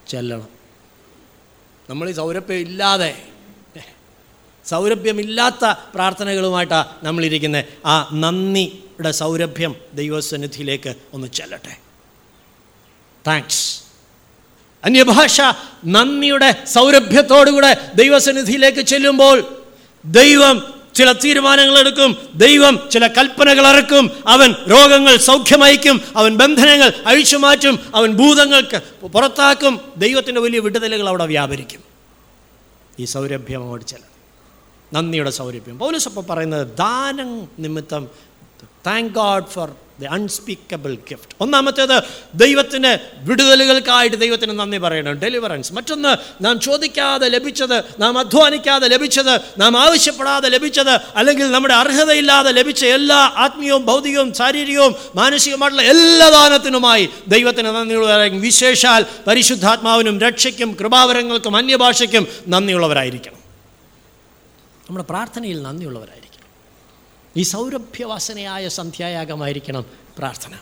ചെല്ലണം. 0.08 0.48
നമ്മൾ 1.90 2.10
ഈ 2.10 2.12
സൗരഭ്യം 2.12 2.58
ഇല്ലാതെ 2.58 3.22
സൗരഭ്യമില്ലാത്ത 4.68 5.64
പ്രാർത്ഥനകളുമായിട്ടാണ് 5.94 6.88
നമ്മളിരിക്കുന്നത് 7.02 7.64
ആ 7.86 8.08
നന്ദിയുടെ 8.12 9.10
സൗരഭ്യം 9.10 9.76
ദൈവസന്നിധിയിലേക്ക് 9.94 10.94
ഒന്ന് 11.12 11.28
ചെല്ലട്ടെ. 11.28 11.74
താങ്ക്സ് 13.26 13.82
അന്യഭാഷ 14.84 15.40
നന്ദിയുടെ 15.84 16.64
സൗരഭ്യത്തോടുകൂടെ 16.66 17.90
ദൈവസന്നിധിയിലേക്ക് 17.94 18.78
ചെല്ലുമ്പോൾ 18.78 19.38
ദൈവം 20.04 20.56
ചില 20.94 21.12
തീരുമാനങ്ങൾ 21.12 21.78
എടുക്കും 21.78 22.28
ദൈവം 22.34 22.88
ചില 22.90 23.06
കൽപ്പനകൾ 23.06 23.66
ഇറക്കും 23.66 24.04
അവൻ 24.26 24.50
രോഗങ്ങൾ 24.70 25.16
സൗഖ്യമയക്കും 25.16 25.96
അവൻ 26.16 26.36
ബന്ധനങ്ങൾ 26.36 26.92
അഴിച്ചു 27.06 27.36
മാറ്റും 27.36 27.74
അവൻ 27.94 28.12
ഭൂതങ്ങൾക്ക് 28.12 28.78
പുറത്താക്കും 29.06 29.80
ദൈവത്തിന്റെ 29.96 30.40
വലിയ 30.40 30.58
വിടുതലുകൾ 30.58 31.08
അവിടെ 31.08 31.26
വ്യാപരിക്കും. 31.26 31.82
ഈ 32.98 33.04
സൗരഭ്യം 33.04 33.60
അങ്ങോട്ട് 33.62 33.86
ചില 33.86 33.98
നന്ദിയുടെ 34.92 35.30
സൗരഭ്യം. 35.30 35.78
പൗലസപ്പം 35.78 36.26
പറയുന്നത് 36.26 36.66
ദാനം 36.66 37.48
നിമിത്തം 37.58 38.08
thank 38.86 39.14
God 39.14 39.44
for 39.44 39.70
the 40.00 40.04
unspeakable 40.04 40.94
gift 40.94 41.34
ഒന്നാമത്തേത് 41.40 42.02
ദൈവത്തിന്റെ 42.34 42.98
വിടുതലുകൾക്കായിട്ട് 43.18 44.16
ദൈവത്തിന് 44.16 44.58
നന്ദി 44.58 44.78
പറയണം. 44.78 45.12
ഡെലിവറൻസ് 45.12 45.72
മറ്റൊന്ന് 45.72 46.44
നാം 46.44 46.60
ചോദിക്കാതെ 46.60 47.28
ലഭിച്ചത് 47.28 47.82
നാം 47.98 48.18
അധ്വാനിക്കാതെ 48.18 48.88
ലഭിച്ചത് 48.88 49.40
നാം 49.58 49.78
ആവശ്യപ്പെടാതെ 49.78 50.48
ലഭിച്ചത് 50.48 51.00
അല്ലെങ്കിൽ 51.16 51.50
നമ്മുടെ 51.50 51.74
അർഹതയില്ലാതെ 51.74 52.52
ലഭിച്ച 52.52 52.84
എല്ലാ 52.84 53.32
ആത്മീയവും 53.36 53.86
ഭൗതികവും 53.86 54.34
ശാരീരികവും 54.34 54.94
മാനസികമായിട്ടുള്ള 55.14 55.82
എല്ലാ 55.82 56.28
ദാനത്തിനുമായി 56.28 57.08
ദൈവത്തിന് 57.28 57.66
നന്ദിയുള്ളവരായിരിക്കും. 57.66 58.40
വിശേഷാൽ 58.40 59.06
പരിശുദ്ധാത്മാവിനും 59.26 60.20
രക്ഷയ്ക്കും 60.20 60.76
കൃപാവരങ്ങൾക്കും 60.80 61.56
അന്യഭാഷയ്ക്കും 61.56 62.26
നന്ദിയുള്ളവരായിരിക്കണം. 62.48 63.47
നമ്മുടെ 64.88 65.06
പ്രാർത്ഥനയിൽ 65.10 65.62
നന്ദിയുള്ളവരായിരിക്കണം. 65.62 66.46
ഈ 67.36 67.42
സൗരഭ്യവാസനയായ 67.42 68.68
സന്ധ്യായാഗമായിരിക്കണം 68.68 69.84
പ്രാർത്ഥന. 70.18 70.54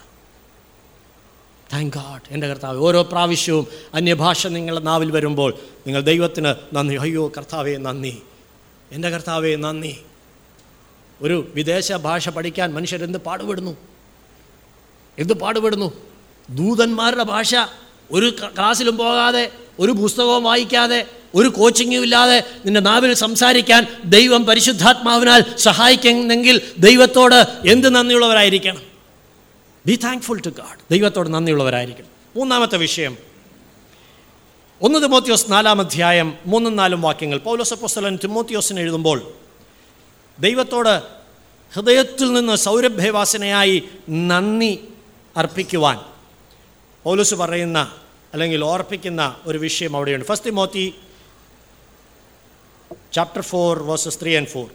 താങ്ക് 1.73 1.93
ഗാഡ് 1.93 2.21
എന്റെ 2.29 2.49
കർത്താവ് 2.49 2.79
ഓരോ 2.79 3.03
പ്രാവശ്യവും 3.03 3.67
അന്യഭാഷ 3.95 4.47
നിങ്ങളുടെ 4.47 4.85
നാവിൽ 4.85 5.11
വരുമ്പോൾ 5.11 5.53
നിങ്ങൾ 5.87 6.01
ദൈവത്തിന് 6.01 6.55
നന്ദി. 6.73 6.95
അയ്യോ 6.95 7.33
കർത്താവേ 7.37 7.77
നന്ദി. 7.77 8.23
എന്റെ 8.93 9.11
കർത്താവേ 9.11 9.57
നന്ദി. 9.57 10.03
ഒരു 11.23 11.53
വിദേശ 11.55 11.93
ഭാഷ 11.93 12.29
പഠിക്കാൻ 12.29 12.75
മനുഷ്യരെന്ത് 12.75 13.19
പാടുപെടുന്നു? 13.19 13.77
എന്ത് 15.19 15.33
പാടുപെടുന്നു? 15.33 15.93
ദൂതന്മാരുടെ 16.51 17.23
ഭാഷ 17.23 17.55
ഒരു 18.11 18.37
ക്ലാസ്സിലും 18.55 18.99
പോകാതെ 18.99 19.53
ഒരു 19.79 19.93
പുസ്തകവും 19.93 20.45
വായിക്കാതെ 20.45 21.07
ഒരു 21.35 21.49
കോച്ചിങ്ങും 21.49 22.03
ഇല്ലാതെ 22.03 22.45
നിന്റെ 22.65 22.81
നാവിൽ 22.81 23.15
സംസാരിക്കാൻ 23.15 23.87
ദൈവം 24.05 24.45
പരിശുദ്ധാത്മാവിനാൽ 24.47 25.45
സഹായിക്കുന്നെങ്കിൽ 25.57 26.61
ദൈവത്തോട് 26.79 27.69
എന്ത് 27.69 27.95
നന്ദിയുള്ളവരായിരിക്കണം? 27.95 28.83
ബി 29.87 29.99
താങ്ക്ഫുൾ 30.05 30.41
ടു 30.47 30.51
ഗാഡ് 30.51 30.79
ദൈവത്തോട് 30.91 31.35
നന്ദിയുള്ളവരായിരിക്കണം. 31.35 32.07
മൂന്നാമത്തെ 32.37 32.79
വിഷയം. 32.79 33.17
ഒന്ന് 34.83 35.03
തിമോത്തിയോസ് 35.03 35.53
നാലാം 35.53 35.81
അധ്യായം 35.81 36.35
മൂന്നും 36.47 36.77
നാലും 36.77 37.03
വാക്യങ്ങൾ. 37.03 37.39
പൗലോസപ്പോസ്തലൻ 37.39 38.19
തിമോത്തിയോസിന് 38.23 38.81
എഴുതുമ്പോൾ 38.81 39.33
ദൈവത്തോട് 40.39 41.03
ഹൃദയത്തിൽ 41.75 42.33
നിന്ന് 42.33 42.57
സൗരഭ്യവാസനയായി 42.57 43.83
നന്ദി 44.11 44.79
അർപ്പിക്കുവാൻ. 45.37 46.01
പൗലോസ് 47.05 47.35
പറയുന്ന 47.35 47.93
അല്ലെങ്കിൽ 48.33 48.65
ഓർപ്പിക്കുന്ന 48.65 49.23
ഒരു 49.47 49.59
വിഷയം 49.59 49.97
അവിടെയുണ്ട്. 49.97 50.27
First 50.27 50.51
Timothy 50.51 50.85
chapter 53.13 53.43
four 53.43 53.79
verses 53.83 54.19
three 54.23 54.37
and 54.37 54.49
four 54.49 54.67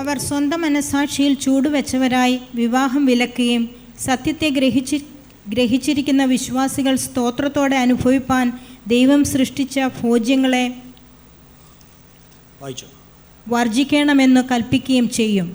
അവർ 0.00 0.18
സ്വന്തം 0.18 0.60
മനസാക്ഷിയിൽ 0.60 1.34
ചൂടുവെച്ചവരായി 1.34 2.36
വിവാഹം 2.54 3.06
വിലക്കുകയും 3.06 3.64
സത്യത്തെ 3.98 4.48
ഗ്രഹിച്ച് 4.48 4.96
ഗ്രഹിച്ചിരിക്കുന്ന 5.48 6.24
വിശ്വാസികൾ 6.24 6.94
സ്തോത്രത്തോടെ 6.96 7.76
അനുഭവിപ്പാൻ 7.76 8.46
ദൈവം 8.86 9.24
സൃഷ്ടിച്ച 9.24 9.80
ഭോജ്യങ്ങളെ 10.00 10.64
വർജിക്കണമെന്ന് 13.48 14.40
കൽപ്പിക്കുകയും 14.50 15.08
ചെയ്യും. 15.10 15.48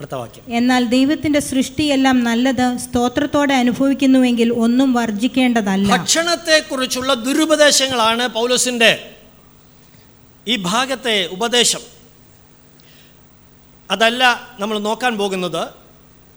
അടുത്ത 0.00 0.14
വാക്യം 0.14 0.44
എന്നാൽ 0.54 0.84
ദൈവത്തിന്റെ 0.84 1.40
സൃഷ്ടിയെല്ലാം 1.40 2.24
നല്ലത് 2.24 2.76
സ്തോത്രത്തോടെ 2.78 3.54
അനുഭവിക്കുന്നുവെങ്കിൽ 3.54 4.52
ഒന്നും 4.52 4.92
വർജിക്കേണ്ടതല്ല 4.92 5.96
ഭക്ഷണത്തെക്കുറിച്ചുള്ള 5.96 7.14
ദുരുപദേശങ്ങളാണ് 7.14 8.28
പൗലോസിന്റെ 8.28 9.12
ഈ 10.46 10.56
ഭാഗത്തെ 10.56 11.26
ഉപദേശം. 11.26 11.82
അതല്ല 13.90 14.22
നമ്മൾ 14.60 14.78
നോക്കാൻ 14.78 15.18
പോകുന്നത്. 15.18 15.62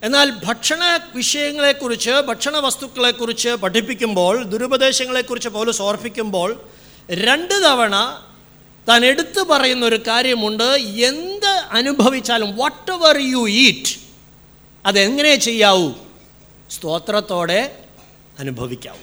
എന്നാൽ 0.04 0.32
ഭക്ഷണ 0.46 1.00
വിഷയങ്ങളെക്കുറിച്ച് 1.16 2.12
ഭക്ഷണ 2.28 2.58
വസ്തുക്കളെക്കുറിച്ച് 2.58 3.50
പഠിപ്പിക്കുമ്പോൾ 3.50 4.44
ദുരുപദേശങ്ങളെക്കുറിച്ച് 4.44 5.50
പൗലോസ് 5.50 5.82
ഓർപ്പിക്കുമ്പോൾ 5.82 6.50
രണ്ട് 7.10 7.54
തവണ 7.64 7.96
താൻ 8.88 9.06
എടുത്തു 9.06 9.42
പറയുന്ന 9.42 9.86
ഒരു 9.86 9.96
കാര്യമുണ്ട്. 9.96 10.64
എന്ത് 10.64 11.46
അനുഭവിച്ചാലും 11.46 12.58
വാട്ട് 12.58 12.92
എവർ 12.92 13.18
യു 13.18 13.50
ഈറ്റ് 13.50 14.00
അതെങ്ങനെ 14.86 15.36
ചെയ്യാവൂ? 15.36 15.92
സ്തോത്രത്തോടെ 16.70 17.86
അനുഭവിക്കാവൂ. 18.40 19.00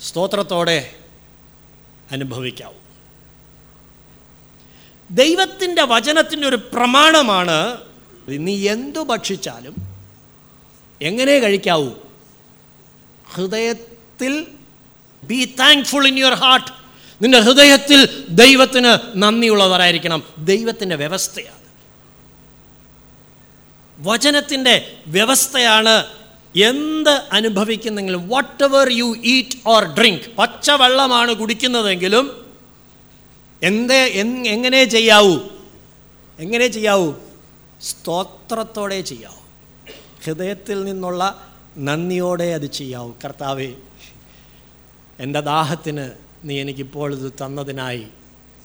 സ്തോത്രത്തോടെ 0.00 0.96
അനുഭവിക്കാവൂ. 2.10 2.74
ദൈവത്തിന്റെ 5.10 5.82
വചനത്തിന്റെ 5.82 6.48
ഒരു 6.48 6.56
പ്രമാണമാണ് 6.56 7.80
നീ 8.28 8.68
എന്തു 8.68 9.00
ഭക്ഷിച്ചാലും 9.00 9.74
എങ്ങനെ 11.02 11.38
കഴിക്കാവൂ? 11.38 11.90
ഹൃദയത്തിൽ 13.32 14.53
be 15.26 15.54
thankful 15.58 16.06
in 16.06 16.18
your 16.18 16.34
heart 16.34 16.70
നിന്റെ 17.24 17.38
ഹൃദയത്തിൽ 17.38 18.24
ദൈവത്തിന് 18.28 19.22
നന്ദിയുള്ളവരായിരിക്കണം. 19.22 20.22
ദൈവത്തിന്റെ 20.38 20.96
വ്യവസ്ഥയാണ്. 20.96 21.64
വചനത്തിന്റെ 23.98 24.96
വ്യവസ്ഥയാണ് 25.06 26.06
എന്ത് 26.62 27.10
അനുഭവിക്കുന്നെങ്കിലും 27.10 28.28
whatever 28.64 28.88
you 28.90 29.16
eat 29.24 29.56
or 29.66 29.84
drink 29.84 30.36
പച്ചവെള്ളമാണ് 30.36 31.34
കുടിക്കുന്നതെങ്കിലും 31.34 32.46
എന്തേ 33.62 34.04
എ 34.04 34.20
എങ്ങനെ 34.46 34.84
ചെയ്യാവൂ? 34.84 35.38
എങ്ങനെ 36.38 36.66
ചെയ്യാവൂ? 36.66 37.12
സ്തോത്രത്തോടെ 37.82 39.00
ചെയ്യാവൂ. 39.00 39.44
ഹൃദയത്തിൽ 40.24 40.84
നിന്നുള്ള 40.84 41.52
നന്ദിയോടെ 41.76 42.44
അത് 42.44 42.66
ചെയ്യാവൂ. 42.66 43.12
കർത്താവേ 43.24 43.72
എന്റെ 45.20 45.40
ദാഹത്തിന് 45.40 46.10
നീ 46.44 46.60
എനിക്കിപ്പോൾ 46.60 47.14
ഇത് 47.14 47.32
തന്നതിനായി 47.32 48.06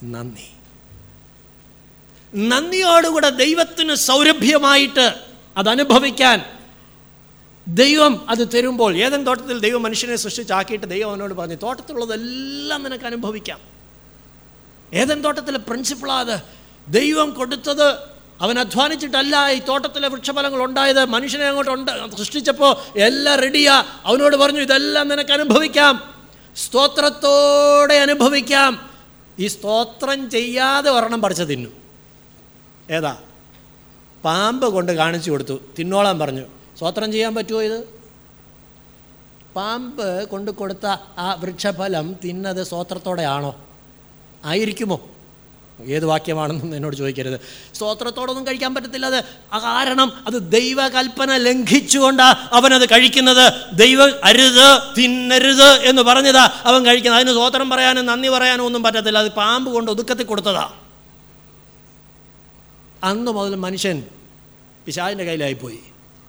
നന്ദി. 0.03 0.47
നന്ദിയോടുകൂടെ 2.35 3.29
ദൈവത്തിന് 3.29 3.95
സൗരഭ്യമായിട്ട് 3.95 5.13
അതനുഭവിക്കാൻ 5.57 6.45
ദൈവം 7.67 8.29
അത് 8.29 8.51
തരുമ്പോൾ 8.53 8.95
ഏതെങ്കിലും 8.95 9.25
തോട്ടത്തിൽ 9.25 9.59
ദൈവം 9.59 9.83
മനുഷ്യനെ 9.83 10.15
സൃഷ്ടിച്ചാക്കിയിട്ട് 10.15 10.85
ദൈവം 10.85 11.09
അവനോട് 11.09 11.33
പറഞ്ഞു 11.33 11.55
തോട്ടത്തിലുള്ളതെല്ലാം 11.55 12.83
നിനക്ക് 12.83 13.05
അനുഭവിക്കാം. 13.05 13.59
ഏതെങ്കിലും 14.93 15.23
തോട്ടത്തിലെ 15.23 15.57
പ്രിൻസിപ്പിളാ 15.57 16.19
അത്? 16.19 16.41
ദൈവം 16.87 17.33
കൊടുത്തത് 17.33 17.93
അവൻ 18.41 18.59
അധ്വാനിച്ചിട്ടല്ല 18.59 19.51
ഈ 19.51 19.59
തോട്ടത്തിലെ 19.59 20.07
വൃക്ഷഫലങ്ങൾ 20.07 20.63
ഉണ്ടായത്. 20.63 21.05
മനുഷ്യനെ 21.05 21.45
അങ്ങോട്ട് 21.45 21.71
ഉണ്ട് 21.71 22.15
സൃഷ്ടിച്ചപ്പോൾ 22.17 22.99
എല്ലാം 22.99 23.39
റെഡിയാ 23.39 23.83
അവനോട് 24.05 24.35
പറഞ്ഞു 24.35 24.61
ഇതെല്ലാം 24.61 25.07
നിനക്ക് 25.07 25.31
അനുഭവിക്കാം. 25.31 26.18
സ്തോത്രത്തോടെ 26.65 27.93
അനുഭവിക്കാം. 27.93 28.89
ഈ 29.39 29.47
സ്തോത്രം 29.47 30.29
ചെയ്യാതെ 30.29 30.91
ഒരെണ്ണം 30.91 31.21
പറിച്ച 31.21 31.41
തിന്നു. 31.41 31.69
ഏതാ? 32.91 33.17
പാമ്പ് 34.25 34.65
കൊണ്ട് 34.65 34.91
കാണിച്ചു 34.91 35.31
കൊടുത്തു. 35.31 35.59
തിന്നോളാൻ 35.79 36.19
പറഞ്ഞു. 36.19 36.41
സ്തോത്രം 36.77 37.11
ചെയ്യാൻ 37.11 37.35
പറ്റുമോ 37.35 37.61
ഇത്? 37.61 37.83
പാമ്പ് 39.55 40.29
കൊണ്ട് 40.29 40.51
കൊടുത്ത 40.51 40.85
ആ 41.17 41.33
വൃക്ഷഫലം 41.33 42.15
തിന്നത് 42.23 42.63
സ്തോത്രത്തോടെ 42.63 43.23
ആണോ 43.23 43.55
ആയിരിക്കുമോ? 44.45 45.09
ഏത് 45.85 46.05
വാക്യമാണെന്നും 46.05 46.75
എന്നോട് 46.75 46.95
ചോദിക്കരുത്. 46.95 47.39
സ്തോത്രത്തോടൊന്നും 47.75 48.47
കഴിക്കാൻ 48.47 48.75
പറ്റത്തില്ല. 48.75 49.05
അത് 49.05 49.23
കാരണം 49.53 50.13
അത് 50.27 50.51
ദൈവകൽപ്പന 50.51 51.37
ലംഘിച്ചുകൊണ്ടാ 51.37 52.49
അവനത് 52.51 52.85
കഴിക്കുന്നത്. 52.85 53.53
ദൈവ 53.73 54.19
അരുത് 54.23 54.81
തിന്നരുത് 54.97 55.71
എന്ന് 55.71 56.01
പറഞ്ഞതാ 56.01 56.49
അവൻ 56.63 56.85
കഴിക്കുന്നത്. 56.85 57.21
അതിന് 57.21 57.33
സ്തോത്രം 57.33 57.69
പറയാനും 57.69 58.05
നന്ദി 58.05 58.29
പറയാനും 58.29 58.65
ഒന്നും 58.65 58.83
പറ്റത്തില്ല. 58.83 59.17
അത് 59.17 59.31
പാമ്പ് 59.31 59.71
കൊണ്ട് 59.71 59.91
ഒതുക്കത്തിൽ 59.91 60.23
കൊടുത്തതാ. 60.23 60.71
അന്ന് 63.03 63.31
മുതൽ 63.31 63.55
മനുഷ്യൻ 63.55 64.03
പിശാവിന്റെ 64.85 65.23
കയ്യിലായിപ്പോയി. 65.23 65.79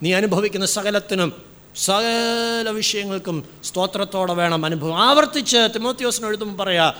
നീ 0.02 0.12
അനുഭവിക്കുന്ന 0.12 0.66
സകലത്തിനും 0.66 1.32
സകല 1.76 2.70
വിഷയങ്ങൾക്കും 2.70 3.44
സ്തോത്രത്തോടെ 3.64 4.32
വേണം 4.32 4.64
അനുഭവം. 4.64 4.98
ആവർത്തിച്ച് 4.98 5.68
തിമോത്യോസിന് 5.74 6.58
പറയാ. 6.58 6.92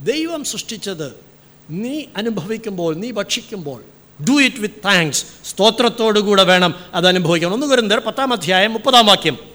ദൈവം 0.00 0.44
സൃഷ്ടിച്ചത് 0.44 1.23
നീ 1.70 2.04
അനുഭവിക്കുമ്പോൾ 2.16 2.94
നീ 2.94 3.10
ഭക്ഷിക്കുമ്പോൾ. 3.10 3.82
ഡു 4.28 4.42
ഇറ്റ് 4.42 4.56
വിത്ത് 4.56 4.74
താങ്ക്സ് 4.84 5.24
സ്തോത്രത്തോടുകൂടെ 5.44 6.42
വേണം 6.42 6.74
അത് 6.94 7.08
അനുഭവിക്കണം 7.08 7.52
ഒന്ന് 7.52 7.66
വരുന്നർ 7.66 7.98
പത്താം 7.98 8.32
അധ്യായം 8.32 8.72
മുപ്പതാം 8.72 9.06
വാക്യം. 9.06 9.54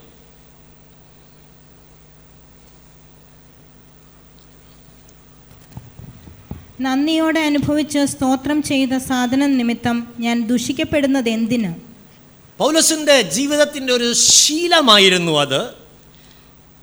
നന്ദിയോടെ 6.80 7.40
അനുഭവിച്ച് 7.40 8.06
സ്തോത്രം 8.06 8.62
ചെയ്ത 8.62 8.96
സാധനം 8.96 9.58
നിമിത്തം 9.58 10.14
ഞാൻ 10.20 10.46
ദുഷിക്കപ്പെടുന്നത് 10.46 11.28
എന്തിന്? 11.28 11.74
പൗലസിന്റെ 12.58 13.22
ജീവിതത്തിന്റെ 13.22 13.92
ഒരു 13.92 14.12
ശീലമായിരുന്നു 14.12 15.32
അത്. 15.32 15.79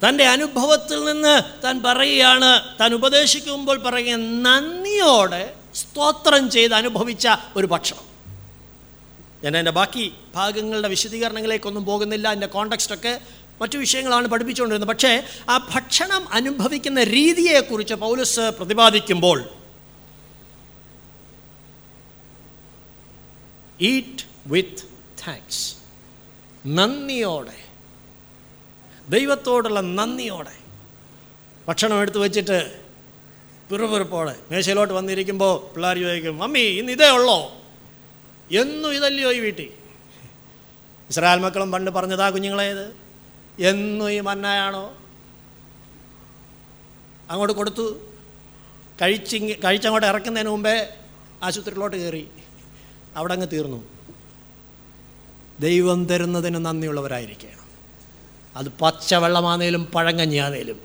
തന്റെ 0.06 0.26
അനുഭവത്തിൽ 0.28 1.04
നിന്ന് 1.06 1.64
താൻ 1.64 1.84
പറയുകയാണ് 1.84 2.76
താൻ 2.80 2.94
ഉപദേശിക്കുമ്പോൾ 2.94 3.78
പറയുക 3.84 4.16
നന്ദിയോടെ 4.16 5.54
സ്തോത്രം 5.76 6.50
ചെയ്ത് 6.50 6.74
അനുഭവിച്ച 6.74 7.28
ഒരു 7.56 7.68
ഭക്ഷണം. 7.68 8.06
ഞാൻ 9.44 9.58
എന്റെ 9.58 9.72
ബാക്കി 9.72 10.14
ഭാഗങ്ങളുടെ 10.36 10.88
വിശദീകരണങ്ങളിലേക്കൊന്നും 10.88 11.86
പോകുന്നില്ല 11.86 12.32
എന്റെ 12.32 12.48
കോണ്ടക്സ്റ്റൊക്കെ 12.48 13.22
മറ്റു 13.62 13.78
വിഷയങ്ങളാണ് 13.78 14.28
പഠിപ്പിച്ചുകൊണ്ടിരുന്നത്. 14.28 14.90
പക്ഷേ 14.90 15.24
ആ 15.50 15.58
ഭക്ഷണം 15.58 16.34
അനുഭവിക്കുന്ന 16.34 17.04
രീതിയെക്കുറിച്ച് 17.04 17.94
പൗലസ് 17.94 18.40
പ്രതിപാദിക്കുമ്പോൾ 18.40 19.44
ഈറ്റ് 23.82 24.24
വിത്ത് 24.48 24.84
താങ്ക്സ് 25.28 25.76
നന്ദിയോടെ 26.68 27.67
ദൈവത്തോടുള്ള 29.08 29.82
നന്ദിയോടെ 29.82 30.56
ഭക്ഷണം 31.68 32.02
എടുത്തു 32.02 32.20
വെച്ചിട്ട് 32.20 32.58
പിറുപിറുപ്പോടെ 33.70 34.36
മേശയിലോട്ട് 34.52 34.94
വന്നിരിക്കുമ്പോൾ 34.94 35.74
പിള്ളേർ 35.74 35.98
ചോദിക്കും 36.04 36.38
മമ്മി 36.38 36.60
ഇന്ന് 36.60 36.92
ഇതേ 36.92 37.10
ഉള്ളോ? 37.10 37.40
എന്നും 38.52 38.94
ഇതല്ലയോ 38.98 39.32
ഈ 39.32 39.40
വീട്ടിൽ? 39.40 39.70
ഇസ്രായേൽ 41.10 41.40
മക്കളും 41.40 41.72
പണ്ട് 41.72 41.92
പറഞ്ഞതാ 41.92 42.30
കുഞ്ഞുങ്ങളേത് 42.30 42.86
എന്നും 43.60 44.12
ഈ 44.12 44.20
മന്നായാണോ 44.20 44.86
അങ്ങോട്ട് 47.32 47.54
കൊടുത്തു. 47.54 47.88
കഴിച്ചിങ് 49.02 49.56
കഴിച്ചങ്ങോട്ട് 49.66 50.08
ഇറക്കുന്നതിന് 50.08 50.50
മുമ്പേ 50.50 50.76
ആശുപത്രിയിലോട്ട് 51.44 51.98
കയറി. 51.98 52.24
അവിടെ 53.16 53.34
അങ്ങ് 53.34 53.48
തീർന്നു. 53.54 53.80
ദൈവം 55.60 56.08
തരുന്നതിന് 56.12 56.66
നന്ദിയുള്ളവരായിരിക്കണം 56.66 57.67
അത് 58.58 58.68
പച്ചവെള്ളമാണേലും 58.82 59.86
പഴങ്കഞ്ഞിയാണേലും 59.86 60.80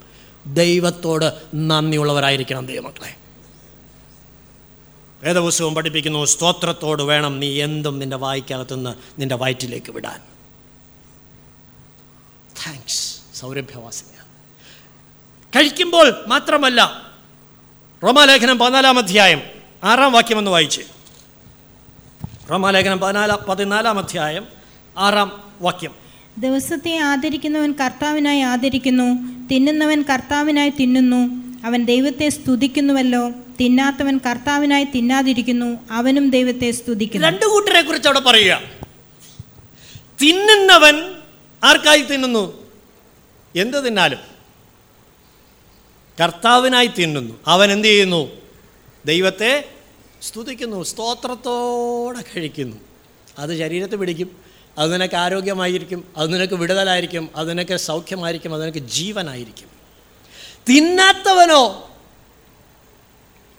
ദൈവത്തോട് 0.46 1.42
നന്ദിയുള്ളവരായിരിക്കണം 1.54 2.66
ദൈവമക്കളെ. 2.66 3.14
വേദപുസ്തകം 5.22 5.74
പഠിപ്പിക്കുന്നു 5.74 6.24
സ്തോത്രത്തോട് 6.24 7.02
വേണം 7.02 7.40
നീ 7.40 7.62
എന്തും 7.62 7.98
നിന്റെ 7.98 8.16
വായിക്കകത്തുനിന്ന് 8.16 9.20
നിന്റെ 9.20 9.34
വയറ്റിലേക്ക് 9.34 9.92
വിടാൻ. 9.92 10.20
താങ്ക്സ് 12.66 13.20
സൗരഭ്യവാസിന 13.34 14.06
കഴിക്കുമ്പോൾ 15.56 16.24
മാത്രമല്ല 16.26 17.10
റോമാലേഖനം 18.02 18.58
പതിനാലാം 18.58 18.98
അധ്യായം 18.98 19.42
ആറാം 19.84 20.12
വാക്യം 20.12 20.12
വാക്യമെന്ന് 20.12 20.50
വായിച്ച്. 20.50 20.80
റോമാലേഖനം 22.50 22.98
പതിനാലാം 22.98 23.38
പതിനാലാം 23.48 23.98
അധ്യായം 23.98 24.46
ആറാം 24.98 25.52
വാക്യം. 25.60 26.01
ദിവസത്തെ 26.38 26.96
ആദരിക്കുന്നവൻ 26.96 27.72
കർത്താവിനായി 27.72 28.40
ആദരിക്കുന്നു 28.40 29.32
തിന്നുന്നവൻ 29.48 30.02
കർത്താവിനായി 30.02 30.70
തിന്നുന്നു 30.70 31.42
അവൻ 31.66 31.84
ദൈവത്തെ 31.84 32.28
സ്തുതിക്കുന്നുവല്ലോ 32.28 33.30
തിന്നാത്തവൻ 33.30 34.18
കർത്താവിനായി 34.18 34.84
തിന്നാതിരിക്കുന്നു 34.84 35.78
അവനും 35.90 36.30
ദൈവത്തെ 36.30 36.70
സ്തുതിക്കുന്നു. 36.70 37.26
രണ്ടു 37.26 37.46
കൂട്ടരെ 37.46 37.82
കുറിച്ച് 37.82 38.08
അവിടെ 38.08 38.20
പറയുക. 38.20 38.60
തിന്നുന്നവൻ 40.22 40.94
ആർക്കായി 41.64 42.02
തിന്നുന്നു? 42.02 42.70
എന്ത് 43.56 43.86
തിന്നാലും. 43.86 44.18
കർത്താവിനായി 46.22 46.86
തിന്നുന്നു. 46.86 47.34
അവൻ 47.46 47.72
എന്ത് 47.72 47.88
ചെയ്യുന്നു? 47.88 48.30
ദൈവത്തെ 49.06 49.68
സ്തുതിക്കുന്നു 50.22 50.82
സ്തോത്രത്തോടെ 50.82 52.24
കഴിക്കുന്നു. 52.36 52.76
അത് 53.38 53.58
ശരീരത്തെ 53.58 53.96
പിടിക്കും 53.96 54.51
അത് 54.78 54.92
നിനക്ക് 54.92 55.14
ആരോഗ്യമായിരിക്കും 55.14 56.04
അത് 56.16 56.34
നിനക്ക് 56.34 56.54
വിടുതലായിരിക്കും 56.54 57.30
അത് 57.36 57.50
നിനക്ക് 57.50 57.76
സൗഖ്യമായിരിക്കും 57.76 58.54
അത് 58.54 58.62
നിനക്ക് 58.62 58.78
ജീവനായിരിക്കും. 58.78 59.68
തിന്നാത്തവനോ 60.68 61.90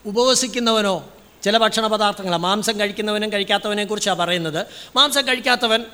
ഉപവസിക്കുന്നവനോ 0.05 1.09
ചില 1.43 1.57
ഭക്ഷണ 1.57 1.88
പദാർത്ഥങ്ങൾ 1.88 2.38
മാംസം 2.38 2.80
കഴിക്കുന്നവനും 2.80 3.32
കഴിക്കാത്തവനെ 3.32 3.86
കുറിച്ചാണ് 3.86 4.18
പറയുന്നത്. 4.18 4.66
മാംസം 4.95 5.28
കഴിക്കാത്തവൻ 5.28 5.86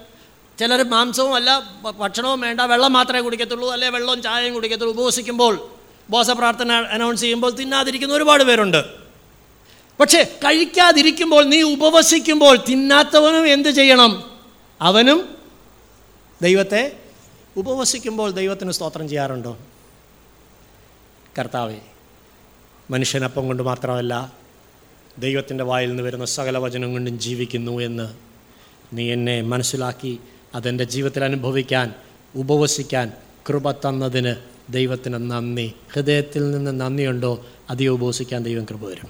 ചിലർ 0.60 0.84
മാംസവും 0.84 1.36
അല്ല 1.36 1.60
ഭക്ഷണവും 2.00 2.42
വേണ്ട 2.42 2.62
വെള്ളം 2.62 2.94
മാത്രമേ 2.94 3.20
കുടിക്കത്തുള്ളൂ 3.20 3.72
അല്ലെ 3.72 3.90
വെള്ളവും 3.90 4.22
ചായയും 4.22 4.54
കുടിക്കത്തുള്ളൂ. 4.54 4.94
ഉപവസിക്കുമ്പോൾ 4.94 5.56
ഉപവാസപ്രാർത്ഥന 6.10 6.72
അനൗൺസ് 6.72 7.22
ചെയ്യുമ്പോൾ 7.22 7.52
തിന്നാതിരിക്കുന്ന 7.52 8.14
ഒരുപാട് 8.14 8.44
പേരുണ്ട്. 8.44 8.86
പക്ഷേ 10.00 10.24
കഴിക്കാതിരിക്കുമ്പോൾ 10.24 11.46
നീ 11.46 11.62
ഉപവസിക്കുമ്പോൾ 11.62 12.56
തിന്നാത്തവനും 12.56 13.48
എന്ത് 13.48 13.70
ചെയ്യണം? 13.70 14.29
അവനും 14.82 15.38
ദൈവത്തെ 16.42 17.00
ഉപവസിക്കുമ്പോൾ 17.58 18.32
ദൈവത്തിന് 18.32 18.72
സ്തോത്രം 18.72 19.10
ചെയ്യാറുണ്ടോ? 19.10 19.58
കർത്താവെ 21.40 21.82
മനുഷ്യനപ്പം 22.92 23.48
കൊണ്ട് 23.48 23.64
മാത്രമല്ല 23.64 24.34
ദൈവത്തിന്റെ 25.20 25.64
വായിൽ 25.64 25.90
നിന്ന് 25.90 26.04
വരുന്ന 26.04 26.26
സകല 26.26 26.58
വചനം 26.58 26.92
കൊണ്ടും 26.92 27.20
ജീവിക്കുന്നു 27.20 27.80
എന്ന് 27.80 28.14
നീ 28.94 29.14
എന്നെ 29.14 29.42
മനസ്സിലാക്കി 29.42 30.20
അതെന്റെ 30.56 30.84
ജീവിതത്തിൽ 30.84 31.24
അനുഭവിക്കാൻ 31.24 31.94
ഉപവസിക്കാൻ 32.36 33.14
കൃപ 33.50 33.72
തന്നതിന് 33.72 34.36
ദൈവത്തിന് 34.70 35.32
നന്ദി. 35.32 35.74
ഹൃദയത്തിൽ 35.94 36.52
നിന്ന് 36.52 36.82
നന്ദിയുണ്ടോ? 36.82 37.46
അധികം 37.70 37.92
ഉപവസിക്കാൻ 37.92 38.44
ദൈവം 38.44 38.66
കൃപ 38.66 38.86
വരും. 38.86 39.10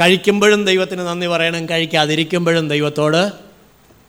കഴിക്കുമ്പോഴും 0.00 0.64
ദൈവത്തിന് 0.64 1.00
നന്ദി 1.00 1.26
പറയണം 1.26 1.68
കഴിക്കാതിരിക്കുമ്പോഴും 1.68 2.68
ദൈവത്തോട് 2.68 3.45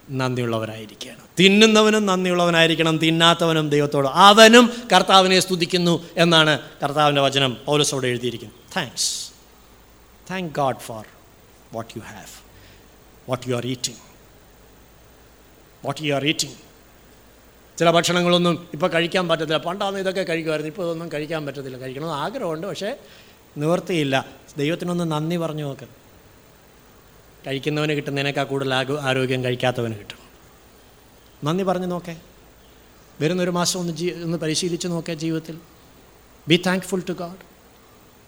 നന്ദിയുള്ളവരായിരിക്കണം. 0.09 1.27
തിന്നുന്നവനും 1.39 2.05
നന്ദിയുള്ളവനായിരിക്കണം 2.05 2.97
തിന്നാത്തവനും 2.97 3.69
ദൈവത്തോട് 3.69 4.07
അവനും 4.07 4.73
കർത്താവിനെ 4.93 5.39
സ്തുതിക്കുന്നു 5.39 6.09
എന്നാണ് 6.17 6.59
കർത്താവിന്റെ 6.83 7.21
വചനം 7.21 7.57
പൗലസോട് 7.65 8.07
എഴുതിയിരിക്കുന്നത്. 8.07 8.59
Thanks 8.77 9.31
thank 10.31 10.53
God 10.55 10.75
for 10.75 11.05
what 11.73 11.93
you 11.97 12.01
have 12.01 12.33
what 13.29 13.49
you 13.49 13.55
are 13.55 13.67
eating 13.67 13.97
what 15.85 16.01
you 16.01 16.13
are 16.13 16.25
eating 16.25 16.55
ചില 17.77 17.91
ഭക്ഷണങ്ങളൊന്നും 17.91 18.67
ഇപ്പോൾ 18.73 18.87
കഴിക്കാൻ 18.87 19.27
പറ്റത്തില്ല. 19.27 19.57
പണ്ടാന്ന് 19.57 19.99
ഇതൊക്കെ 19.99 20.23
കഴിക്കുമായിരുന്നു. 20.23 20.69
ഇപ്പോൾ 20.69 20.83
ഇതൊന്നും 20.83 21.11
കഴിക്കാൻ 21.11 21.45
പറ്റത്തില്ല. 21.45 21.77
കഴിക്കണമെന്ന് 21.77 22.15
ആഗ്രഹമുണ്ട് 22.15 22.67
പക്ഷേ 22.67 22.95
നിവർത്തിയില്ല 23.57 24.25
ദൈവത്തിനൊന്ന് 24.57 25.11
നന്ദി 25.11 25.35
പറഞ്ഞു 25.35 25.63
നോക്ക്. 25.63 26.06
കഴിക്കുന്നവന് 27.47 27.93
കിട്ടുന്നതിനേക്കാൾ 27.93 28.43
കൂടുതൽ 28.43 28.73
ആരോഗ്യം 28.73 29.43
കഴിക്കാത്തവന് 29.43 29.93
കിട്ടും. 29.93 30.17
നന്ദി 31.43 31.63
പറഞ്ഞു 31.63 31.87
നോക്കേ. 31.87 32.15
വരുന്നൊരു 33.21 33.49
മാസം 33.49 33.79
ഒന്ന് 33.79 33.93
ജീ 33.93 34.11
ഒന്ന് 34.11 34.37
പരിശീലിച്ച് 34.37 34.87
നോക്കേ 34.87 35.13
ജീവിതത്തിൽ. 35.13 35.57
ബി 36.47 36.61
താങ്ക്ഫുൾ 36.65 37.01
ടു 37.09 37.13
ഗാഡ് 37.13 37.47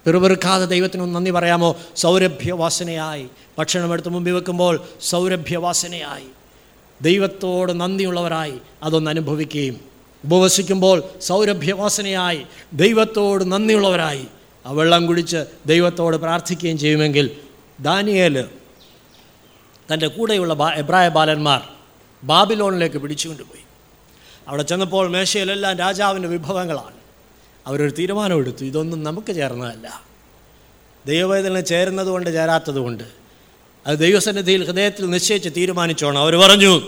പിറുപിറുക്കാതെ 0.05 0.65
ദൈവത്തിനൊന്ന് 0.65 1.15
നന്ദി 1.15 1.31
പറയാമോ? 1.31 1.75
സൗരഭ്യവാസനയായി. 1.95 3.27
ഭക്ഷണമെടുത്ത് 3.59 4.09
മുമ്പിൽ 4.09 4.31
വെക്കുമ്പോൾ 4.31 4.79
സൗരഭ്യവാസനയായി. 5.01 6.23
ദൈവത്തോട് 7.01 7.81
നന്ദിയുള്ളവരായി 7.81 8.53
അതൊന്ന് 8.83 9.11
അനുഭവിക്കുകയും 9.11 9.79
ഉപവസിക്കുമ്പോൾ 10.25 11.03
സൗരഭ്യവാസനയായി. 11.21 12.41
ദൈവത്തോട് 12.73 13.51
നന്ദിയുള്ളവരായി. 13.51 14.27
ആ 14.65 14.71
വെള്ളം 14.71 15.07
കുടിച്ച് 15.07 15.45
ദൈവത്തോട് 15.65 16.17
പ്രാർത്ഥിക്കുകയും 16.17 16.77
ചെയ്യുമെങ്കിൽ 16.77 17.31
ദാനിയേൽ 17.79 18.45
തന്റെ 19.93 20.07
കൂടെയുള്ള 20.07 20.73
എബ്രായ 20.75 21.09
ബാലന്മാർ 21.09 21.61
ബാബിലോണിലേക്ക് 22.23 22.97
പിടിച്ചുകൊണ്ടുപോയി. 22.97 23.63
അവിടെ 24.47 24.63
ചെന്നപ്പോൾ 24.63 25.09
മേശയിലെല്ലാം 25.09 25.77
രാജാവിന്റെ 25.77 26.29
വിഭവങ്ങളാണ്. 26.29 26.95
അവരൊരു 27.67 27.91
തീരുമാനമെടുത്തു 27.91 28.63
ഇതൊന്നും 28.63 29.03
നമുക്ക് 29.03 29.35
ചേർന്നതല്ല. 29.35 30.03
ദൈവവേദന 31.07 31.59
ചേരുന്നതുകൊണ്ട് 31.59 32.33
ചേരാത്തതുകൊണ്ട് 32.33 33.03
ചേരാത്തത് 33.03 33.19
അത് 33.87 33.99
ദൈവസന്നിധിയിൽ 33.99 34.65
ഹൃദയത്തിൽ 34.65 35.09
നിശ്ചയിച്ച് 35.09 35.49
തീരുമാനിച്ചോണം. 35.57 36.19
അവർ 36.21 36.35
പറഞ്ഞു 36.35 36.81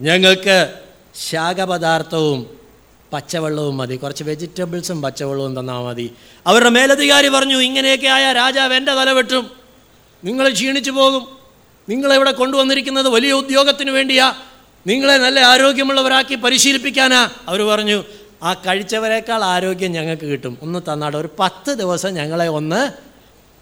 ഞങ്ങൾക്ക് 0.00 0.74
ശാഖപദാർത്ഥവും 1.14 2.58
പച്ചവെള്ളവും 3.12 3.76
മതി 3.76 3.96
കുറച്ച് 3.96 4.24
വെജിറ്റബിൾസും 4.24 5.02
പച്ചവെള്ളവും 5.02 5.60
തന്നാൽ 5.60 5.82
മതി. 5.82 6.10
അവരുടെ 6.46 6.70
മേലധികാരി 6.70 7.28
പറഞ്ഞു 7.28 7.56
ഇങ്ങനെയൊക്കെ 7.56 8.06
ആയ 8.06 8.32
രാജാവ് 8.32 8.74
എന്റെ 8.74 8.92
തല 8.94 9.10
വെട്ടും 9.10 9.50
നിങ്ങൾ 10.24 10.52
ക്ഷീണിച്ചു 10.52 10.90
പോകും. 10.90 11.43
നിങ്ങളിവിടെ 11.88 12.32
കൊണ്ടുവന്നിരിക്കുന്നത് 12.32 13.08
വലിയ 13.08 13.32
ഉദ്യോഗത്തിന് 13.32 13.90
വേണ്ടിയാ? 13.90 14.34
നിങ്ങളെ 14.86 15.16
നല്ല 15.16 15.40
ആരോഗ്യമുള്ളവരാക്കി 15.40 16.34
പരിശീലിപ്പിക്കാനാ? 16.34 17.30
അവർ 17.48 17.62
പറഞ്ഞു 17.62 18.04
ആ 18.42 18.54
കഴിച്ചവരെക്കാൾ 18.54 19.44
ആരോഗ്യം 19.44 19.92
ഞങ്ങൾക്ക് 19.92 20.26
കിട്ടും. 20.26 20.58
ഒന്ന് 20.62 20.92
തന്നാട്. 20.92 21.16
ഒരു 21.16 21.30
പത്ത് 21.38 21.72
ദിവസം 21.72 22.14
ഞങ്ങളെ 22.14 22.48
ഒന്ന് 22.48 22.92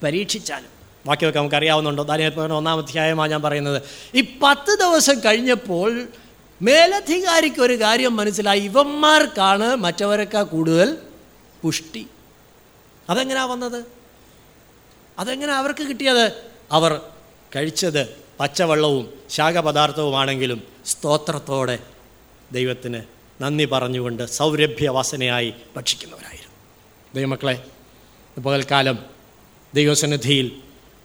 പരീക്ഷിച്ചാലും. 0.04 0.72
ബാക്കിയൊക്കെ 1.06 1.38
നമുക്ക് 1.38 1.56
അറിയാവുന്നുണ്ടോ 1.56 2.02
ദാനിയൽ 2.02 2.40
ഒന്നാം 2.40 2.78
അധ്യായമാണ് 2.78 3.30
ഞാൻ 3.30 3.42
പറയുന്നത്. 3.42 3.82
ഈ 4.14 4.38
പത്ത് 4.42 4.78
ദിവസം 4.78 5.20
കഴിഞ്ഞപ്പോൾ 5.24 6.08
മേലധികാരിക്ക് 6.62 7.60
ഒരു 7.60 7.80
കാര്യം 7.80 8.16
മനസ്സിലായി. 8.16 8.60
ഇവന്മാർക്കാണ് 8.60 9.76
മറ്റവരെക്കാൾ 9.76 10.42
കൂടുതൽ 10.42 10.96
പുഷ്ടി. 11.62 12.06
അതെങ്ങനാ 13.10 13.44
വന്നത്? 13.44 13.84
അതെങ്ങനെ 15.18 15.52
അവർക്ക് 15.52 15.82
കിട്ടിയത്? 15.82 16.32
അവർ 16.72 17.00
കഴിച്ചത് 17.56 18.16
പച്ചവെള്ളവും 18.40 19.14
ശാഖപദാർത്ഥവുമാണെങ്കിലും 19.30 20.62
സ്തോത്രത്തോടെ 20.86 21.78
ദൈവത്തിന് 22.52 23.02
നന്ദി 23.42 23.64
പറഞ്ഞുകൊണ്ട് 23.64 24.26
സൗരഭ്യവാസനയായി 24.26 25.52
ഭക്ഷിക്കുന്നവരായിരുന്നു. 25.76 26.52
ദൈവമക്കളെ 27.14 27.64
പകൽക്കാലം 28.40 28.98
ദൈവസന്നിധിയിൽ 29.74 30.52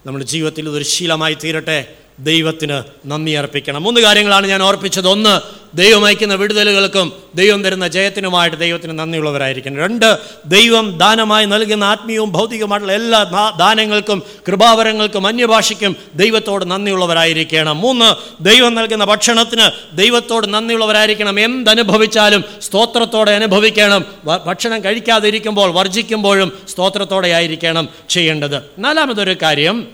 നമ്മുടെ 0.05 0.25
ജീവിതത്തിൽ 0.25 0.69
ഇതൊരു 0.69 0.83
ശീലമായി 0.83 1.33
തീരട്ടെ. 1.33 1.97
ദൈവത്തിന് 2.19 2.83
നന്ദി 3.05 3.31
അർപ്പിക്കണം. 3.31 3.83
മൂന്ന് 3.83 4.01
കാര്യങ്ങളാണ് 4.01 4.47
ഞാൻ 4.47 4.63
ഓർപ്പിച്ചത്. 4.63 5.07
ഒന്ന് 5.07 5.57
ദൈവം 5.77 6.05
അയക്കുന്ന 6.05 6.35
വിടുതലുകൾക്കും 6.35 7.13
ദൈവം 7.35 7.63
തരുന്ന 7.63 7.87
ജയത്തിനുമായിട്ട് 7.87 8.57
ദൈവത്തിന് 8.57 8.99
നന്ദിയുള്ളവരായിരിക്കണം. 8.99 9.77
രണ്ട് 9.77 10.17
ദൈവം 10.45 10.97
ദാനമായി 10.97 11.45
നൽകുന്ന 11.45 11.83
ആത്മീയവും 11.83 12.31
ഭൗതികമായിട്ടുള്ള 12.31 12.93
എല്ലാ 12.93 13.53
ദാനങ്ങൾക്കും 13.59 14.23
കൃപാവരങ്ങൾക്കും 14.47 15.27
അന്യഭാഷയ്ക്കും 15.27 15.95
ദൈവത്തോട് 16.15 16.71
നന്ദിയുള്ളവരായിരിക്കണം. 16.71 17.81
മൂന്ന് 17.81 18.15
ദൈവം 18.43 18.75
നൽകുന്ന 18.75 19.05
ഭക്ഷണത്തിന് 19.05 19.97
ദൈവത്തോട് 19.97 20.53
നന്ദിയുള്ളവരായിരിക്കണം. 20.53 21.39
എന്തനുഭവിച്ചാലും 21.39 22.43
സ്തോത്രത്തോടെ 22.61 23.31
അനുഭവിക്കണം. 23.31 24.05
ഭക്ഷണം 24.45 24.83
കഴിക്കാതിരിക്കുമ്പോൾ 24.83 25.71
വർജിക്കുമ്പോഴും 25.71 26.51
സ്തോത്രത്തോടെ 26.69 27.27
ആയിരിക്കണം 27.27 27.89
ചെയ്യേണ്ടത്. 28.09 28.61
നാലാമതൊരു 28.79 29.35
കാര്യം 29.41 29.87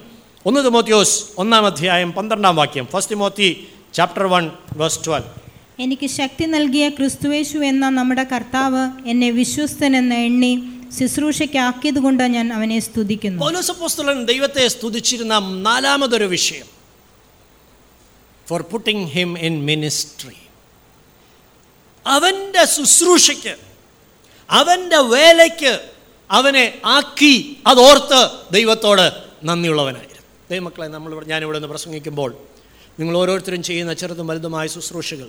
ഒന്ന് 0.46 0.64
തിമോത്തിയോസ് 0.64 1.24
ഒന്നാം 1.38 1.66
അധ്യായം 1.66 2.12
പന്ത്രണ്ടാം 2.12 2.56
വാക്യം. 2.56 2.86
First 2.86 3.10
Timothy 3.10 3.68
chapter 3.94 4.26
one 4.26 4.50
verse 4.76 5.06
twelve 5.06 5.30
എനിക്ക് 5.80 6.06
ശക്തി 6.06 6.44
നൽകിയ 6.44 6.88
ക്രിസ്തുവേശു 6.88 7.58
എന്ന 7.58 7.88
നമ്മുടെ 7.88 8.24
കർത്താവ് 8.24 9.08
എന്നെ 9.08 9.30
വിശ്വസ്തനെന്ന് 9.30 10.14
എണ്ണി 10.14 10.52
ശുശ്രൂഷയ്ക്കാക്കിയതുകൊണ്ട് 11.00 12.22
ഞാൻ 12.22 12.52
അവനെ 12.52 12.78
സ്തുതിക്കുന്നു. 12.80 13.40
പൗലോസപ്പോസ്തലൻ 13.40 14.24
ദൈവത്തെ 14.24 14.68
സ്തുതിച്ചിരുന്ന 14.68 15.38
നാലാമതൊരു 15.38 16.24
വിഷയം. 16.24 16.66
For 18.48 18.62
putting 18.62 19.10
him 19.10 19.38
in 19.38 19.64
ministry 19.64 20.36
അവന്റെ 22.06 22.64
ശുശ്രൂഷയ്ക്ക് 22.64 23.54
അവന്റെ 24.50 24.96
വേലയ്ക്ക് 24.96 25.80
അവനെ 26.30 26.78
ആക്കി 26.84 27.56
അതോർത്ത് 27.66 28.22
ദൈവത്തോട് 28.52 29.06
നന്ദിയുള്ളവനായിരുന്നു 29.44 30.13
ദൈവമക്കളെ 30.50 30.86
നമ്മൾ 30.86 31.24
ഞാനിവിടെ 31.24 31.58
നിന്ന് 31.58 31.68
പ്രസംഗിക്കുമ്പോൾ 31.68 32.36
നിങ്ങൾ 33.00 33.16
ഓരോരുത്തരും 33.16 33.62
ചെയ്യുന്ന 33.62 33.92
ചെറുതും 33.92 34.26
വലുതുമായ 34.26 34.66
ശുശ്രൂഷകൾ. 34.66 35.28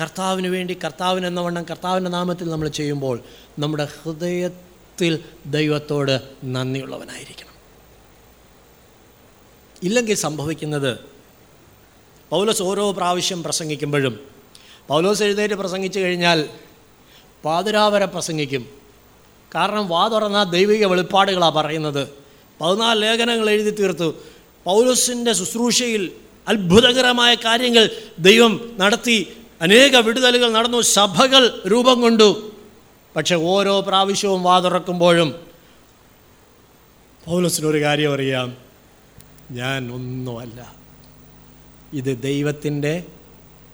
കർത്താവിന് 0.00 0.48
വേണ്ടി 0.48 0.78
കർത്താവിന് 0.84 1.26
എന്ന 1.26 1.40
വണ്ണം 1.40 1.64
കർത്താവിന്റെ 1.64 2.10
നാമത്തിൽ 2.10 2.50
നമ്മൾ 2.50 2.68
ചെയ്യുമ്പോൾ 2.68 3.20
നമ്മുടെ 3.58 3.88
ഹൃദയത്തിൽ 4.02 5.24
ദൈവത്തോട് 5.46 6.20
നന്ദിയുള്ളവനായിരിക്കണം. 6.44 7.54
ഇല്ലെങ്കിൽ 9.82 10.14
സംഭവിക്കുന്നത് 10.14 10.98
പൗലോസ് 12.30 12.62
ഓരോ 12.62 12.92
പ്രാവശ്യം 12.92 13.42
പ്രസംഗിക്കുമ്പോഴും 13.42 14.20
പൗലോസ് 14.88 15.22
എഴുന്നേറ്റ് 15.22 15.54
പ്രസംഗിച്ചു 15.54 15.98
കഴിഞ്ഞാൽ 15.98 16.50
പാതിരാവരെ 17.44 18.06
പ്രസംഗിക്കും. 18.06 18.68
കാരണം 19.54 19.88
വാ 19.88 20.08
തുറന്ന 20.08 20.44
ദൈവിക 20.44 20.84
വെളിപ്പാടുകളാണ് 20.84 21.54
പറയുന്നത്. 21.54 22.27
പതിനാല് 22.60 23.02
ലേഖനങ്ങൾ 23.02 23.50
എഴുതി 23.50 23.70
തീർത്തു. 23.70 24.14
പൗലോസിന്റെ 24.64 25.32
ശുശ്രൂഷയിൽ 25.32 26.12
അത്ഭുതകരമായ 26.48 27.34
കാര്യങ്ങൾ 27.34 27.90
ദൈവം 28.18 28.76
നടത്തി. 28.78 29.36
അനേക 29.62 29.96
വിടുതലുകൾ 29.96 30.52
നടന്നു. 30.52 30.80
സഭകൾ 30.80 31.62
രൂപം 31.66 32.00
കൊണ്ടു. 32.00 32.52
പക്ഷെ 33.16 33.34
ഓരോ 33.34 33.80
പ്രാവശ്യവും 33.80 34.42
വാതുറക്കുമ്പോഴും 34.42 35.34
പൗലസിനൊരു 37.24 37.82
കാര്യം 37.82 38.14
അറിയാം. 38.14 38.56
ഞാൻ 39.50 39.92
ഒന്നുമല്ല. 39.92 40.74
ഇത് 41.92 42.22
ദൈവത്തിന്റെ 42.22 43.04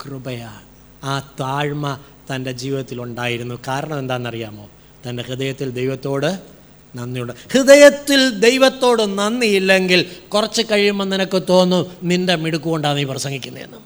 കൃപയാണ്. 0.05 0.61
ആ 1.05 1.19
താഴ്മ 1.41 1.99
തന്റെ 2.35 2.53
ജീവിതത്തിൽ 2.53 3.03
ഉണ്ടായിരുന്നു. 3.03 3.55
കാരണം 3.69 3.99
എന്താണെന്നറിയാമോ? 3.99 4.71
തന്റെ 5.09 5.23
ഹൃദയത്തിൽ 5.23 5.71
ദൈവത്തോട് 5.71 6.54
നന്ദിയുണ്ട്. 6.95 7.33
ഹൃദയത്തിൽ 7.53 8.31
ദൈവത്തോട് 8.31 9.19
നന്ദിയില്ലെങ്കിൽ 9.19 10.17
കുറച്ച് 10.29 10.63
കഴിയുമ്പോൾ 10.71 11.05
നിനക്ക് 11.05 11.43
തോന്നും 11.49 11.97
നിന്റെ 12.03 12.35
മിടുക്കുകൊണ്ടാണ് 12.35 12.97
നീ 12.97 13.05
പ്രസംഗിക്കുന്നതെന്ന്. 13.05 13.79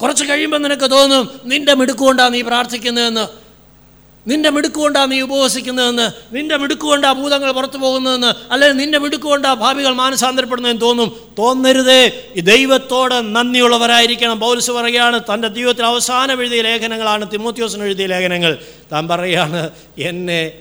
കുറച്ച് 0.00 0.24
കഴിയുമ്പോൾ 0.24 0.58
നിനക്ക് 0.58 0.90
തോന്നും 0.90 1.28
നിന്റെ 1.44 1.74
മിടുക്കുകൊണ്ടാണ് 1.74 2.34
നീ 2.34 2.40
പ്രാർത്ഥിക്കുന്നതെന്ന്. 2.40 3.41
നിന്റെ 4.26 4.50
മിടുക്കുകൊണ്ടാണ് 4.50 5.12
നീ 5.12 5.20
ഉപവസിക്കുന്നതെന്ന് 5.20 6.34
നിന്റെ 6.34 6.56
മിടുക്കുകൊണ്ടാ 6.56 7.12
ഭൂതങ്ങൾ 7.12 7.52
പുറത്തു 7.52 7.78
പോകുന്നതെന്ന് 7.78 8.52
അല്ലെങ്കിൽ 8.52 8.76
നിന്റെ 8.76 8.98
മിടുക്കുകൊണ്ടാ 8.98 9.54
ഭാവികൾ 9.54 9.92
മാനസാന്തരപ്പെടുന്നതെന്ന് 9.92 10.80
തോന്നും? 10.80 11.34
തോന്നരുതേ. 11.38 12.32
ഈ 12.36 12.40
ദൈവത്തോട് 12.40 13.36
നന്ദിയുള്ളവരായിരിക്കണം. 13.36 14.40
പൗലസ് 14.40 14.70
പറയുകയാണ് 14.70 15.20
തന്റെ 15.20 15.48
ദൈവത്തിൽ 15.48 15.84
അവസാനം 15.84 16.40
എഴുതിയ 16.40 16.62
ലേഖനങ്ങളാണ് 16.62 17.32
തിമോത്യോസിന് 17.32 17.82
എഴുതിയ 17.82 18.06
ലേഖനങ്ങൾ. 18.06 18.58
താൻ 18.92 19.08
പറയുകയാണ് 19.08 19.70
എന്നെ 19.98 20.52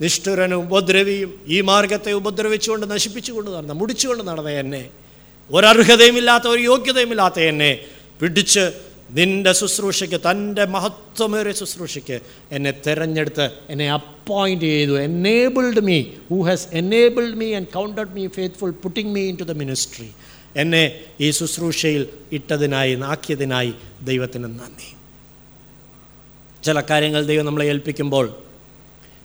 നിഷ്ഠുരനും 0.00 0.56
ഉപദ്രവിയും 0.56 1.40
ഈ 1.46 1.60
മാർഗത്തെ 1.60 2.12
ഉപദ്രവിച്ചുകൊണ്ട് 2.12 2.90
നശിപ്പിച്ചുകൊണ്ട് 2.90 3.50
നടന്ന 3.50 3.72
മുടിച്ചുകൊണ്ട് 3.72 4.28
നടന്ന 4.28 4.50
എന്നെ 4.50 4.88
ഒരർഹതയുമില്ലാത്ത 5.50 6.48
ഒരു 6.48 6.62
യോഗ്യതയുമില്ലാത്ത 6.62 7.40
എന്നെ 7.40 7.78
പിടിച്ച് 8.20 8.85
നിന്റെ 9.10 9.52
ശുശ്രൂഷയ്ക്ക് 9.52 10.20
തന്റെ 10.20 10.64
മഹത്വമേറിയ 10.64 11.52
ശുശ്രൂഷയ്ക്ക് 11.52 12.20
എന്നെ 12.52 12.70
തിരഞ്ഞെടുത്ത് 12.70 13.50
എന്നെ 13.68 13.90
അപ്പോയിന്റ് 13.90 14.64
ചെയ്തു. 14.64 14.98
Enabled 14.98 15.80
me 15.80 16.04
who 16.30 16.42
has 16.42 16.68
enabled 16.72 17.36
me 17.36 17.54
and 17.54 17.66
counted 17.66 18.08
me 18.08 18.26
faithful 18.26 18.70
putting 18.70 19.14
me 19.14 19.28
into 19.36 19.42
the 19.42 19.52
ministry 19.52 20.10
എന്നെ 20.56 21.00
ഈ 21.20 21.30
ശുശ്രൂഷയിൽ 21.30 22.08
ഇട്ടതിനായി 22.32 22.94
നാക്കിയതിനായി 22.94 23.74
ദൈവത്തിന് 24.02 24.44
നന്ദി. 24.44 24.96
ചില 26.64 26.80
കാര്യങ്ങൾ 26.80 27.26
ദൈവം 27.26 27.46
നമ്മളെ 27.46 27.66
ഏൽപ്പിക്കുമ്പോൾ 27.66 28.36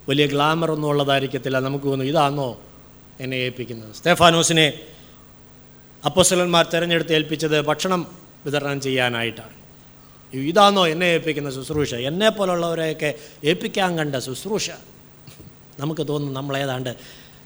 വലിയ 0.10 0.26
ഗ്ലാമർ 0.26 0.72
ഒന്നും 0.72 0.88
ഉള്ളതായിരിക്കത്തില്ല. 0.88 1.60
നമുക്ക് 1.60 1.86
തോന്നും 1.86 2.08
ഇതാണോ 2.08 2.62
എന്നെ 3.20 3.36
ഏൽപ്പിക്കുന്നത്? 3.36 3.96
സ്റ്റെഫാനോസിനെ 3.96 4.74
അപ്പോസ്തലന്മാർ 6.06 6.68
തിരഞ്ഞെടുത്ത് 6.74 7.14
ഏൽപ്പിച്ചത് 7.14 7.62
ഭക്ഷണം 7.62 8.08
വിതരണം 8.46 8.82
ചെയ്യാനായിട്ടാണ്. 8.82 9.61
ഇതാണോ 10.34 10.88
എന്നെ 10.88 11.06
ഏൽപ്പിക്കുന്ന 11.06 11.52
ശുശ്രൂഷ? 11.52 11.96
എന്നെ 11.96 12.30
പോലുള്ളവരെയൊക്കെ 12.30 13.14
ഏൽപ്പിക്കാൻ 13.44 13.98
കണ്ട 13.98 14.16
ശുശ്രൂഷ. 14.16 14.70
നമുക്ക് 15.80 16.08
തോന്നും 16.08 16.34
നമ്മളേതാണ്ട് 16.34 16.96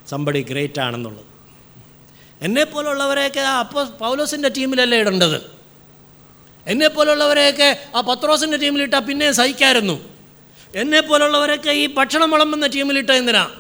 സമ്പടി 0.10 0.42
ഗ്രേറ്റ് 0.42 0.80
ആണെന്നുള്ളത്. 0.80 1.26
എന്നെ 2.42 2.64
പോലുള്ളവരെയൊക്കെ 2.64 3.40
ആ 3.40 3.60
അപ്പോൾ 3.60 3.90
പൗലോസിന്റെ 3.90 4.50
ടീമിലല്ലേ 4.50 4.98
ഇടേണ്ടത്? 4.98 5.42
എന്നെ 6.68 6.88
പോലുള്ളവരെയൊക്കെ 6.88 7.80
ആ 7.96 8.02
പത്രോസിന്റെ 8.02 8.58
ടീമിലിട്ടാൽ 8.58 9.00
പിന്നെ 9.00 9.32
സഹിക്കായിരുന്നു. 9.32 10.10
എന്നെ 10.76 11.02
പോലുള്ളവരൊക്കെ 11.02 11.70
ഈ 11.72 11.94
ഭക്ഷണം 11.94 12.32
വിളമ്പുന്ന 12.32 12.68
ടീമിലിട്ട 12.68 13.10
എന്തിനാ? 13.10 13.52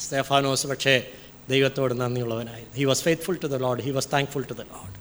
സ്റ്റെഫാനോസ് 0.00 0.66
പക്ഷേ 0.66 1.06
ദൈവത്തോട് 1.50 2.00
നന്ദിയുള്ളവനായിരുന്നു. 2.00 2.76
He 2.76 2.84
was 2.84 3.02
faithful 3.02 3.38
to 3.42 3.46
the 3.46 3.56
Lord 3.56 3.82
he 3.82 3.90
was 3.90 4.08
thankful 4.12 4.42
to 4.42 4.52
the 4.52 4.60
Lord 4.60 4.99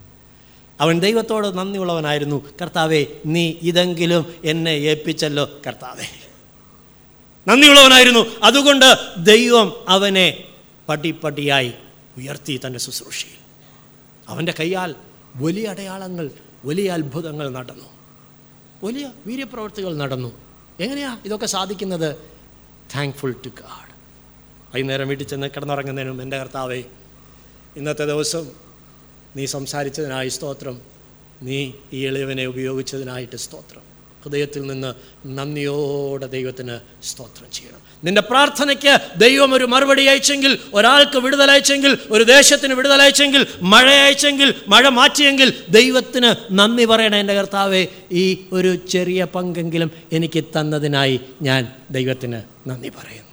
അവൻ 0.80 1.00
ദൈവത്തോട് 1.00 1.58
നന്ദിയുള്ളവനായിരുന്നു. 1.58 2.50
കർത്താവേ 2.62 3.06
നീ 3.26 3.54
ഇതെങ്കിലും 3.62 4.34
എന്നെ 4.44 4.72
ഏൽപ്പിച്ചല്ലോ 4.72 5.50
കർത്താവേ. 5.68 6.06
നന്ദിയുള്ളവനായിരുന്നു. 7.48 8.26
അതുകൊണ്ട് 8.44 8.96
ദൈവം 9.18 9.86
അവനെ 9.90 10.44
പടിപ്പടിയായി 10.90 11.74
ഉയർത്തി 12.18 12.60
തന്റെ 12.66 12.80
ശുശ്രൂഷയിൽ. 12.80 13.40
അവന്റെ 14.28 14.54
കൈയാൽ 14.60 14.96
വലിയ 15.36 15.68
അടയാളങ്ങൾ 15.68 16.30
വലിയ 16.66 16.90
അത്ഭുതങ്ങൾ 16.90 17.50
നടന്നു. 17.50 17.86
വലിയ 18.84 19.12
വീര്യപ്രവർത്തികൾ 19.26 19.98
നടന്നു. 19.98 20.32
എങ്ങനെയാ 20.80 21.18
ഇതൊക്കെ 21.26 21.46
സാധിക്കുന്നത്? 21.46 22.16
താങ്ക്ഫുൾ 22.96 23.32
ടു 23.32 23.50
ഗാഡ് 23.50 23.90
വൈകുന്നേരം 24.76 25.08
വീട്ടിൽ 25.08 25.28
ചെന്ന് 25.28 25.48
കിടന്നുറങ്ങുന്നതിനും 25.48 26.22
എന്റെ 26.22 26.38
കർത്താവേ 26.38 26.84
ഇന്നത്തെ 27.76 28.06
ദിവസം 28.06 28.69
നീ 29.36 29.46
സംസാരിച്ചതിനായി 29.46 30.30
സ്തോത്രം. 30.30 30.82
നീ 31.42 31.72
ഈ 31.94 32.06
എളിയവനെ 32.06 32.46
ഉപയോഗിച്ചതിനായിട്ട് 32.46 33.36
സ്തോത്രം. 33.36 33.82
ഹൃദയത്തിൽ 34.24 34.62
നിന്ന് 34.62 34.94
നന്ദിയോടെ 35.28 36.28
ദൈവത്തിന് 36.28 36.80
സ്തോത്രം 37.04 37.52
ചെയ്യണം. 37.52 37.90
നിന്റെ 38.04 38.22
പ്രാർത്ഥനയ്ക്ക് 38.22 39.20
ദൈവം 39.20 39.54
ഒരു 39.54 39.66
മറുപടി 39.66 40.06
അയച്ചെങ്കിൽ 40.06 40.60
ഒരാൾക്ക് 40.74 41.18
വിടുതലയച്ചെങ്കിൽ 41.18 41.98
ഒരു 42.10 42.24
ദേശത്തിന് 42.24 42.74
വിടുതലയച്ചെങ്കിൽ 42.74 43.48
മഴ 43.62 43.90
അയച്ചെങ്കിൽ 43.90 44.56
മഴ 44.68 44.88
മാറ്റിയെങ്കിൽ 44.88 45.54
ദൈവത്തിന് 45.70 46.36
നന്ദി 46.52 46.86
പറയണ 46.86 47.16
എന്റെ 47.16 47.34
കർത്താവെ. 47.34 47.88
ഈ 48.12 48.46
ഒരു 48.52 48.76
ചെറിയ 48.76 49.24
പങ്കെങ്കിലും 49.24 49.92
എനിക്ക് 50.12 50.44
തന്നതിനായി 50.44 51.20
ഞാൻ 51.42 51.76
ദൈവത്തിന് 51.92 52.70
നന്ദി 52.70 52.90
പറയുന്നു. 52.90 53.30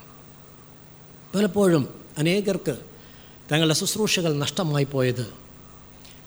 പലപ്പോഴും 1.34 1.94
അനേകർക്ക് 2.18 2.76
തങ്ങളുടെ 3.52 3.74
ശുശ്രൂഷകൾ 3.74 4.38
നഷ്ടമായി 4.38 4.84
പോയത് 4.84 5.45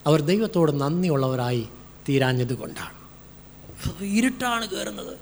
അവർ 0.06 0.20
ദൈവത്തോട് 0.20 0.80
നന്ദിയുള്ളവരായി 0.80 1.68
തീരാഞ്ഞത് 2.08 2.54
കൊണ്ടാണ് 2.54 2.96
ഇരുട്ടാണ് 4.00 4.68
കയറുന്നത് 4.68 5.14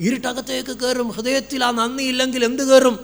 ഇരുട്ടകത്തേക്ക് 0.00 0.76
കയറും 0.82 1.08
ഹൃദയത്തിൽ 1.08 1.64
ആ 1.64 1.70
നന്ദി 1.70 2.04
ഇല്ലെങ്കിൽ 2.04 2.44
എന്ത് 2.44 2.62
കയറും 2.70 2.98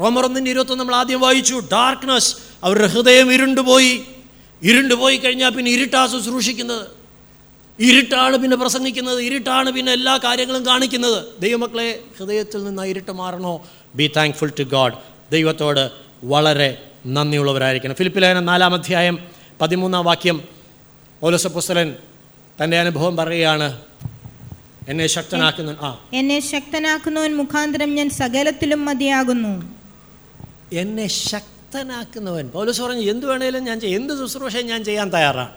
റോമറൊന്നിന്റെ 0.00 0.50
ഇരുപത്തൊന്ന് 0.50 0.84
നമ്മൾ 0.84 0.94
ആദ്യം 0.94 1.20
വായിച്ചു 1.20 1.54
ഡാർക്ക്നെസ് 1.72 2.36
അവരുടെ 2.64 2.86
ഹൃദയം 2.86 3.32
ഇരുണ്ടുപോയി. 3.32 4.04
ഇരുണ്ടുപോയി 4.62 5.16
കഴിഞ്ഞാൽ 5.16 5.50
പിന്നെ 5.50 5.70
ഇരുട്ടാ 5.70 6.06
ശുശ്രൂഷിക്കുന്നത്. 6.06 6.86
ഇരുട്ടാണ് 7.80 8.36
പിന്നെ 8.36 8.56
പ്രസംഗിക്കുന്നത് 8.56 9.22
ഇരുട്ടാണ് 9.22 9.70
പിന്നെ 9.70 9.92
എല്ലാ 9.92 10.20
കാര്യങ്ങളും 10.24 10.66
കാണിക്കുന്നത്. 10.66 11.24
ദൈവമക്കളെ 11.40 12.02
ഹൃദയത്തിൽ 12.18 12.64
നിന്ന് 12.64 12.82
ആ 12.82 12.84
ഇരുട്ട് 12.84 13.12
മാറണോ? 13.12 13.64
ബി 13.94 14.10
താങ്ക്ഫുൾ 14.16 14.52
ടു 14.58 14.62
ഗോഡ് 14.62 14.94
ദൈവത്തോട് 15.32 15.90
വളരെ 16.24 16.82
നന്ദിയുള്ളവരായിരിക്കണം. 17.06 17.94
ഫിലിപ്പിലേന 17.94 18.40
നാലാം 18.40 18.74
അധ്യായം 18.74 19.33
പതിമൂന്നാം 19.60 20.04
വാക്യം 20.04 20.48
ഓലോസപ്പുസ്തലൻ 21.22 21.96
തന്റെ 22.58 22.78
അനുഭവം 22.78 23.16
പറയുകയാണ് 23.16 23.82
എന്നെ 24.88 25.06
ശക്തനാക്കുന്ന 25.06 25.76
ആ. 25.80 25.98
എന്നെ 26.12 26.40
ശക്തനാക്കുന്നവൻ 26.40 27.36
മുഖാന്തരം 27.36 27.94
ഞാൻ 27.94 28.10
സകലത്തിലും 28.10 28.84
മതിയാകുന്നു. 28.84 29.52
എന്നെ 30.72 31.06
ശക്തനാക്കുന്നവൻ. 31.06 32.48
പൗലോസ് 32.48 32.82
പറഞ്ഞു 32.82 33.10
എന്ത് 33.10 33.26
വേണേലും 33.26 33.64
ഞാൻ 33.64 33.80
ചെയ്യും. 33.80 34.00
എന്ത് 34.00 34.18
ശുശ്രൂഷയും 34.18 34.66
ഞാൻ 34.66 34.84
ചെയ്യാൻ 34.84 35.10
തയ്യാറാണ് 35.10 35.54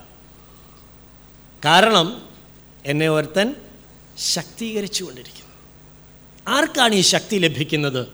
കാരണം 1.65 2.07
എന്നെ 2.85 3.09
ഒരുത്തൻ 3.09 3.55
ശക്തീകരിച്ചു 4.17 5.03
കൊണ്ടിരിക്കുന്നു 5.03 5.45
ആർക്കാണ് 6.47 6.95
ഈ 6.95 7.01
ശക്തി 7.01 7.35
ലഭിക്കുന്നത്? 7.37 8.07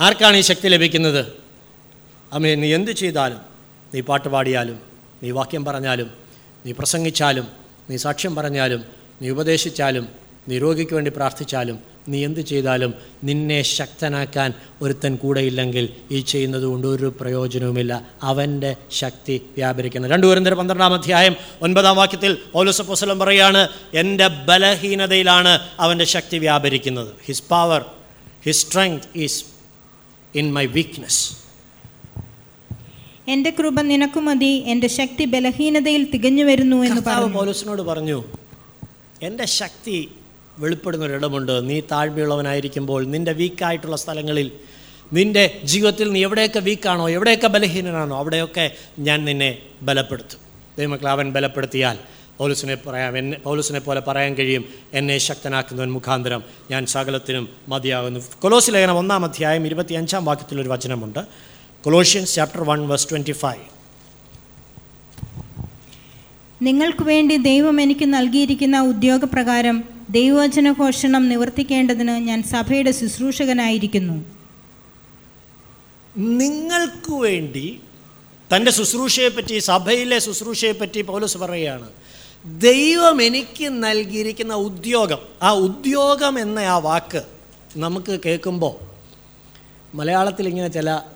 ആർക്കാണ് 0.00 0.36
ഈ 0.36 0.40
ശക്തി 0.40 0.68
ലഭിക്കുന്നത്? 0.68 1.32
അമ്മ 2.32 2.46
എന്ത് 2.46 2.90
ചെയ്താലും 2.90 3.55
നീ 3.94 4.00
പാട്ട് 4.00 4.28
പാടിയാലും 4.28 4.78
നീ 5.22 5.30
വാക്യം 5.30 5.64
പറഞ്ഞാലും 5.64 6.10
നീ 6.66 6.72
പ്രസംഗിച്ചാലും 6.72 7.46
നീ 7.90 7.96
സാക്ഷ്യം 7.96 8.34
പറഞ്ഞാലും 8.34 8.84
നീ 9.22 9.28
ഉപദേശിച്ചാലും 9.28 10.08
നീ 10.48 10.58
രോഗിക്ക് 10.58 10.94
വേണ്ടി 10.94 11.10
പ്രാർത്ഥിച്ചാലും 11.10 11.96
നീ 12.08 12.24
എന്ത് 12.24 12.40
ചെയ്താലും 12.40 12.94
നിന്നെ 13.24 13.62
ശക്തനാക്കാൻ 13.62 14.54
ഒരുത്തൻ 14.82 15.16
കൂടെയില്ലെങ്കിൽ 15.16 15.88
ഈ 16.10 16.20
ചെയ്യുന്നത് 16.20 16.62
കൊണ്ട് 16.62 16.86
ഒരു 16.86 17.14
പ്രയോജനവുമില്ല. 17.20 18.08
അവന്റെ 18.22 18.76
ശക്തി 18.90 19.42
വ്യാപരിക്കുന്നത് 19.56 20.10
രണ്ടു 20.10 20.26
പേരും 20.26 20.58
പന്ത്രണ്ടാം 20.58 20.94
അധ്യായം 20.94 21.36
ഒൻപതാം 21.62 21.96
വാക്യത്തിൽ 21.96 22.38
പൗലോസപ്പോസലം 22.52 23.18
പറയാണ് 23.18 23.68
എന്റെ 23.94 24.28
ബലഹീനതയിലാണ് 24.28 25.58
അവന്റെ 25.80 26.04
ശക്തി 26.04 26.38
വ്യാപരിക്കുന്നത്. 26.38 27.12
His 27.26 27.42
power 27.42 27.84
his 28.44 28.66
strength 28.66 29.08
is 29.16 29.44
in 30.34 30.52
my 30.52 30.66
weakness 30.66 31.45
എന്റെ 33.28 33.50
കൃപ 33.50 33.80
നിനക്ക് 33.80 34.20
മതി 34.20 34.52
എന്റെ 34.66 34.86
ശക്തി 34.86 35.24
ബലഹീനതയിൽ 35.24 36.10
തികഞ്ഞു 36.10 36.44
വരുന്നു 36.44 36.76
എന്ന് 36.76 37.00
പറഞ്ഞു. 37.06 37.34
പൗലോസിനോട് 37.34 37.82
പറഞ്ഞു 37.82 38.24
എന്റെ 39.22 39.44
ശക്തി 39.44 40.08
വെളിപ്പെടുന്ന 40.58 41.04
ഒരിടമുണ്ട് 41.04 41.70
നീ 41.70 41.80
താഴ്മയുള്ളവനായിരിക്കുമ്പോൾ 41.80 43.06
നിന്റെ 43.06 43.32
വീക്കായിട്ടുള്ള 43.32 43.96
സ്ഥലങ്ങളിൽ 43.96 44.50
നിന്റെ 45.12 45.60
ജീവിതത്തിൽ 45.64 46.12
നീ 46.12 46.22
എവിടെയൊക്കെ 46.22 46.58
വീക്കാണോ 46.58 47.08
എവിടെയൊക്കെ 47.08 47.46
ബലഹീനനാണോ 47.46 48.18
അവിടെയൊക്കെ 48.18 48.70
ഞാൻ 48.98 49.24
നിന്നെ 49.24 49.58
ബലപ്പെടുത്തും. 49.82 50.40
ദൈവമക്കളെ 50.78 51.10
അവൻ 51.10 51.32
ബലപ്പെടുത്തിയാൽ 51.32 51.98
പൗലുസിനെ 52.38 52.74
പറയാം 52.74 53.18
എന്നെ 53.18 53.38
പൗലുസിനെ 53.38 53.80
പോലെ 53.80 54.00
പറയാൻ 54.00 54.34
കഴിയും. 54.34 54.64
എന്നെ 54.92 55.18
ശക്തനാക്കുന്നവൻ 55.18 55.92
മുഖാന്തരം 55.92 56.42
ഞാൻ 56.70 56.86
സകലത്തിനും 56.86 57.48
മതിയാകുന്നു. 57.68 58.20
കൊലോസിലേഖനം 58.40 58.98
ഒന്നാം 58.98 59.24
അധ്യായം 59.24 59.66
ഇരുപത്തിയഞ്ചാം 59.66 60.24
വാക്യത്തിലൊരു 60.24 60.68
വചനമുണ്ട്. 60.68 61.18
Colossians 61.86 62.34
chapter 62.34 62.62
one 62.62 62.88
verse 62.88 63.08
twenty 63.10 63.32
five 63.32 63.64
നിങ്ങൾക്ക് 66.62 67.02
വേണ്ടി 67.02 67.36
ദൈവം 67.36 67.80
എനിക്ക് 67.80 68.14
നൽകിയിരിക്കുന്ന 68.14 68.80
ഉദ്യോഗപ്രകാരം 68.80 69.84
ദൈവവചന 70.10 70.72
ഘോഷണം 70.72 71.28
നിവർത്തിക്കേണ്ടതിന് 71.28 72.10
ഞാൻ 72.10 72.42
സഭയുടെ 72.42 72.90
ശുശ്രൂഷകനായിരിക്കുന്നു. 72.90 74.24
നിങ്ങൾക്ക് 76.16 77.12
വേണ്ടി 77.12 77.80
തന്റെ 78.50 78.70
ശുശ്രൂഷയെപ്പറ്റി 78.70 79.58
സഭയിലെ 79.58 80.18
ശുശ്രൂഷയെപ്പറ്റി 80.18 81.02
പൗലോസ് 81.02 81.38
പറയുകയാണ് 81.38 81.88
ദൈവം 82.44 83.22
എനിക്ക് 83.22 83.68
നൽകിയിരിക്കുന്ന 83.68 84.54
ഉദ്യോഗം 84.54 85.18
ആ 85.42 85.52
ഉദ്യോഗം 85.52 86.38
എന്ന 86.40 86.58
ആ 86.58 86.78
വാക്ക് 86.78 87.22
നമുക്ക് 87.76 88.20
കേൾക്കുമ്പോൾ 88.26 88.74
മലയാളത്തിൽ 89.94 90.48
ഇങ്ങനെ 90.48 90.68
ചില 90.68 91.15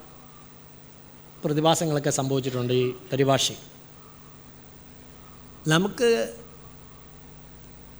പ്രതിഭാസങ്ങളൊക്കെ 1.44 2.10
സംഭവിച്ചിട്ടുണ്ട് 2.10 2.72
ഈ 2.72 2.92
പരിഭാഷയിൽ. 3.12 3.58
നമുക്ക് 5.68 6.34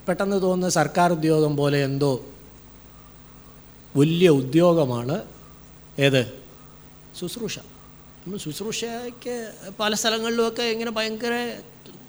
പെട്ടെന്ന് 0.07 0.41
തോന്നുന്ന 0.41 0.69
സർക്കാർ 0.69 1.11
ഉദ്യോഗം 1.11 1.57
പോലെ 1.57 1.83
എന്തോ 1.83 2.25
വലിയ 3.95 4.29
ഉദ്യോഗമാണ് 4.29 5.15
ഏത്? 5.99 6.21
ശുശ്രൂഷ. 7.19 7.59
നമ്മൾ 8.23 8.37
ശുശ്രൂഷയ്ക്ക് 8.37 9.53
പല 9.79 9.93
സ്ഥലങ്ങളിലുമൊക്കെ 9.93 10.63
ഇങ്ങനെ 10.63 10.91
ഭയങ്കര 10.91 11.33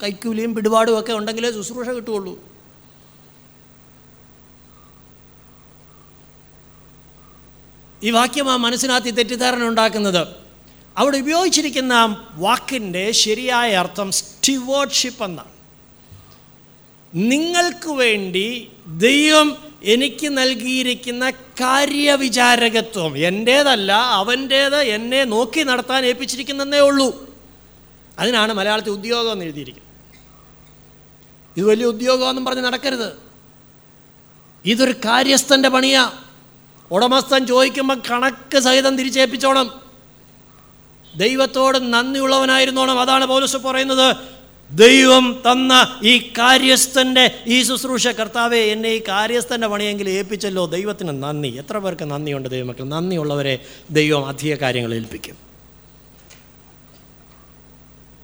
കൈക്കൂലിയും 0.02 0.54
പിടിപാടും 0.54 1.00
ഒക്കെ 1.00 1.12
ഉണ്ടെങ്കിലേ 1.12 1.52
ശുശ്രൂഷ 1.52 1.88
കിട്ടുകയുള്ളൂ. 1.88 2.38
ഈ 8.02 8.10
വാക്യം 8.10 8.50
ആ 8.50 8.56
മനസ്സിനകത്ത് 8.56 9.16
തെറ്റിദ്ധാരണ 9.16 9.62
ഉണ്ടാക്കുന്നത് 9.68 10.41
അവിടെ 10.98 11.18
ഉപയോഗിച്ചിരിക്കുന്ന 11.18 12.26
വാക്കിന്റെ 12.32 13.10
ശരിയായ 13.10 13.72
അർത്ഥം 13.72 14.12
സ്റ്റിവേർഡ്ഷിപ്പ് 14.12 15.24
എന്നാണ്. 15.24 15.52
നിങ്ങൾക്ക് 17.14 17.90
വേണ്ടി 17.90 18.68
ദൈവം 18.86 19.56
എനിക്ക് 19.82 20.38
നൽകിയിരിക്കുന്ന 20.38 21.30
കാര്യവിചാരകത്വം 21.30 23.18
എന്റേതല്ല 23.18 23.92
അവന്റേത് 23.92 24.76
എന്നെ 24.76 25.24
നോക്കി 25.24 25.62
നടത്താൻ 25.62 26.04
ഏൽപ്പിച്ചിരിക്കുന്നതേ 26.04 26.78
ഉള്ളൂ. 26.78 27.36
അതിനാണ് 28.18 28.52
മലയാളത്തിൽ 28.52 28.90
ഉദ്യോഗം 28.90 29.32
എന്ന് 29.32 29.44
എഴുതിയിരിക്കുന്നത്. 29.44 29.92
ഇത് 31.56 31.66
വലിയ 31.66 31.84
ഉദ്യോഗമെന്നും 31.84 32.44
പറഞ്ഞ് 32.44 32.64
നടക്കരുത്. 32.64 33.12
ഇതൊരു 34.64 34.92
കാര്യസ്ഥന്റെ 34.92 35.68
പണിയാ. 35.68 36.12
ഉടമസ്ഥൻ 36.90 37.46
ചോദിക്കുമ്പോൾ 37.46 38.02
കണക്ക് 38.10 38.58
സഹിതം 38.58 38.98
തിരിച്ചേൽപ്പിച്ചോണം. 38.98 39.81
ദൈവത്തോട് 41.16 41.92
നന്ദിയുള്ളവനായിരുന്നോണം. 41.92 43.00
അതാണ് 43.00 43.26
പൗലസ് 43.26 43.56
പറയുന്നത്. 43.56 44.16
ദൈവം 44.70 45.42
തന്ന 45.50 46.00
ഈ 46.04 46.18
കാര്യസ്ഥന്റെ 46.18 47.30
ഈ 47.46 47.62
ശുശ്രൂഷ 47.62 48.08
കർത്താവെ 48.08 48.58
എന്നെ 48.58 48.88
ഈ 48.88 49.02
കാര്യസ്ഥന്റെ 49.08 49.66
പണിയെങ്കിൽ 49.66 50.08
ഏൽപ്പിച്ചല്ലോ. 50.08 50.66
ദൈവത്തിന് 50.66 51.22
നന്ദി. 51.22 51.48
എത്ര 51.48 51.78
പേർക്ക് 51.78 52.04
നന്ദിയുണ്ട് 52.04 52.48
ദൈവമക്കൾ 52.48 52.84
നന്ദിയുള്ളവരെ 52.84 53.58
ദൈവം 53.90 54.26
അധിക 54.26 54.54
കാര്യങ്ങൾ 54.54 54.94
ഏൽപ്പിക്കും. 54.94 55.36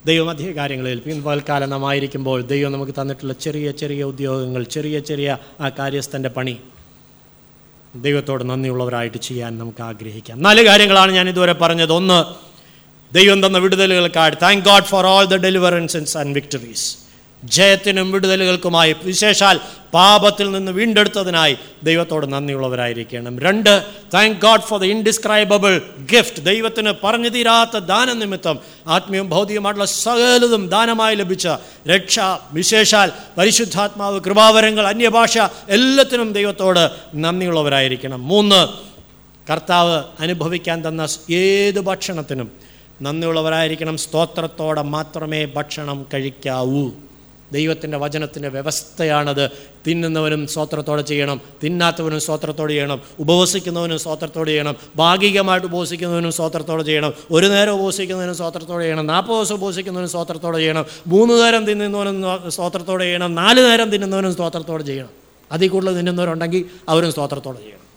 ദൈവം 0.07 0.31
അധിക 0.31 0.51
കാര്യങ്ങൾ 0.51 0.89
ഏൽപ്പിക്കും. 0.89 1.23
പൽക്കാലം 1.23 1.71
നാം 1.71 1.89
ആയിരിക്കുമ്പോൾ 1.89 2.43
ദൈവം 2.43 2.73
നമുക്ക് 2.73 2.93
തന്നിട്ടുള്ള 2.93 3.33
ചെറിയ 3.33 3.71
ചെറിയ 3.71 4.03
ഉദ്യോഗങ്ങൾ 4.03 4.63
ചെറിയ 4.63 5.01
ചെറിയ 5.01 5.39
ആ 5.61 5.69
കാര്യസ്ഥന്റെ 5.69 6.29
പണി 6.29 6.59
ദൈവത്തോട് 7.97 8.51
നന്ദിയുള്ളവരായിട്ട് 8.51 9.19
ചെയ്യാൻ 9.19 9.59
നമുക്ക് 9.59 9.83
ആഗ്രഹിക്കാം. 9.83 10.43
നാല് 10.43 10.63
കാര്യങ്ങളാണ് 10.63 11.13
ഞാൻ 11.13 11.29
ഇതുവരെ 11.29 11.53
പറഞ്ഞത്. 11.53 11.93
ഒന്ന് 11.93 12.48
ദൈവം 13.13 13.47
തന്ന 13.47 13.59
വിടുതലുകൾക്കായി. 13.59 14.31
Thank 14.43 14.65
God 14.65 14.85
for 14.85 15.07
all 15.07 15.25
the 15.25 15.35
deliverances 15.35 16.19
and 16.19 16.35
victories 16.35 16.97
ജയത്തിനും 17.45 18.13
വിടുതലുകൾക്കുമായി. 18.13 18.97
വിശേഷാൽ 19.03 19.61
പാപത്തിൽ 19.95 20.51
നിന്ന് 20.51 20.73
വീണ്ടെടുത്തതിനായി 20.73 21.57
ദൈവത്തോട് 21.83 22.33
നന്ദിയുള്ളവരായിരിക്കണം. 22.33 23.39
രണ്ട് 23.39 23.83
thank 24.15 24.37
God 24.37 24.61
for 24.61 24.81
the 24.81 24.85
indescribable 24.85 25.83
gift 26.13 26.45
ദൈവത്തിന് 26.45 26.93
പറഞ്ഞു 27.05 27.29
തീരാത്ത 27.29 27.79
ദാന 27.79 28.13
നിമിത്തം 28.13 28.59
ആത്മീയവും 28.87 29.29
ഭൗതികമായിട്ടുള്ള 29.29 29.85
സകലതും 29.85 30.69
ദാനമായി 30.69 31.17
ലഭിച്ച 31.17 31.49
രക്ഷ. 31.89 32.19
വിശേഷാൽ 32.53 33.13
പരിശുദ്ധാത്മാവ് 33.39 34.21
കൃപാവരങ്ങൾ 34.21 34.87
അന്യഭാഷ 34.87 35.39
എല്ലാത്തിനും 35.69 36.33
ദൈവത്തോട് 36.33 36.91
നന്ദിയുള്ളവരായിരിക്കണം. 37.15 38.29
മൂന്ന് 38.29 38.69
കർത്താവ് 39.53 40.05
അനുഭവിക്കാൻ 40.21 40.89
തന്ന 40.89 41.09
ഏത് 41.33 41.81
ഭക്ഷണത്തിനും 41.81 42.68
നന്ദിയുള്ളവരായിരിക്കണം. 43.03 43.97
സ്തോത്രത്തോടെ 43.97 44.83
മാത്രമേ 44.83 45.45
ഭക്ഷണം 45.45 46.07
കഴിക്കാവൂ. 46.15 46.91
ദൈവത്തിന്റെ 47.53 47.99
വചനത്തിന്റെ 47.99 48.49
വ്യവസ്ഥയാണത്. 48.49 49.51
തിന്നുന്നവനും 49.87 50.47
സ്തോത്രത്തോടെ 50.47 51.03
ചെയ്യണം. 51.03 51.41
തിന്നാത്തവനും 51.65 52.21
സ്തോത്രത്തോടെ 52.21 52.73
ചെയ്യണം. 52.73 53.01
ഉപവസിക്കുന്നവനും 53.19 53.99
സ്തോത്രത്തോടെ 53.99 54.51
ചെയ്യണം. 54.51 54.77
ഭാഗികമായിട്ട് 54.97 55.67
ഉപവസിക്കുന്നവനും 55.67 56.33
സ്തോത്രത്തോടെ 56.33 56.83
ചെയ്യണം. 56.83 57.15
ഒരു 57.31 57.47
നേരം 57.47 57.73
ഉപവസിക്കുന്നവനും 57.73 58.35
സ്തോത്രത്തോടെ 58.35 58.85
ചെയ്യണം. 58.85 59.07
നാൽപ്പത് 59.07 59.37
ദിവസം 59.37 59.55
ഉപവസിക്കുന്നവനും 59.55 60.09
സ്തോത്രത്തോടെ 60.09 60.59
ചെയ്യണം. 60.59 60.85
മൂന്ന് 61.07 61.35
നേരം 61.35 61.65
തിന്നുന്നവനും 61.65 62.25
സ്തോത്രത്തോടെ 62.49 63.05
ചെയ്യണം. 63.05 63.35
നാല് 63.35 63.61
നേരം 63.61 63.91
തിന്നുന്നവനും 63.91 64.33
സ്തോത്രത്തോടെ 64.33 64.83
ചെയ്യണം. 64.83 65.11
അതിൽ 65.53 65.69
കൂടുതൽ 65.69 65.97
തിന്നുന്നവരുണ്ടെങ്കിൽ 65.97 66.65
അവരും 66.89 67.13
സ്തോത്രത്തോടെ 67.13 67.59
ചെയ്യണം. 67.59 67.89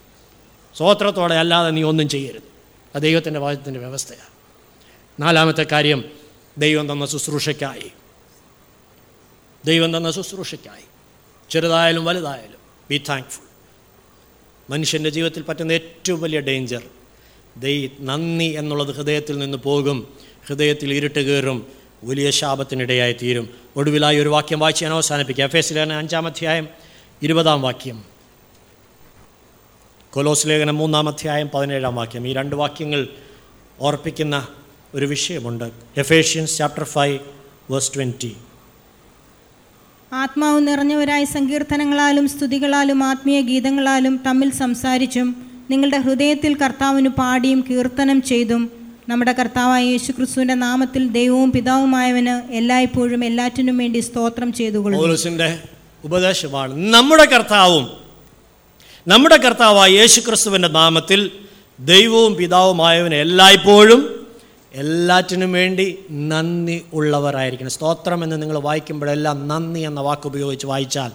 സ്തോത്രത്തോടെ 0.78 1.36
അല്ലാതെ 1.36 1.70
നീ 1.70 1.84
ഒന്നും 1.84 2.10
ചെയ്യരുത്. 2.10 2.42
അത് 2.96 3.04
ദൈവത്തിന്റെ 3.04 3.40
വചനത്തിന്റെ 3.40 3.80
വ്യവസ്ഥയാണ്. 3.80 4.31
നാലാമത്തെ 5.22 5.66
കാര്യം 5.72 6.04
ദൈവം 6.58 6.92
തന്ന 6.92 7.06
ശുശ്രൂഷയ്ക്കായി. 7.06 7.92
ദൈവം 9.66 9.98
തന്ന 9.98 10.12
ശുശ്രൂഷയ്ക്കായി. 10.12 10.84
ചെറുതായാലും 11.50 12.06
വലുതായാലും 12.06 12.60
ബി 12.90 13.04
താങ്ക്ഫുൾ 13.10 13.46
മനുഷ്യന്റെ 14.72 15.10
ജീവിതത്തിൽ 15.10 15.44
പറ്റുന്ന 15.44 15.72
ഏറ്റവും 15.72 16.22
വലിയ 16.22 16.40
ഡേഞ്ചർ 16.40 16.82
ദൈ 17.58 17.90
നന്ദി 18.00 18.44
എന്നുള്ളത് 18.44 18.96
ഹൃദയത്തിൽ 18.96 19.38
നിന്ന് 19.38 19.58
പോകും 19.58 20.08
ഹൃദയത്തിൽ 20.48 20.94
ഇരുട്ട് 20.94 21.20
കയറും 21.20 21.68
വലിയ 22.04 22.32
ശാപത്തിനിടയായി 22.32 23.14
തീരും. 23.14 23.50
ഒടുവിലായി 23.76 24.18
ഒരു 24.18 24.30
വാക്യം 24.30 24.60
വായിച്ച് 24.60 24.84
ഞാൻ 24.84 24.94
അവസാനിപ്പിക്കാം. 24.94 25.46
എഫ് 25.46 25.58
എസ് 25.58 25.74
ലേഖനം 25.74 25.98
അഞ്ചാം 25.98 26.28
അധ്യായം 26.28 26.68
ഇരുപതാം 27.24 27.62
വാക്യം. 27.62 28.04
കൊലോസ് 30.10 30.48
ലേഖനം 30.48 30.78
മൂന്നാം 30.78 31.10
അധ്യായം 31.10 31.50
പതിനേഴാം 31.50 31.96
വാക്യം. 31.96 32.28
ഈ 32.28 32.34
രണ്ട് 32.34 32.56
വാക്യങ്ങൾ 32.56 33.08
ഓർപ്പിക്കുന്ന 33.80 34.48
ഒരു 34.94 35.06
വിഷയമുണ്ട്. 35.06 35.66
Ephesians 35.98 36.58
chapter 36.58 36.84
five 36.84 37.18
verse 37.72 37.92
twenty 37.96 38.32
ആത്മാവ് 40.12 40.68
നിറഞ്ഞവരായി 40.68 41.24
സങ്കീർത്തനങ്ങളാലും 41.24 42.30
സ്തുതികളാലും 42.30 43.04
ആത്മീയ 43.04 43.42
ഗീതങ്ങളാലും 43.42 44.20
തമ്മിൽ 44.26 44.50
സംസാരിച്ചും 44.54 45.28
നിങ്ങളുടെ 45.70 45.98
ഹൃദയത്തിൽ 45.98 46.54
കർത്താവിന് 46.54 47.10
പാടിയും 47.10 47.60
കീർത്തനം 47.70 48.22
ചെയ്തും 48.22 48.64
നമ്മുടെ 49.10 49.34
കർത്താവായ 49.34 49.84
യേശുക്രിസ്തുവിന്റെ 49.84 50.54
നാമത്തിൽ 50.56 51.08
ദൈവവും 51.12 51.52
പിതാവുമായവന് 51.52 52.42
എല്ലായ്പ്പോഴും 52.52 53.26
എല്ലാറ്റിനും 53.26 53.78
വേണ്ടി 53.78 54.00
സ്തോത്രം 54.00 54.54
ചെയ്തുകൊള്ളും 54.54 55.00
ഉപദേശമാണ് 56.04 56.74
നമ്മുടെ 56.94 57.26
കർത്താവും 57.26 57.86
നമ്മുടെ 59.08 59.38
കർത്താവായ 59.38 59.90
യേശുക്രിസ്തുവിന്റെ 59.92 60.68
നാമത്തിൽ 60.68 61.22
ദൈവവും 61.80 62.36
പിതാവുമായവന് 62.36 63.16
എല്ലായ്പ്പോഴും 63.16 64.02
എല്ലാറ്റിനും 64.74 65.54
വേണ്ടി 65.54 66.00
നന്ദി 66.12 66.82
ഉള്ളവരായിരിക്കണം. 66.94 67.70
സ്തോത്രം 67.70 68.24
എന്ന് 68.24 68.42
നിങ്ങൾ 68.42 68.60
വായിക്കുമ്പോഴെല്ലാം 68.60 69.48
നന്ദി 69.48 69.80
എന്ന 69.80 70.00
വാക്ക് 70.00 70.28
ഉപയോഗിച്ച് 70.28 70.68
വായിച്ചാൽ 70.68 71.12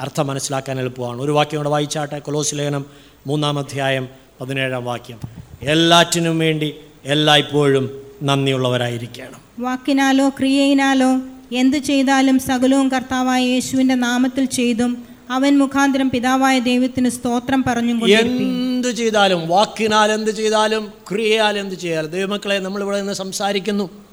അർത്ഥം 0.00 0.26
മനസ്സിലാക്കാൻ 0.26 0.80
എളുപ്പമാണ്. 0.80 1.22
ഒരു 1.22 1.32
വാക്യം 1.32 1.58
കൂടെ 1.58 1.68
വായിച്ചാട്ടെ. 1.68 2.18
കൊലോസ് 2.18 2.54
ലേഖനം 2.54 2.84
മൂന്നാം 3.26 3.58
അധ്യായം 3.58 4.08
പതിനേഴാം 4.40 4.84
വാക്യം. 4.84 5.20
എല്ലാറ്റിനും 5.62 6.38
വേണ്ടി 6.38 6.74
എല്ലായ്പ്പോഴും 7.04 8.00
നന്ദിയുള്ളവരായിരിക്കണം 8.22 9.40
വാക്കിനാലോ 9.60 10.28
ക്രിയയിനാലോ 10.28 11.20
എന്തു 11.52 11.78
ചെയ്താലും 11.78 12.38
സകലവും 12.38 12.88
കർത്താവായ 12.88 13.42
യേശുവിന്റെ 13.42 13.94
നാമത്തിൽ 13.94 14.44
ചെയ്തും 14.44 15.09
അവൻ 15.30 15.58
മുഖാന്തരം 15.58 16.10
പിതാവായ 16.10 16.58
ദൈവത്തിന് 16.58 17.08
സ്തോത്രം 17.08 17.64
പറഞ്ഞു 17.66 18.06
എന്ത് 18.06 18.88
ചെയ്താലും 18.88 19.48
വാക്കിനാൽ 19.48 20.12
എന്ത് 20.12 20.30
ചെയ്താലും 20.30 20.92
ക്രിയയാൽ 21.10 21.58
എന്ത് 21.58 21.74
ചെയ്താലും 21.74 22.10
ദൈവമക്കളെ 22.10 22.58
നമ്മളിവിടെ 22.58 22.98
നിന്ന് 22.98 23.12
സംസാരിക്കുന്നു. 23.12 24.06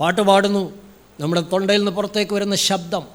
പാട്ട് 0.00 0.20
പാടുന്നു. 0.20 0.78
നമ്മുടെ 1.20 1.40
തൊണ്ടയിൽ 1.40 1.78
നിന്ന് 1.78 1.92
പുറത്തേക്ക് 1.92 2.32
വരുന്ന 2.32 2.56
ശബ്ദം. 2.56 3.06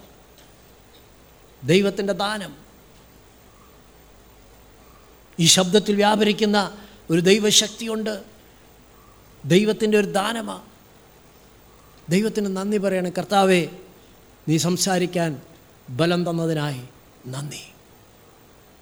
ദൈവത്തിന്റെ 1.63 2.13
ദാനം. 2.13 2.55
ഈ 5.39 5.45
ശബ്ദത്തിൽ 5.45 5.95
വ്യാപരിക്കുന്ന 5.95 6.71
ഒരു 7.09 7.21
ദൈവശക്തിയുണ്ട്. 7.21 8.23
ദൈവത്തിന്റെ 9.45 9.97
ഒരു 9.97 10.07
ദാനമാണ് 10.07 10.61
ദൈവത്തിന് 12.09 12.57
നന്ദി 12.57 12.77
പറയണം. 12.77 13.11
കർത്താവേ 13.17 13.67
നീ 14.47 14.57
സംസാരിക്കാൻ 14.57 15.41
ബലം 15.89 16.29
തന്നതിനായി 16.29 16.81
നന്ദി. 17.27 17.63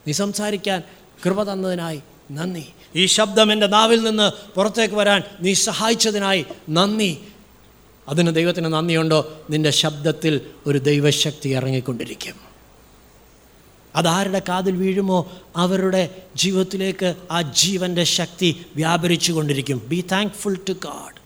നീ 0.07 0.11
സംസാരിക്കാൻ 0.11 0.83
കൃപ 1.25 1.43
തന്നതിനായി 1.43 2.01
നന്ദി. 2.31 2.65
ഈ 2.95 3.05
ശബ്ദം 3.05 3.51
എന്റെ 3.51 3.67
നാവിൽ 3.67 4.03
നിന്ന് 4.03 4.55
പുറത്തേക്ക് 4.55 4.95
വരാൻ 4.95 5.23
നീ 5.41 5.53
സഹായിച്ചതിനായി 5.53 6.45
നന്ദി. 6.69 7.17
അതിന് 8.07 8.35
ദൈവത്തിന് 8.35 8.65
നന്ദിയുണ്ടോ? 8.65 9.41
നിന്റെ 9.49 9.69
ശബ്ദത്തിൽ 9.69 10.41
ഒരു 10.67 10.77
ദൈവശക്തി 10.77 11.49
ഇറങ്ങിക്കൊണ്ടിരിക്കും. 11.49 12.35
അതാരുടെ 13.95 14.41
കാതിൽ 14.49 14.75
വീഴുമോ? 14.75 15.31
അവരുടെ 15.55 16.21
ജീവിതത്തിലേക്ക് 16.35 17.15
ആ 17.31 17.41
ജീവന്റെ 17.41 18.03
ശക്തി 18.03 18.65
വ്യാപരിച്ചു 18.75 19.33
കൊണ്ടിരിക്കും 19.33 19.81
ബി 19.87 20.05
താങ്ക്ഫുൾ 20.11 20.57
ടു 20.69 20.73
ഗാഡ് 20.73 21.16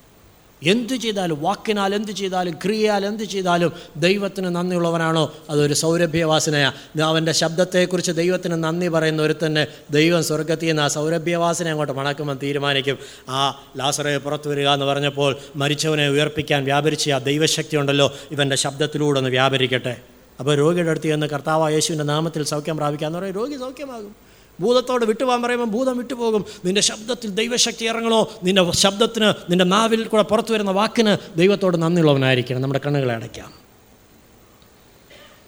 എന്ത് 0.64 0.94
ചെയ്താലും 0.94 1.42
വാക്കിനാൽ 1.42 1.96
എന്ത് 1.96 2.12
ചെയ്താലും 2.12 2.54
ക്രിയയാൽ 2.54 3.06
എന്ത് 3.06 3.24
ചെയ്താലും 3.24 3.72
ദൈവത്തിന് 3.98 4.56
നന്ദിയുള്ളവനാണോ? 4.56 5.34
അതൊരു 5.50 5.74
സൗരഭ്യവാസനയാണ് 5.74 7.02
അവന്റെ 7.02 7.32
ശബ്ദത്തെക്കുറിച്ച് 7.32 8.12
ദൈവത്തിന് 8.12 8.64
നന്ദി 8.64 8.88
പറയുന്ന 8.88 9.22
ഒരു 9.22 9.36
തന്നെ 9.46 9.68
ദൈവം 9.92 10.24
സ്വർഗത്തിൽ 10.24 10.68
നിന്ന് 10.68 10.82
ആ 10.82 10.88
സൗരഭ്യവാസന 10.88 11.68
അങ്ങോട്ട് 11.68 11.94
മണക്കുമ്പോൾ 11.94 12.38
തീരുമാനിക്കും. 12.44 12.98
ആ 13.30 13.64
ലാസറെ 13.78 14.18
പുറത്തു 14.18 14.50
വരിക 14.50 14.68
എന്ന് 14.68 14.86
പറഞ്ഞപ്പോൾ 14.86 15.38
മരിച്ചവനെ 15.56 16.10
ഉയർപ്പിക്കാൻ 16.10 16.64
വ്യാപരിച്ച 16.64 17.10
ആ 17.10 17.18
ദൈവശക്തി 17.18 17.78
ഉണ്ടല്ലോ 17.78 18.14
ഇവന്റെ 18.32 18.56
ശബ്ദത്തിലൂടെ 18.56 19.18
ഒന്ന് 19.18 19.30
വ്യാപരിക്കട്ടെ. 19.30 19.98
അപ്പോൾ 20.40 20.58
രോഗിയുടെ 20.58 20.90
അടുത്ത് 20.90 21.06
ചെന്ന് 21.06 21.28
കർത്താവ് 21.28 21.74
യേശുവിന്റെ 21.74 22.04
നാമത്തിൽ 22.04 22.44
സൗഖ്യം 22.44 22.78
പ്രാപിക്കാന്ന് 22.78 23.20
പറയും 23.20 23.36
രോഗി 23.36 23.58
സൗഖ്യമാകും. 23.58 24.31
ഭൂതത്തോട് 24.62 25.06
വിട്ടുപോകാൻ 25.06 25.42
പറയുമ്പോൾ 25.42 25.68
ഭൂതം 25.68 25.98
വിട്ടുപോകും. 25.98 26.46
നിന്റെ 26.66 26.82
ശബ്ദത്തിൽ 26.82 27.30
ദൈവശക്തി 27.30 27.86
ഇറങ്ങണോ? 27.86 28.30
നിന്റെ 28.44 28.72
ശബ്ദത്തിന് 28.72 29.26
നിന്റെ 29.26 29.66
നാവിൽ 29.66 30.04
കൂടെ 30.04 30.24
പുറത്തു 30.24 30.54
വരുന്ന 30.54 30.72
വാക്കിന് 30.72 31.38
ദൈവത്തോട് 31.38 31.82
നന്ദിയുള്ളവനായിരിക്കണം. 31.82 32.62
നമ്മുടെ 32.62 32.82
കണ്ണുകളെ 32.86 33.14
അടയ്ക്കാം. 33.14 33.54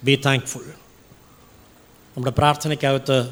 ബി 0.03 0.22
താങ്ക്ഫുൾ 0.26 0.61
നമ്മുടെ 2.18 2.32
പ്രാർത്ഥനയ്ക്കകത്ത് 2.38 3.24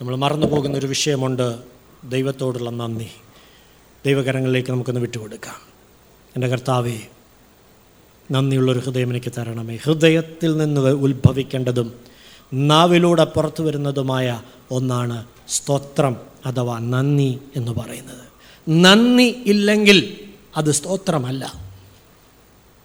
നമ്മൾ 0.00 0.16
മറന്നു 0.16 0.46
പോകുന്ന 0.46 0.78
ഒരു 0.78 0.86
വിഷയമുണ്ട്. 0.86 1.58
ദൈവത്തോടുള്ള 2.04 2.70
നന്ദി. 2.70 3.10
ദൈവകരങ്ങളിലേക്ക് 4.06 4.70
നമുക്കൊന്ന് 4.70 5.00
വിട്ടുകൊടുക്കാം. 5.00 5.54
എന്റെ 6.36 6.48
കർത്താവേ 6.48 6.98
നന്ദിയുള്ളൊരു 8.30 8.78
ഹൃദയം 8.78 9.10
എനിക്ക് 9.10 9.32
തരണമേ. 9.38 9.76
ഹൃദയത്തിൽ 9.76 10.56
നിന്ന് 10.56 10.80
ഉത്ഭവിക്കേണ്ടതും 10.80 12.11
നാവിലൂടെ 12.52 13.24
പുറത്തു 13.24 13.62
വരുന്നതുമായ 13.62 14.42
ഒന്നാണ് 14.70 15.24
സ്തോത്രം 15.48 16.16
അഥവാ 16.46 16.78
നന്ദി 16.78 17.38
എന്ന് 17.56 17.72
പറയുന്നത്. 17.72 18.24
നന്ദി 18.68 19.42
ഇല്ലെങ്കിൽ 19.46 20.18
അത് 20.56 20.72
സ്തോത്രമല്ല. 20.72 21.52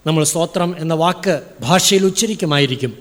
നമ്മൾ 0.07 0.23
സ്തോത്രം 0.23 0.75
എന്ന 0.79 0.93
വാക്ക് 0.93 1.41
ഭാഷയിൽ 1.61 2.05
ഉച്ചരിക്കുമായിരിക്കും. 2.05 2.93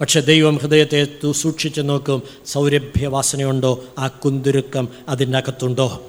പക്ഷെ 0.00 0.20
ദൈവം 0.20 0.56
ഹൃദയത്തെ 0.56 1.32
സൂക്ഷിച്ചു 1.32 1.80
നോക്കും 1.80 2.22
സൗരഭ്യവാസനയുണ്ടോ 2.46 3.84
ആ 3.98 4.08
കുന്തുരുക്കം 4.08 4.88
അതിന്റെ 5.08 5.38
അകത്തുണ്ടോ 5.38 6.02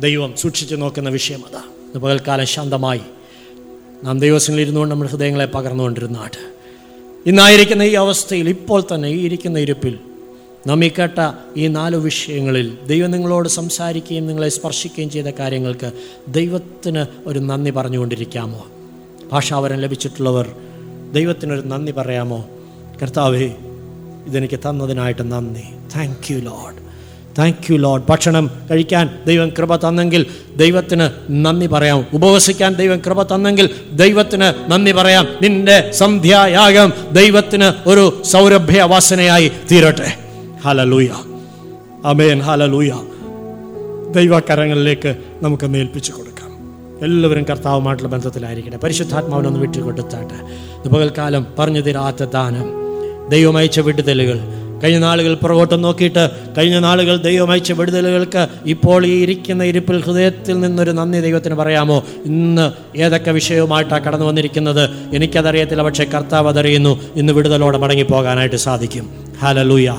ദൈവം 0.00 0.36
സൂക്ഷിച്ചു 0.36 0.74
നോക്കുന്ന 0.74 1.08
വിഷയം 1.08 1.42
അതാ. 1.46 1.62
പകൽക്കാലം 2.00 2.46
ശാന്തമായി. 2.46 3.00
നാം 4.04 4.18
ദൈവസങ്ങളിൽ 4.18 4.62
ഇരുന്നുകൊണ്ട് 4.62 4.94
നമ്മുടെ 4.94 5.10
ഹൃദയങ്ങളെ 5.10 5.46
പകർന്നുകൊണ്ടിരുന്നാട്ട് 5.46 6.57
ഇന്നായിരിക്കുന്ന 7.28 7.82
ഈ 7.82 7.92
അവസ്ഥയിൽ 7.92 8.48
ഇപ്പോൾ 8.48 8.84
തന്നെ 8.94 9.08
ഈ 9.08 9.24
ഇരിക്കുന്ന 9.24 9.58
ഇരുപ്പിൽ 9.58 9.98
നാം 10.66 10.84
ഈ 10.84 10.90
കേട്ട 10.98 11.32
ഈ 11.56 11.66
നാല് 11.66 11.96
വിഷയങ്ങളിൽ 11.96 12.78
ദൈവം 12.86 13.10
നിങ്ങളോട് 13.10 13.48
സംസാരിക്കുകയും 13.48 14.26
നിങ്ങളെ 14.26 14.48
സ്പർശിക്കുകയും 14.48 15.10
ചെയ്ത 15.10 15.26
കാര്യങ്ങൾക്ക് 15.26 15.92
ദൈവത്തിന് 16.28 17.06
ഒരു 17.26 17.38
നന്ദി 17.38 17.70
പറഞ്ഞുകൊണ്ടിരിക്കാമോ? 17.70 18.66
ഭാഷാവരം 19.32 19.76
ലഭിച്ചിട്ടുള്ളവർ 19.76 20.56
ദൈവത്തിനൊരു 21.12 21.60
നന്ദി 21.60 21.92
പറയാമോ? 21.92 22.48
കർത്താവേ 23.02 23.50
ഇതെനിക്ക് 24.26 24.58
തന്നതിനായിട്ട് 24.58 25.32
നന്ദി. 25.32 25.62
Thank 25.96 26.32
you 26.32 26.38
Lord 26.38 26.87
thank 27.38 27.72
you 27.72 27.78
Lord 27.78 28.02
ഭക്ഷണം 28.08 28.50
കഴിക്കാൻ 28.70 29.18
ദൈവം 29.26 29.50
കൃപ 29.50 29.76
തന്നെങ്കിൽ 29.76 30.26
ദൈവത്തിന് 30.56 31.10
നന്ദി 31.30 31.66
പറയാം. 31.66 32.06
ഉപവസിക്കാൻ 32.14 32.74
ദൈവം 32.74 32.98
കൃപ 32.98 33.22
തന്നെങ്കിൽ 33.22 33.70
ദൈവത്തിന് 33.92 34.70
നന്ദി 34.72 34.92
പറയാം. 34.92 35.28
നിന്റെ 35.42 35.90
സന്ധ്യായാഗം 35.92 36.92
ദൈവത്തിന് 37.12 37.88
ഒരു 37.88 38.22
സൗരഭ്യ 38.24 38.82
വാസനയായി 38.82 39.52
തീരട്ടെ. 39.72 40.12
ഹലലൂയ 40.64 41.08
അമേൻ 42.04 42.40
ഹലലൂയ 42.40 42.92
ദൈവകരങ്ങളിലേക്ക് 44.14 45.16
നമുക്ക് 45.42 45.66
മേൽപ്പിച്ചു 45.66 46.12
കൊടുക്കാം. 46.12 46.50
എല്ലാവരും 47.02 47.44
കർത്താവുമായിട്ടുള്ള 47.50 48.10
ബന്ധത്തിലായിരിക്കട്ടെ. 48.10 48.76
പരിശുദ്ധാത്മാവിനൊന്ന് 48.76 49.60
വിട്ടുകൊടുത്താട്ടെ. 49.60 50.38
പകൽക്കാലം 50.88 51.46
പറഞ്ഞു 51.58 51.80
തരാത്ത 51.80 52.24
ദാനം 52.24 52.66
ദൈവമയച്ച 53.28 53.80
വിടുതലുകൾ 53.80 54.40
കഴിഞ്ഞ 54.84 54.98
നാളുകൾ 54.98 55.34
പുറകോട്ട് 55.34 55.84
നോക്കിയിട്ട് 55.84 56.30
കഴിഞ്ഞ 56.58 56.78
നാളുകൾ 56.78 57.16
ദൈവം 57.16 57.52
അയച്ച 57.52 57.72
വിടുതലുകൾക്ക് 57.72 58.48
ഇപ്പോൾ 58.66 59.06
ഈ 59.06 59.22
ഇരിക്കുന്ന 59.22 59.64
ഇരിപ്പിൽ 59.64 60.02
ഹൃദയത്തിൽ 60.02 60.60
നിന്നൊരു 60.60 60.90
നന്ദി 60.90 61.20
ദൈവത്തിന് 61.20 61.54
പറയാമോ? 61.54 62.04
ഇന്ന് 62.24 62.72
ഏതൊക്കെ 62.98 63.30
വിഷയവുമായിട്ടാണ് 63.30 64.04
കടന്നു 64.04 64.26
വന്നിരിക്കുന്നത്? 64.26 64.90
എനിക്കതറിയത്തില്ല 65.14 65.82
പക്ഷേ 65.82 66.04
കർത്താവ് 66.04 66.48
അതറിയുന്നു. 66.48 67.00
ഇന്ന് 67.16 67.32
വിടുതലോടെ 67.32 67.78
മടങ്ങി 67.78 68.02
പോകാനായിട്ട് 68.02 68.56
സാധിക്കും. 68.56 69.10
ഹലലൂയ 69.42 69.94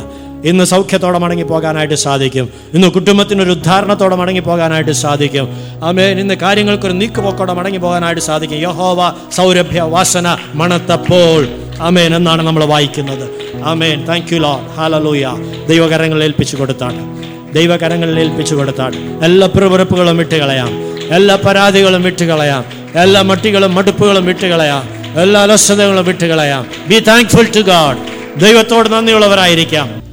ഇന്ന് 0.46 0.64
സൗഖ്യത്തോടെ 0.64 1.18
മടങ്ങി 1.18 1.44
പോകാനായിട്ട് 1.44 1.94
സാധിക്കും. 1.94 2.50
ഇന്ന് 2.74 2.88
കുടുംബത്തിനൊരു 2.88 3.52
ഉദ്ധാരണത്തോടെ 3.52 4.16
മടങ്ങി 4.16 4.40
പോകാനായിട്ട് 4.40 4.92
സാധിക്കും. 4.92 5.48
ആമേൻ. 5.84 6.20
ഇന്ന് 6.20 6.34
കാര്യങ്ങൾക്കൊരു 6.34 6.94
നീക്കുപോക്കോടെ 6.94 7.54
മടങ്ങി 7.54 7.78
പോകാനായിട്ട് 7.78 8.22
സാധിക്കും. 8.22 8.58
യഹോവ 8.58 9.14
സൗരഭ്യ 9.32 9.82
വാസന 9.82 10.38
മണത്തപ്പോൾ 10.54 11.48
ആമേൻ 11.82 12.16
എന്നാണ് 12.16 12.42
നമ്മൾ 12.42 12.66
വായിക്കുന്നത്. 12.66 13.26
ആമേൻ. 13.64 14.06
താങ്ക് 14.08 14.34
യു 14.34 14.40
ലോ 14.40 14.74
ഹാലലൂയ 14.78 15.28
ദൈവകരങ്ങളിൽ 15.70 16.24
ഏൽപ്പിച്ചു 16.24 16.56
കൊടുത്താണ് 16.56 17.02
ദൈവകരങ്ങളിൽ 17.54 18.20
ഏൽപ്പിച്ചു 18.20 18.56
കൊടുത്താണ് 18.56 19.24
എല്ലാ 19.24 19.48
പിറുപിറുപ്പുകളും 19.48 20.18
വിട്ടുകളയാം 20.18 20.72
എല്ലാ 21.14 21.36
പരാതികളും 21.36 22.04
വിട്ടുകളയാം 22.04 22.66
എല്ലാ 22.96 23.22
മട്ടികളും 23.22 23.76
മടുപ്പുകളും 23.76 24.26
വിട്ടുകളയാം 24.26 24.84
എല്ലാ 25.22 25.42
അലസതകളും 25.42 26.06
വിട്ടുകളയാം 26.06 26.66
ബി 26.88 27.00
താങ്ക്ഫുൾ 27.00 27.48
ടു 27.56 27.60
ഗാഡ് 27.60 27.98
ദൈവത്തോട് 28.40 28.90
നന്ദിയുള്ളവരായിരിക്കാം. 28.90 30.09